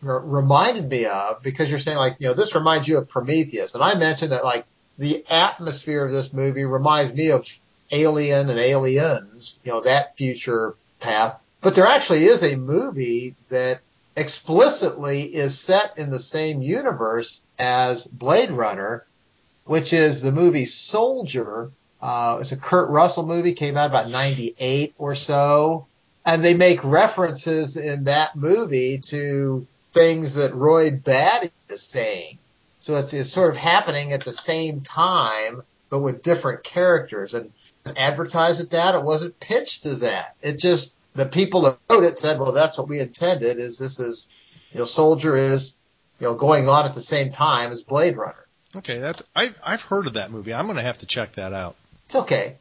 [0.03, 3.75] r- reminded me of because you're saying like you know this reminds you of Prometheus,
[3.75, 4.65] and I mentioned that like
[4.97, 7.47] the atmosphere of this movie reminds me of
[7.91, 11.39] Alien and Aliens, you know that future path.
[11.61, 13.79] But there actually is a movie that
[14.15, 19.05] explicitly is set in the same universe as Blade Runner,
[19.65, 21.71] which is the movie Soldier.
[22.01, 25.87] Uh, it's a Kurt Russell movie, came out about 98 or so.
[26.25, 32.37] And they make references in that movie to things that Roy Batty is saying.
[32.79, 37.33] So it's, it's sort of happening at the same time, but with different characters.
[37.33, 37.51] And
[37.97, 40.35] advertised at that, it wasn't pitched as that.
[40.41, 43.99] It just, the people that wrote it said, well, that's what we intended is this
[43.99, 44.29] is,
[44.71, 45.77] you know, Soldier is,
[46.19, 48.45] you know, going on at the same time as Blade Runner.
[48.75, 50.53] Okay, that's I I've heard of that movie.
[50.53, 51.75] I'm going to have to check that out.
[52.05, 52.55] It's okay.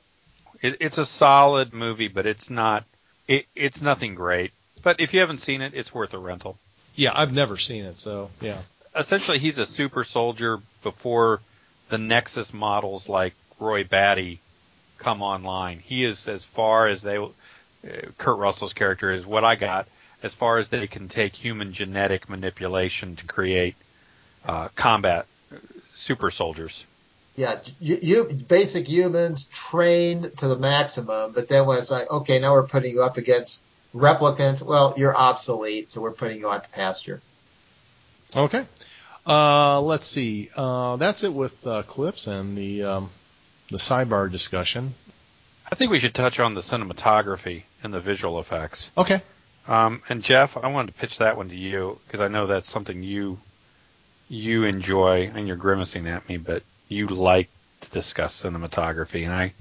[0.60, 2.84] It, it's a solid movie, but it's not.
[3.26, 4.52] It, it's nothing great.
[4.82, 6.58] But if you haven't seen it, it's worth a rental.
[6.94, 8.58] Yeah, I've never seen it, so yeah.
[8.94, 11.40] Essentially, he's a super soldier before
[11.88, 14.40] the Nexus models like Roy Batty
[14.98, 15.78] come online.
[15.78, 17.18] He is as far as they.
[17.84, 19.86] Uh, Kurt Russell's character is what I got
[20.22, 23.74] as far as they can take human genetic manipulation to create
[24.46, 25.26] uh, combat
[25.94, 26.84] super soldiers.
[27.34, 32.38] Yeah, you, you basic humans trained to the maximum, but then when it's like, okay,
[32.38, 33.60] now we're putting you up against
[33.94, 37.20] replicants, well, you're obsolete, so we're putting you out to pasture.
[38.36, 38.64] Okay.
[39.26, 40.50] Uh, let's see.
[40.56, 43.10] Uh, that's it with uh, clips and the um,
[43.70, 44.94] the sidebar discussion.
[45.72, 48.90] I think we should touch on the cinematography and the visual effects.
[48.94, 49.20] Okay.
[49.66, 52.70] Um, and Jeff, I wanted to pitch that one to you because I know that's
[52.70, 53.38] something you
[54.28, 57.48] you enjoy, and you're grimacing at me, but you like
[57.80, 59.54] to discuss cinematography, and I.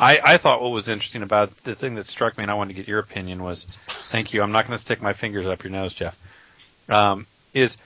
[0.00, 2.74] I, I thought what was interesting about the thing that struck me, and I wanted
[2.74, 4.42] to get your opinion was, thank you.
[4.42, 6.16] I'm not going to stick my fingers up your nose, Jeff.
[6.88, 7.78] Um, is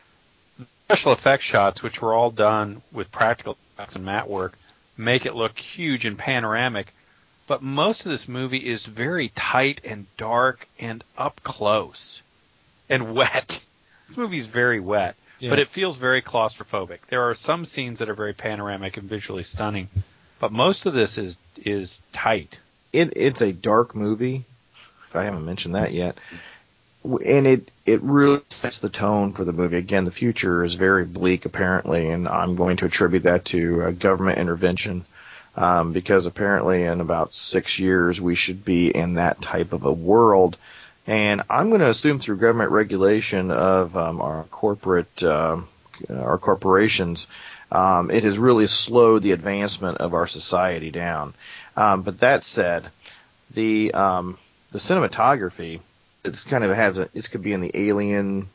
[0.84, 4.58] special effects shots, which were all done with practical effects and matte work,
[4.98, 6.92] make it look huge and panoramic.
[7.52, 12.22] But most of this movie is very tight and dark and up close
[12.88, 13.62] and wet.
[14.08, 15.50] This movie is very wet, yeah.
[15.50, 17.00] but it feels very claustrophobic.
[17.08, 19.90] There are some scenes that are very panoramic and visually stunning,
[20.38, 22.58] but most of this is is tight.
[22.90, 24.46] It, it's a dark movie.
[25.10, 26.16] If I haven't mentioned that yet,
[27.04, 29.76] and it it really sets the tone for the movie.
[29.76, 33.90] Again, the future is very bleak apparently, and I'm going to attribute that to uh,
[33.90, 35.04] government intervention.
[35.54, 39.92] Um, because apparently in about six years we should be in that type of a
[39.92, 40.56] world,
[41.06, 45.60] and I'm going to assume through government regulation of um, our corporate uh,
[46.08, 47.26] our corporations,
[47.70, 51.34] um, it has really slowed the advancement of our society down.
[51.76, 52.86] Um, but that said,
[53.52, 54.38] the um,
[54.70, 55.80] the cinematography
[56.24, 58.48] it's kind of has a, this could be in the alien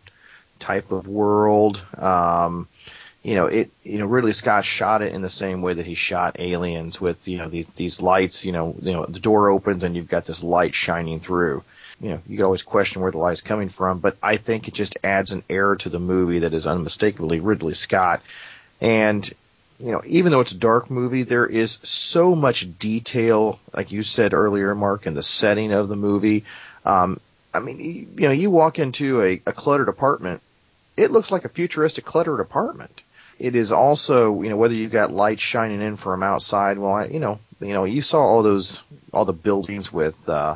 [0.60, 1.82] type of world.
[1.98, 2.68] Um,
[3.28, 5.96] you know, it, you know, Ridley Scott shot it in the same way that he
[5.96, 9.84] shot Aliens with, you know, these, these lights, you know, you know, the door opens
[9.84, 11.62] and you've got this light shining through.
[12.00, 14.74] You know, you can always question where the light's coming from, but I think it
[14.74, 18.22] just adds an air to the movie that is unmistakably Ridley Scott.
[18.80, 19.30] And,
[19.78, 24.04] you know, even though it's a dark movie, there is so much detail, like you
[24.04, 26.46] said earlier, Mark, in the setting of the movie.
[26.86, 27.20] Um,
[27.54, 30.42] I mean, you, know, you walk into a, a cluttered apartment,
[30.96, 33.02] it looks like a futuristic cluttered apartment.
[33.40, 36.78] It is also, you know, whether you've got lights shining in from outside.
[36.78, 38.82] Well, I, you know, you know, you saw all those,
[39.14, 40.56] all the buildings with uh,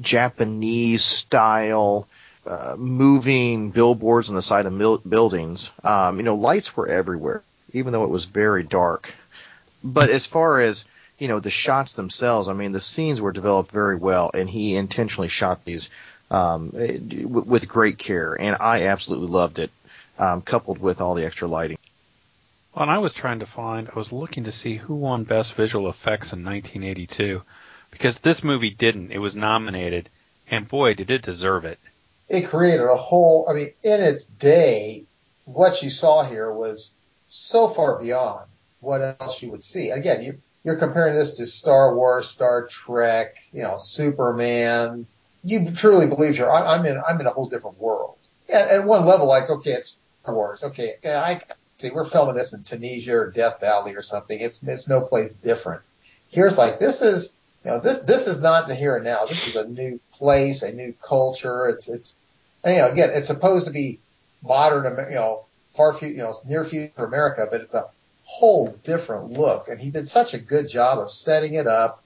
[0.00, 2.08] Japanese style
[2.46, 5.70] uh, moving billboards on the side of mil- buildings.
[5.82, 7.42] Um, you know, lights were everywhere.
[7.72, 9.14] even though it was very dark.
[9.82, 10.84] But as far as
[11.18, 14.76] you know, the shots themselves, I mean, the scenes were developed very well, and he
[14.76, 15.90] intentionally shot these
[16.30, 19.70] um, eh, with great care, and I absolutely loved it,
[20.18, 21.78] um, coupled with all the extra lighting.
[22.74, 25.54] Well, and I was trying to find, I was looking to see who won Best
[25.54, 27.42] Visual Effects in 1982,
[27.92, 29.12] because this movie didn't.
[29.12, 30.08] It was nominated,
[30.50, 31.78] and boy, did it deserve it.
[32.28, 33.46] It created a whole.
[33.48, 35.04] I mean, in its day,
[35.44, 36.92] what you saw here was
[37.28, 38.46] so far beyond
[38.80, 39.90] what else you would see.
[39.90, 45.06] Again, you you're comparing this to Star Wars, Star Trek, you know, Superman.
[45.44, 46.50] You truly believe you're.
[46.52, 47.00] I'm in.
[47.06, 48.16] I'm in a whole different world.
[48.48, 50.64] Yeah, at one level, like okay, it's Star Wars.
[50.64, 51.40] Okay, I
[51.92, 54.38] We're filming this in Tunisia or Death Valley or something.
[54.38, 55.82] It's it's no place different.
[56.30, 59.26] Here's like this is you know this this is not the here and now.
[59.26, 61.66] This is a new place, a new culture.
[61.66, 62.16] It's it's
[62.62, 63.98] and, you know again, it's supposed to be
[64.42, 65.44] modern, you know,
[65.74, 67.86] far future, you know, near future America, but it's a
[68.24, 69.68] whole different look.
[69.68, 72.02] And he did such a good job of setting it up.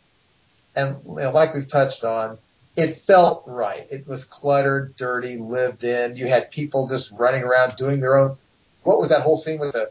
[0.75, 2.39] And you know, like we've touched on,
[2.77, 3.87] it felt right.
[3.91, 6.17] It was cluttered, dirty, lived in.
[6.17, 8.37] You had people just running around doing their own.
[8.83, 9.91] What was that whole scene with the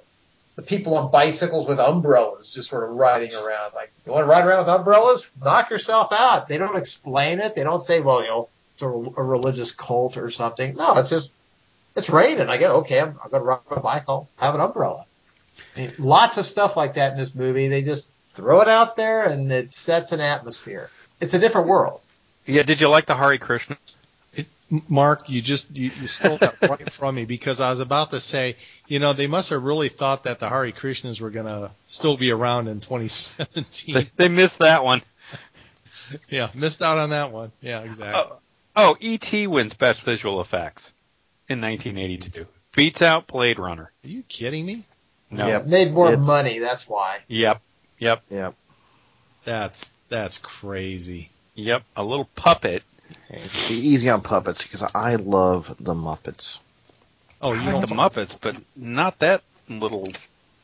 [0.56, 3.74] the people on bicycles with umbrellas just sort of riding around?
[3.76, 5.28] Like, you want to ride around with umbrellas?
[5.40, 6.48] Knock yourself out.
[6.48, 7.54] They don't explain it.
[7.54, 10.76] They don't say, well, you know, it's a, a religious cult or something.
[10.76, 11.32] No, it's just
[11.96, 12.50] it's raining.
[12.50, 14.04] I go, okay, I'm, I'm going to ride my bike.
[14.08, 15.06] I'll have an umbrella.
[15.76, 17.68] I mean, lots of stuff like that in this movie.
[17.68, 20.90] They just throw it out there and it sets an atmosphere.
[21.20, 22.02] It's a different world.
[22.46, 23.78] Yeah, did you like the Hare Krishna?
[24.90, 28.20] Mark, you just you, you stole that right from me because I was about to
[28.20, 28.56] say,
[28.88, 32.18] you know, they must have really thought that the Hare Krishnas were going to still
[32.18, 33.96] be around in 2017.
[33.96, 35.02] They, they missed that one.
[36.30, 37.52] yeah, missed out on that one.
[37.62, 38.24] Yeah, exactly.
[38.24, 38.40] Oh,
[38.76, 39.48] oh, E.T.
[39.48, 40.92] wins Best Visual Effects
[41.48, 42.46] in 1982.
[42.76, 43.92] Beats out Blade Runner.
[44.04, 44.84] Are you kidding me?
[45.32, 45.48] No.
[45.48, 45.66] Yep.
[45.66, 46.60] Made more It's- money.
[46.60, 47.20] That's why.
[47.28, 47.62] Yep.
[48.00, 48.24] Yep.
[48.30, 48.52] Yeah.
[49.46, 51.30] That's that's crazy.
[51.56, 51.84] Yep.
[51.96, 52.84] A little puppet.
[53.30, 56.60] Be easy on puppets because I love the Muppets.
[57.42, 60.10] Oh, you like the Muppets, but not that little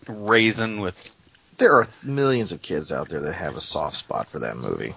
[0.07, 1.14] raisin with.
[1.57, 4.94] There are millions of kids out there that have a soft spot for that movie.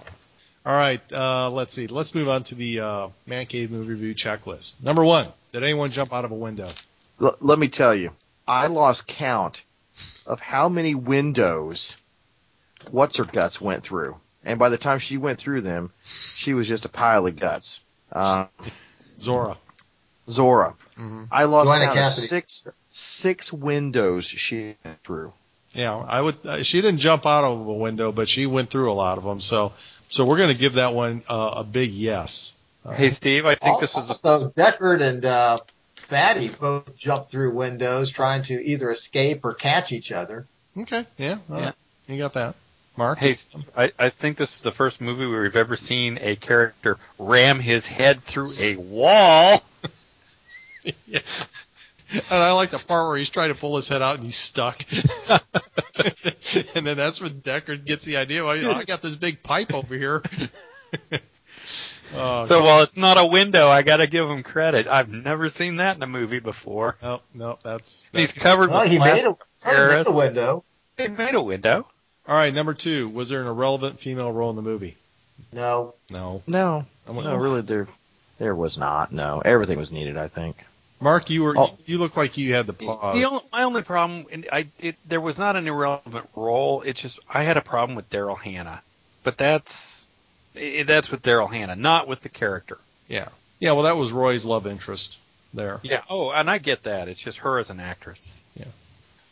[0.65, 1.87] All right, uh, let's see.
[1.87, 4.83] Let's move on to the uh, Man Cave movie review checklist.
[4.83, 6.69] Number one: Did anyone jump out of a window?
[7.21, 8.11] L- let me tell you,
[8.47, 9.63] I lost count
[10.25, 11.95] of how many windows
[12.91, 14.17] what's her guts went through,
[14.47, 17.79] and by the time she went through them, she was just a pile of guts.
[18.11, 18.45] Uh,
[19.19, 19.57] Zhora.
[20.27, 25.33] Zhora, hmm I lost Joanna count of six six windows she went through.
[25.73, 26.35] Yeah, I would.
[26.45, 29.23] Uh, she didn't jump out of a window, but she went through a lot of
[29.23, 29.39] them.
[29.39, 29.73] So,
[30.09, 32.57] so we're going to give that one uh, a big yes.
[32.85, 35.59] Uh, Hey, Steve, I think this was a Also, Deckard and uh,
[36.09, 40.47] Batty both jumped through windows trying to either escape or catch each other.
[40.77, 41.05] okay.
[41.17, 41.37] Yeah.
[41.49, 41.65] Yeah.
[41.65, 41.75] right.
[42.07, 42.55] You got that,
[42.97, 43.19] Mark.
[43.19, 43.35] Hey,
[43.75, 47.59] I, I think this is the first movie where we've ever seen a character ram
[47.59, 49.63] his head through a wall.
[51.05, 51.19] yeah.
[52.09, 54.37] And I like the part where he's trying to pull his head out and he's
[54.37, 54.79] stuck.
[55.29, 58.45] and then that's when Deckard gets the idea.
[58.45, 60.21] Well, I got this big pipe over here.
[62.15, 64.87] oh, So while it's not a window, I got to give him credit.
[64.87, 66.95] I've never seen that in a movie before.
[67.03, 70.63] no, no, that's, He's covered Well, with he made a, he made a window.
[70.97, 71.87] He made a window.
[72.27, 72.53] All right.
[72.53, 74.95] Number two, was there an irrelevant female role in the movie?
[75.51, 75.93] No.
[76.09, 76.41] No.
[76.47, 77.37] No, I'm gonna- no, oh.
[77.37, 77.87] really, there
[78.39, 79.11] there was not.
[79.11, 80.17] No, everything was needed.
[80.17, 80.57] I think.
[80.99, 81.77] Mark, you were Oh.
[81.85, 83.15] you look like you had the pause.
[83.15, 86.81] The only, my only problem, and I it, there was not an irrelevant role.
[86.81, 88.81] It's just I had a problem with Daryl Hannah,
[89.23, 90.05] but that's
[90.55, 92.79] i that's with Daryl Hannah, not with the character.
[93.07, 93.27] Yeah.
[93.59, 95.19] Yeah, well, that was Roy's love interest
[95.53, 95.79] there.
[95.83, 96.01] Yeah.
[96.09, 97.07] Oh, and I get that.
[97.07, 98.41] It's just her as an actress.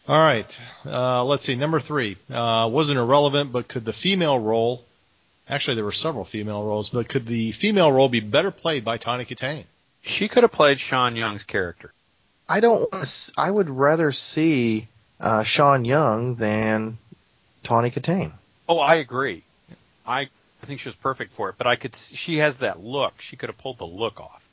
[0.08, 0.62] All right.
[0.86, 1.56] Uh, let's see.
[1.56, 4.84] Number three uh, wasn't irrelevant, but could the female role?
[5.50, 8.98] Actually, there were several female roles, but could the female role be better played by
[8.98, 9.64] Tawny Kitaen?
[10.02, 11.92] She could have played Sean Young's character.
[12.48, 12.92] I don't.
[12.92, 14.88] wanna s- I would rather see
[15.20, 16.98] uh, Sean Young than
[17.64, 18.32] Tawny Kitaen.
[18.70, 19.44] Oh, I agree.
[20.06, 20.22] I
[20.62, 21.96] I think she was perfect for it, but I could.
[21.96, 23.20] She has that look.
[23.22, 24.44] She could have pulled the look off.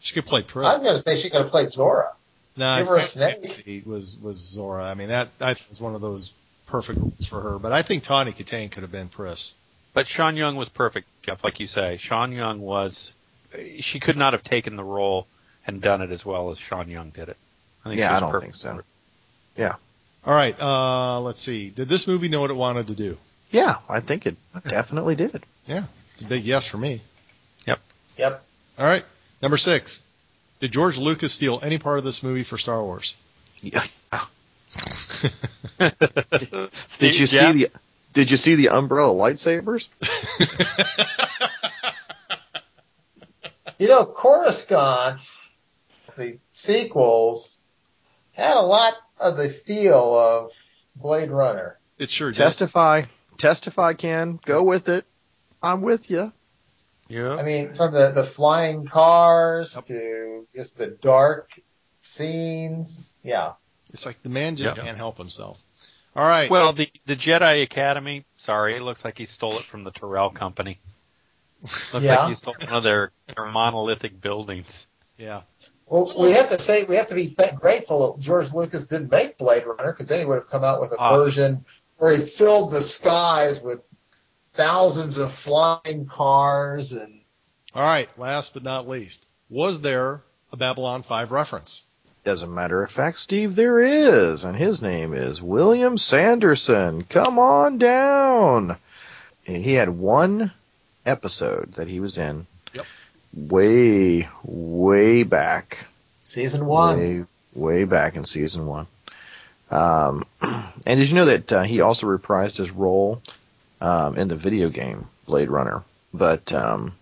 [0.00, 2.10] She could play I was going to say she could have played Zhora.
[2.58, 3.84] No, give her a snake.
[3.86, 4.84] Was was Zhora.
[4.84, 6.32] I mean, that that was one of those
[6.66, 7.58] perfect roles for her.
[7.58, 9.54] But I think Tawny Kitaen could have been Pris.
[9.94, 11.96] But Sean Young was perfect, Jeff, like you say.
[11.96, 13.12] Sean Young was.
[13.80, 15.26] She could not have taken the role
[15.66, 17.36] and done it as well as Sean Young did it.
[17.84, 18.82] I think Yeah, she was I don't perfect think so.
[19.56, 19.74] Yeah.
[20.26, 20.60] All right.
[20.60, 21.70] Uh, let's see.
[21.70, 23.16] Did this movie know what it wanted to do?
[23.50, 24.36] Yeah, I think it
[24.66, 25.42] definitely did.
[25.66, 27.00] Yeah, it's a big yes for me.
[27.66, 27.80] Yep.
[28.18, 28.44] Yep.
[28.78, 29.04] All right.
[29.40, 30.04] Number six.
[30.60, 33.16] Did George Lucas steal any part of this movie for Star Wars?
[33.62, 33.84] Yeah.
[35.78, 37.26] Did you Yeah.
[37.26, 37.68] see the
[38.14, 39.88] Did you see the umbrella lightsabers?
[43.78, 45.20] You know, Coruscant,
[46.16, 47.56] the sequels,
[48.32, 50.50] had a lot of the feel of
[50.96, 51.78] Blade Runner.
[51.96, 52.38] It sure did.
[52.38, 53.04] Testify,
[53.36, 54.40] testify, Ken.
[54.44, 55.04] Go with it.
[55.62, 56.32] I'm with you.
[57.08, 57.36] Yeah.
[57.36, 61.50] I mean, from the, the flying cars to just the dark
[62.02, 63.14] scenes.
[63.22, 63.52] Yeah.
[63.90, 64.84] It's like the man just Yeah.
[64.84, 65.62] can't help himself.
[66.16, 66.50] All right.
[66.50, 68.24] Well, the the Jedi Academy.
[68.36, 70.78] Sorry, it looks like he stole it from the Tyrell Company.
[71.62, 72.20] Looks Yeah.
[72.20, 74.86] like he stole one of their, their monolithic buildings.
[75.16, 75.42] yeah.
[75.86, 79.10] Well, we have to say we have to be th- grateful that George Lucas didn't
[79.10, 81.16] make Blade Runner because then he would have come out with a Ah.
[81.16, 81.64] version
[81.96, 83.80] where he filled the skies with
[84.58, 87.20] thousands of flying cars and
[87.74, 88.08] All right.
[88.18, 90.22] Last but not least, was there
[90.52, 91.86] a Babylon 5 reference?
[92.26, 97.04] As a matter of fact, Steve, there is, and his name is William Sanderson.
[97.04, 98.76] Come on down.
[99.44, 100.50] He had one
[101.06, 102.46] episode that he was in.
[102.74, 102.86] Yep.
[103.34, 105.86] Way, way back.
[106.24, 106.98] season one.
[106.98, 107.24] Way,
[107.54, 108.88] way back in season one.
[109.70, 113.22] Um, and did you know that uh, he also reprised his role
[113.80, 115.82] um, in the video game Blade Runner?
[116.12, 116.94] But um,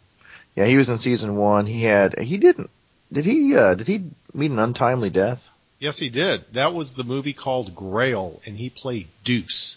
[0.54, 1.66] yeah, he was in season one.
[1.66, 2.70] He had he didn't
[3.12, 5.48] did he uh, did he meet an untimely death?
[5.78, 6.44] Yes, he did.
[6.54, 9.76] That was the movie called Grail, and he played Deuce.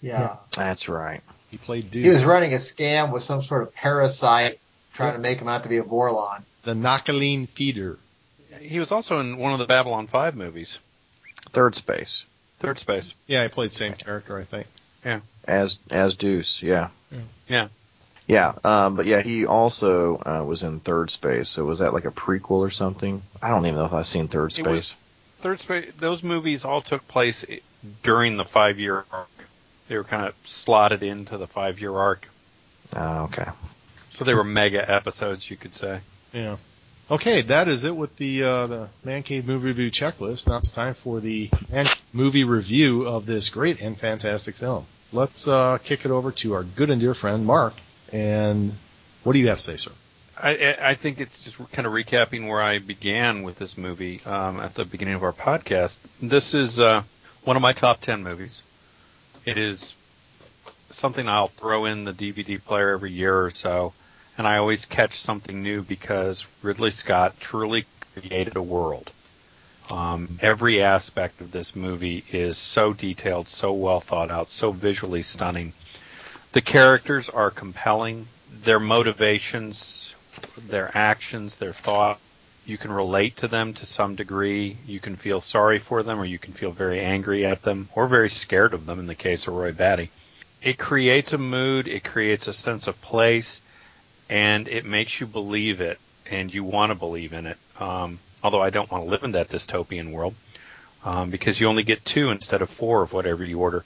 [0.00, 0.36] Yeah.
[0.52, 1.22] That's right.
[1.50, 2.04] He played Deuce.
[2.04, 4.60] He was running a scam with some sort of parasite
[4.94, 6.42] trying to make him out to be a Vorlon.
[6.62, 7.98] the Na'ka'leen Feeder.
[8.60, 10.78] He was also in one of the Babylon 5 movies,
[11.52, 12.24] Third space
[12.60, 13.14] Third Space.
[13.26, 14.66] Yeah, he played the same character, I think.
[15.46, 16.62] As as Deuce.
[16.62, 16.88] Yeah.
[17.48, 17.68] Yeah.
[18.26, 21.48] Yeah, um, but yeah, he also uh, was in Third Space.
[21.48, 23.22] So was that like a prequel or something?
[23.42, 24.96] I don't even know if I've seen Third It was- Space.
[25.38, 25.96] Third Space.
[25.96, 27.44] Those movies all took place
[28.04, 29.28] during the five year arc.
[29.88, 32.28] They were kind of slotted into the five year arc,
[32.94, 33.46] Oh, okay.
[34.10, 35.98] so they were mega episodes, you could say.
[36.32, 36.56] Yeah.
[37.10, 40.46] Okay, that is it with the uh, the Man Cave movie review checklist.
[40.46, 44.86] Now it's time for the Man movie review of this great and fantastic film.
[45.12, 47.74] Let's uh, kick it over to our good and dear friend Mark.
[48.12, 48.76] And
[49.24, 49.92] what do you have to say, sir?
[50.42, 54.58] I, I think it's just kind of recapping where I began with this movie um,
[54.60, 55.98] at the beginning of our podcast.
[56.22, 57.02] This is uh,
[57.44, 58.62] one of my top ten movies.
[59.44, 59.94] It is
[60.90, 63.92] something I'll throw in the DVD player every year or so,
[64.38, 67.84] and I always catch something new because Ridley Scott truly
[68.14, 69.10] created a world.
[69.90, 75.22] Um, every aspect of this movie is so detailed, so well thought out, so visually
[75.22, 75.72] stunning.
[76.52, 78.26] The characters are compelling.
[78.62, 80.14] Their motivations,
[80.56, 82.20] their actions, their thought,
[82.66, 84.76] you can relate to them to some degree.
[84.86, 88.06] You can feel sorry for them, or you can feel very angry at them, or
[88.06, 90.10] very scared of them in the case of Roy Batty.
[90.62, 93.62] It creates a mood, it creates a sense of place,
[94.28, 95.98] and it makes you believe it,
[96.30, 97.56] and you want to believe in it.
[97.78, 100.34] Um, although I don't want to live in that dystopian world,
[101.04, 103.84] um, because you only get two instead of four of whatever you order.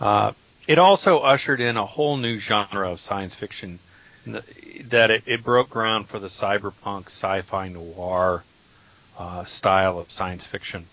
[0.00, 0.32] Uh,
[0.66, 3.78] it also ushered in a whole new genre of science fiction
[4.26, 8.42] that it, it broke ground for the cyberpunk sci-fi noir
[9.18, 10.86] uh, style of science fiction.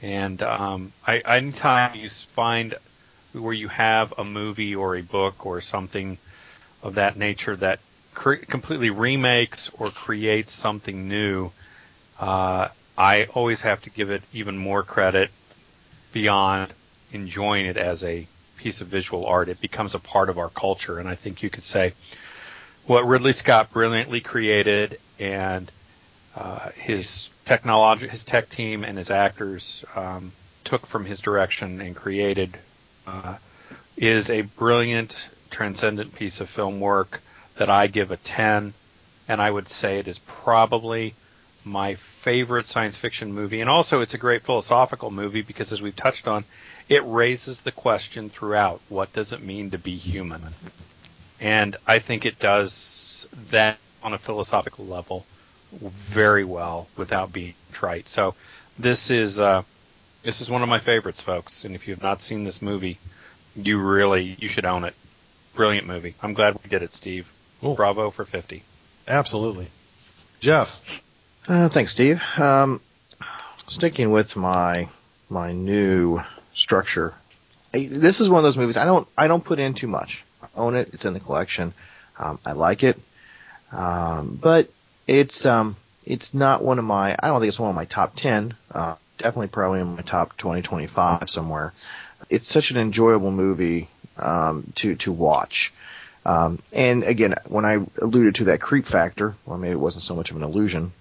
[0.00, 2.74] And um, I, anytime you find
[3.32, 6.18] where you have a movie or a book or something
[6.82, 7.80] of that nature that
[8.14, 11.50] cre- completely remakes or creates something new,
[12.18, 15.30] uh, I always have to give it even more credit
[16.12, 16.72] beyond
[17.12, 18.26] enjoying it as a
[18.56, 19.48] piece of visual art.
[19.48, 21.94] It becomes a part of our culture, and I think you could say
[22.86, 25.70] what Ridley Scott brilliantly created and
[26.34, 30.32] uh, his technology, his tech team, and his actors um,
[30.64, 32.56] took from his direction and created
[33.06, 33.36] uh,
[33.96, 37.20] is a brilliant, transcendent piece of film work
[37.56, 38.72] that I give a 10,
[39.28, 41.14] and I would say it is probably
[41.64, 43.60] my favorite science fiction movie.
[43.60, 46.44] And also, it's a great philosophical movie because, as we've touched on,
[46.88, 50.42] it raises the question throughout what does it mean to be human?
[51.40, 55.26] And I think it does that on a philosophical level
[55.72, 58.08] very well without being trite.
[58.08, 58.34] So
[58.78, 59.62] this is uh,
[60.22, 61.64] this is one of my favorites, folks.
[61.64, 62.98] And if you have not seen this movie,
[63.54, 64.94] you really you should own it.
[65.54, 66.14] Brilliant movie.
[66.22, 67.32] I'm glad we did it, Steve.
[67.60, 67.74] Cool.
[67.74, 68.62] Bravo for 50.
[69.06, 69.68] Absolutely.
[70.40, 71.04] Jeff.
[71.48, 72.22] Uh, thanks, Steve.
[72.36, 72.82] Um,
[73.66, 74.88] sticking with my
[75.30, 76.22] my new
[76.52, 77.14] structure,
[77.72, 80.24] I, this is one of those movies I don't I don't put in too much.
[80.42, 80.90] I own it.
[80.92, 81.72] It's in the collection.
[82.18, 83.00] Um, I like it,
[83.72, 84.68] um, but
[85.06, 87.16] it's um, it's not one of my.
[87.18, 88.54] I don't think it's one of my top ten.
[88.70, 91.72] Uh, definitely probably in my top 2025 somewhere.
[92.28, 93.88] It's such an enjoyable movie
[94.18, 95.72] um, to to watch.
[96.26, 100.14] Um, and again, when I alluded to that creep factor, well, maybe it wasn't so
[100.14, 100.92] much of an illusion.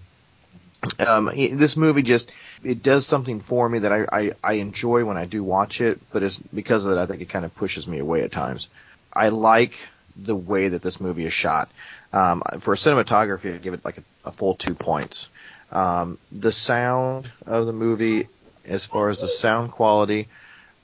[1.00, 2.32] Um, this movie just
[2.64, 6.00] it does something for me that I, I, I enjoy when I do watch it,
[6.12, 8.68] but it's because of that I think it kind of pushes me away at times.
[9.14, 9.78] I like
[10.16, 11.70] the way that this movie is shot.
[12.14, 15.30] Um, for cinematography, I give it like a, a full two points.
[15.72, 18.28] Um, the sound of the movie,
[18.66, 20.28] as far as the sound quality,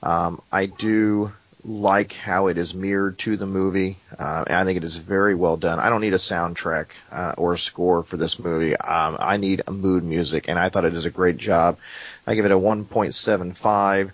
[0.02, 1.32] um, I do
[1.66, 3.98] like how it is mirrored to the movie.
[4.18, 5.80] Uh, I think it is very well done.
[5.80, 8.76] I don't need a soundtrack uh, or a score for this movie.
[8.76, 11.78] Um, I need a mood music, and I thought it does a great job.
[12.28, 14.12] I give it a 1.75.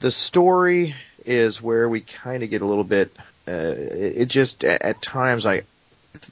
[0.00, 0.94] The story
[1.24, 3.16] is where we kind of get a little bit.
[3.48, 5.62] Uh, it, it just at, at times I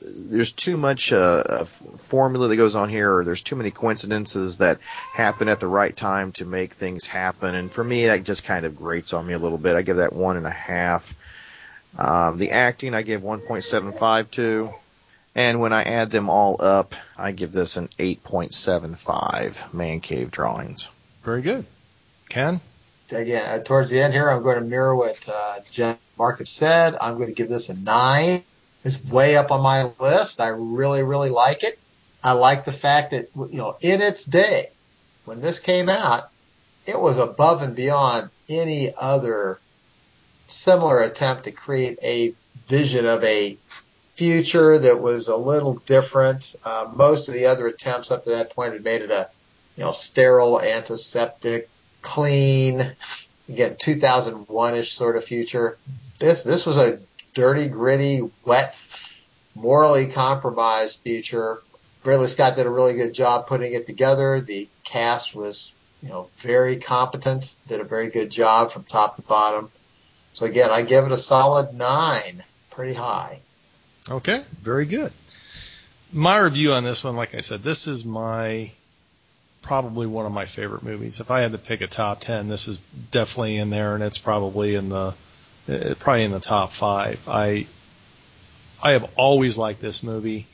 [0.01, 4.79] there's too much uh, formula that goes on here, or there's too many coincidences that
[5.13, 7.55] happen at the right time to make things happen.
[7.55, 9.77] And for me, that just kind of grates on me a little bit.
[9.77, 11.15] I give that one and a half.
[11.99, 14.71] Um, the acting, I give 1.75 to.
[15.35, 20.89] And when I add them all up, I give this an 8.75 man cave drawings.
[21.25, 21.67] Very good.
[22.29, 22.61] Ken?
[23.11, 26.49] Again, uh, towards the end here, I'm going to mirror what uh, Jen Mark have
[26.49, 26.97] said.
[27.01, 28.43] I'm going to give this a 9
[28.85, 30.41] it's way up on my list.
[30.41, 31.79] I really, really like it.
[32.23, 34.71] I like the fact that, you know, in its day,
[35.25, 36.31] when this came out,
[36.87, 39.59] it was above and beyond any other
[40.49, 42.35] similar attempt to create a
[42.67, 43.57] vision of a
[44.15, 46.55] future that was a little different.
[46.65, 49.29] Uh, most of the other attempts up to that point had made it a,
[49.77, 51.69] you know, sterile, antiseptic,
[52.03, 52.95] clean,
[53.49, 55.79] again, 2001-ish sort of future.
[56.19, 57.01] This, this was a
[57.35, 58.87] dirty, gritty, wet,
[59.55, 61.63] morally compromised future.
[62.05, 64.41] Ridley Scott did a really good job putting it together.
[64.41, 69.23] The cast was, you know, very competent, did a very good job from top to
[69.23, 69.71] bottom.
[70.35, 73.41] So again, I give it a solid nine, pretty high.
[74.11, 75.13] Okay, very good.
[76.13, 78.71] My review on this one, like I said, this is my
[79.63, 81.21] probably one of my favorite movies.
[81.21, 82.79] If I had to pick a top ten, this is
[83.11, 85.15] definitely in there, and it's probably in the
[85.69, 87.29] uh, probably in the top five.
[87.29, 87.67] I
[88.83, 90.47] I have always liked this movie,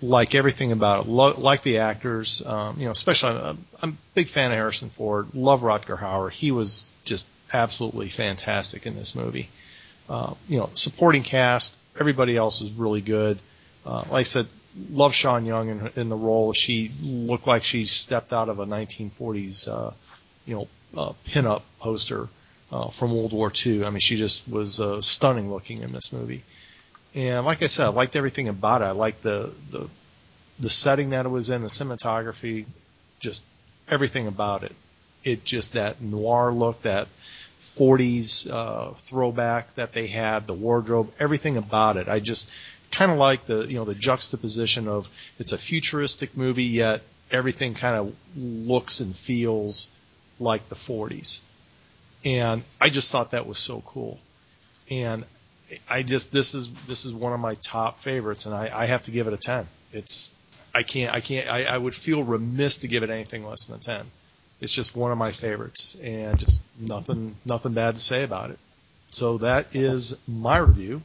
[0.00, 3.96] like everything about it, Lo- like the actors, um, you know, especially I'm, I'm a
[4.14, 5.34] big fan of Harrison Ford.
[5.34, 6.30] Love Rutger Hauer.
[6.30, 9.50] He was just absolutely fantastic in this movie.
[10.08, 13.38] Uh, you know, supporting cast, everybody else is really good.
[13.84, 14.46] Uh, like I said,
[14.90, 16.54] love Sean Young in, in the role.
[16.54, 19.90] She looked like she stepped out of a 1940s, uh,
[20.46, 22.28] you know, uh, pinup poster
[22.72, 23.84] uh, from World War II.
[23.84, 26.42] I mean, she just was uh, stunning looking in this movie.
[27.14, 28.86] And like I said, I liked everything about it.
[28.86, 29.88] I liked the the
[30.58, 32.66] the setting that it was in, the cinematography,
[33.20, 33.44] just
[33.88, 34.72] everything about it.
[35.22, 37.08] It just that noir look, that
[37.60, 42.08] 40s uh, throwback that they had, the wardrobe, everything about it.
[42.08, 42.50] I just
[42.90, 45.08] kind of like the you know the juxtaposition of
[45.38, 49.88] it's a futuristic movie yet everything kind of looks and feels
[50.38, 51.40] like the 40s.
[52.24, 54.18] And I just thought that was so cool.
[54.90, 55.24] And
[55.88, 59.04] I just this is this is one of my top favorites, and I, I have
[59.04, 59.66] to give it a ten.
[59.92, 60.32] It's
[60.74, 63.76] I can't I can't I, I would feel remiss to give it anything less than
[63.76, 64.06] a ten.
[64.60, 68.58] It's just one of my favorites, and just nothing nothing bad to say about it.
[69.10, 71.02] So that is my review.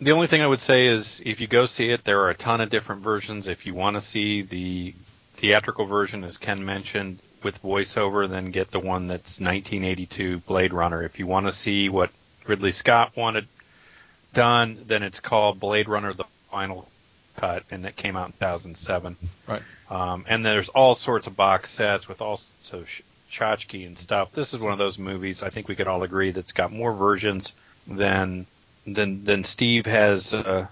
[0.00, 2.34] The only thing I would say is if you go see it, there are a
[2.34, 3.48] ton of different versions.
[3.48, 4.94] If you want to see the
[5.32, 11.02] theatrical version, as Ken mentioned, with voiceover, then get the one that's 1982 Blade Runner.
[11.02, 12.10] If you want to see what
[12.46, 13.46] Ridley Scott wanted
[14.32, 16.88] done, then it's called Blade Runner: The Final
[17.36, 19.16] Cut, and it came out in 2007.
[19.46, 19.62] Right.
[19.90, 22.84] Um, and there's all sorts of box sets with also
[23.30, 24.32] tchotchke and stuff.
[24.32, 26.92] This is one of those movies I think we could all agree that's got more
[26.92, 27.54] versions
[27.86, 28.46] than
[28.86, 30.66] than than Steve has uh,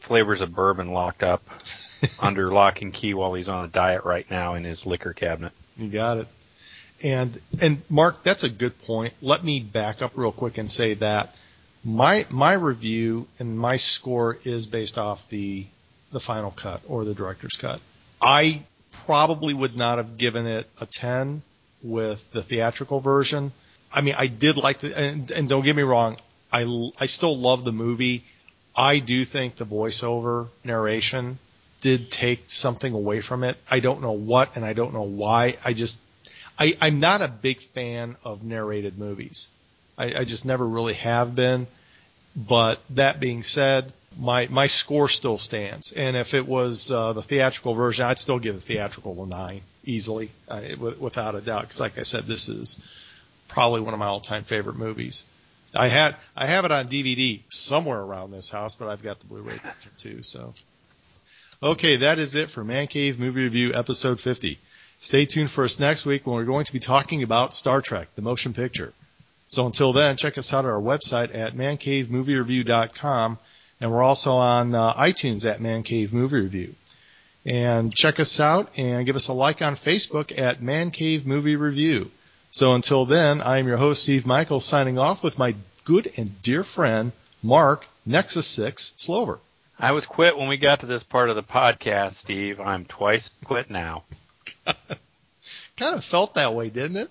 [0.00, 1.42] flavors of bourbon locked up
[2.20, 5.52] under lock and key while he's on a diet right now in his liquor cabinet.
[5.76, 6.26] You got it.
[7.02, 9.12] And and Mark, that's a good point.
[9.20, 11.34] Let me back up real quick and say that
[11.84, 15.66] my my review and my score is based off the
[16.12, 17.80] the final cut or the director's cut.
[18.20, 18.62] I
[19.04, 21.42] probably would not have given it a 10
[21.82, 23.52] with the theatrical version.
[23.92, 26.16] I mean, I did like the and, and don't get me wrong,
[26.52, 28.24] I I still love the movie.
[28.74, 31.38] I do think the voiceover narration
[31.80, 33.56] did take something away from it.
[33.70, 35.54] I don't know what and I don't know why.
[35.64, 36.00] I just,
[36.58, 39.50] I, I'm not a big fan of narrated movies.
[39.98, 41.66] I, I just never really have been.
[42.34, 45.92] But that being said, my my score still stands.
[45.92, 49.62] And if it was uh, the theatrical version, I'd still give the theatrical a nine
[49.84, 51.62] easily, uh, w- without a doubt.
[51.62, 52.80] Because like I said, this is
[53.48, 55.24] probably one of my all-time favorite movies.
[55.74, 59.26] I had I have it on DVD somewhere around this house, but I've got the
[59.26, 59.60] Blu-ray
[59.98, 60.22] too.
[60.22, 60.54] So,
[61.62, 64.58] okay, that is it for Man Cave Movie Review episode 50.
[64.98, 68.08] Stay tuned for us next week when we're going to be talking about Star Trek:
[68.14, 68.92] The Motion Picture.
[69.48, 73.38] So until then, check us out at our website at mancavemoviereview.com,
[73.80, 76.74] and we're also on uh, iTunes at Man Cave Movie Review.
[77.44, 81.56] And check us out and give us a like on Facebook at Man Cave Movie
[81.56, 82.10] Review.
[82.50, 85.54] So until then, I am your host, Steve Michael, signing off with my
[85.84, 87.12] good and dear friend,
[87.42, 89.38] Mark Nexus 6 Slover.
[89.78, 92.60] I was quit when we got to this part of the podcast, Steve.
[92.60, 94.04] I'm twice quit now.
[95.76, 97.08] kind of felt that way, didn't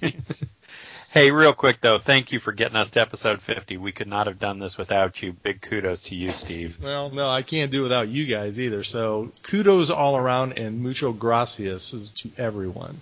[0.00, 0.46] it?
[1.10, 3.76] hey, real quick though, thank you for getting us to episode 50.
[3.76, 5.32] We could not have done this without you.
[5.32, 6.78] Big kudos to you, Steve.
[6.82, 8.82] Well, no, I can't do it without you guys either.
[8.82, 12.96] So kudos all around and mucho gracias to everyone.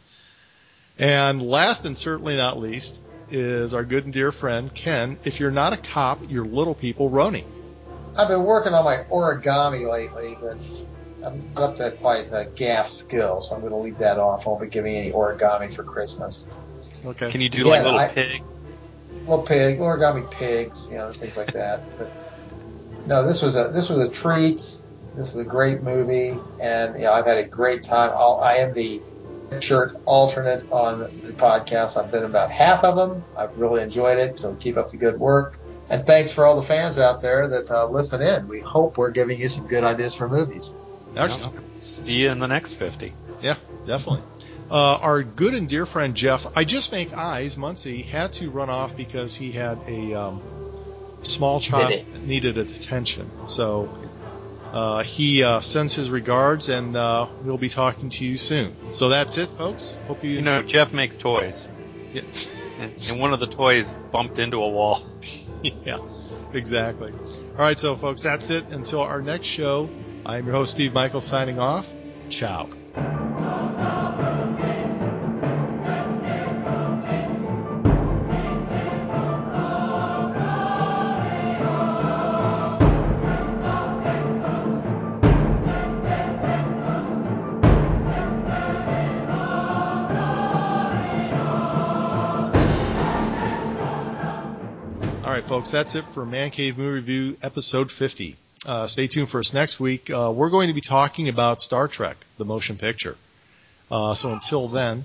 [0.98, 5.16] And last and certainly not least is our good and dear friend Ken.
[5.24, 7.44] If you're not a cop, you're little people Roni.
[8.16, 10.68] I've been working on my origami lately, but
[11.24, 14.47] I'm not up to quite a Gaff skill, so I'm going to leave that off.
[14.47, 16.48] I won't be giving any origami for Christmas.
[17.05, 17.30] Okay.
[17.30, 18.43] Can you do Yeah, like little I- pig?
[19.26, 21.82] Little pig, origami pigs, you know, things like that.
[21.98, 22.10] But
[23.06, 24.56] no, this was a this was a treat.
[24.56, 28.10] This is a great movie, and you know, I've had a great time.
[28.14, 29.02] I'll, I am the
[29.60, 32.02] shirt alternate on the podcast.
[32.02, 33.22] I've been about half of them.
[33.36, 35.57] I've really enjoyed it, so keep up the good work.
[35.90, 38.48] And thanks for all the fans out there that uh, listen in.
[38.48, 40.74] We hope we're giving you some good ideas for movies.
[41.16, 41.77] Excellent.
[41.77, 43.12] See you in the next 50.
[43.43, 43.55] Yeah,
[43.86, 44.23] definitely.
[44.70, 47.56] Uh, our good and dear friend Jeff, I just make eyes.
[47.56, 50.43] Muncie had to run off because he had a um,
[51.23, 53.31] small child Did that needed attention.
[53.47, 53.89] So
[54.73, 58.90] uh, he uh, sends his regards, and uh, we'll be talking to you soon.
[58.90, 59.98] So that's it, folks.
[60.06, 60.31] Hope you.
[60.31, 61.66] You know, Jeff makes toys,
[62.12, 62.23] Yeah,
[62.81, 65.02] and, and one of the toys bumped into a wall.
[65.85, 65.98] yeah,
[66.52, 67.12] exactly.
[67.12, 68.70] All right, so folks, that's it.
[68.70, 69.90] Until our next show,
[70.24, 71.93] I'm your host Steve Michael signing off.
[72.30, 72.68] Ciao.
[95.59, 98.36] Folks, that's it for Man Cave Movie Review episode 50.
[98.64, 100.09] Uh, stay tuned for us next week.
[100.09, 103.16] Uh, we're going to be talking about Star Trek, the motion picture.
[103.90, 105.05] Uh, so until then,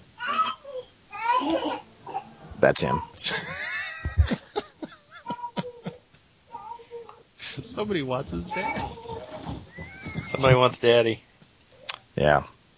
[2.59, 3.01] That's him.
[7.35, 8.79] somebody wants his dad.
[10.27, 11.23] Somebody wants daddy.
[12.15, 12.43] Yeah.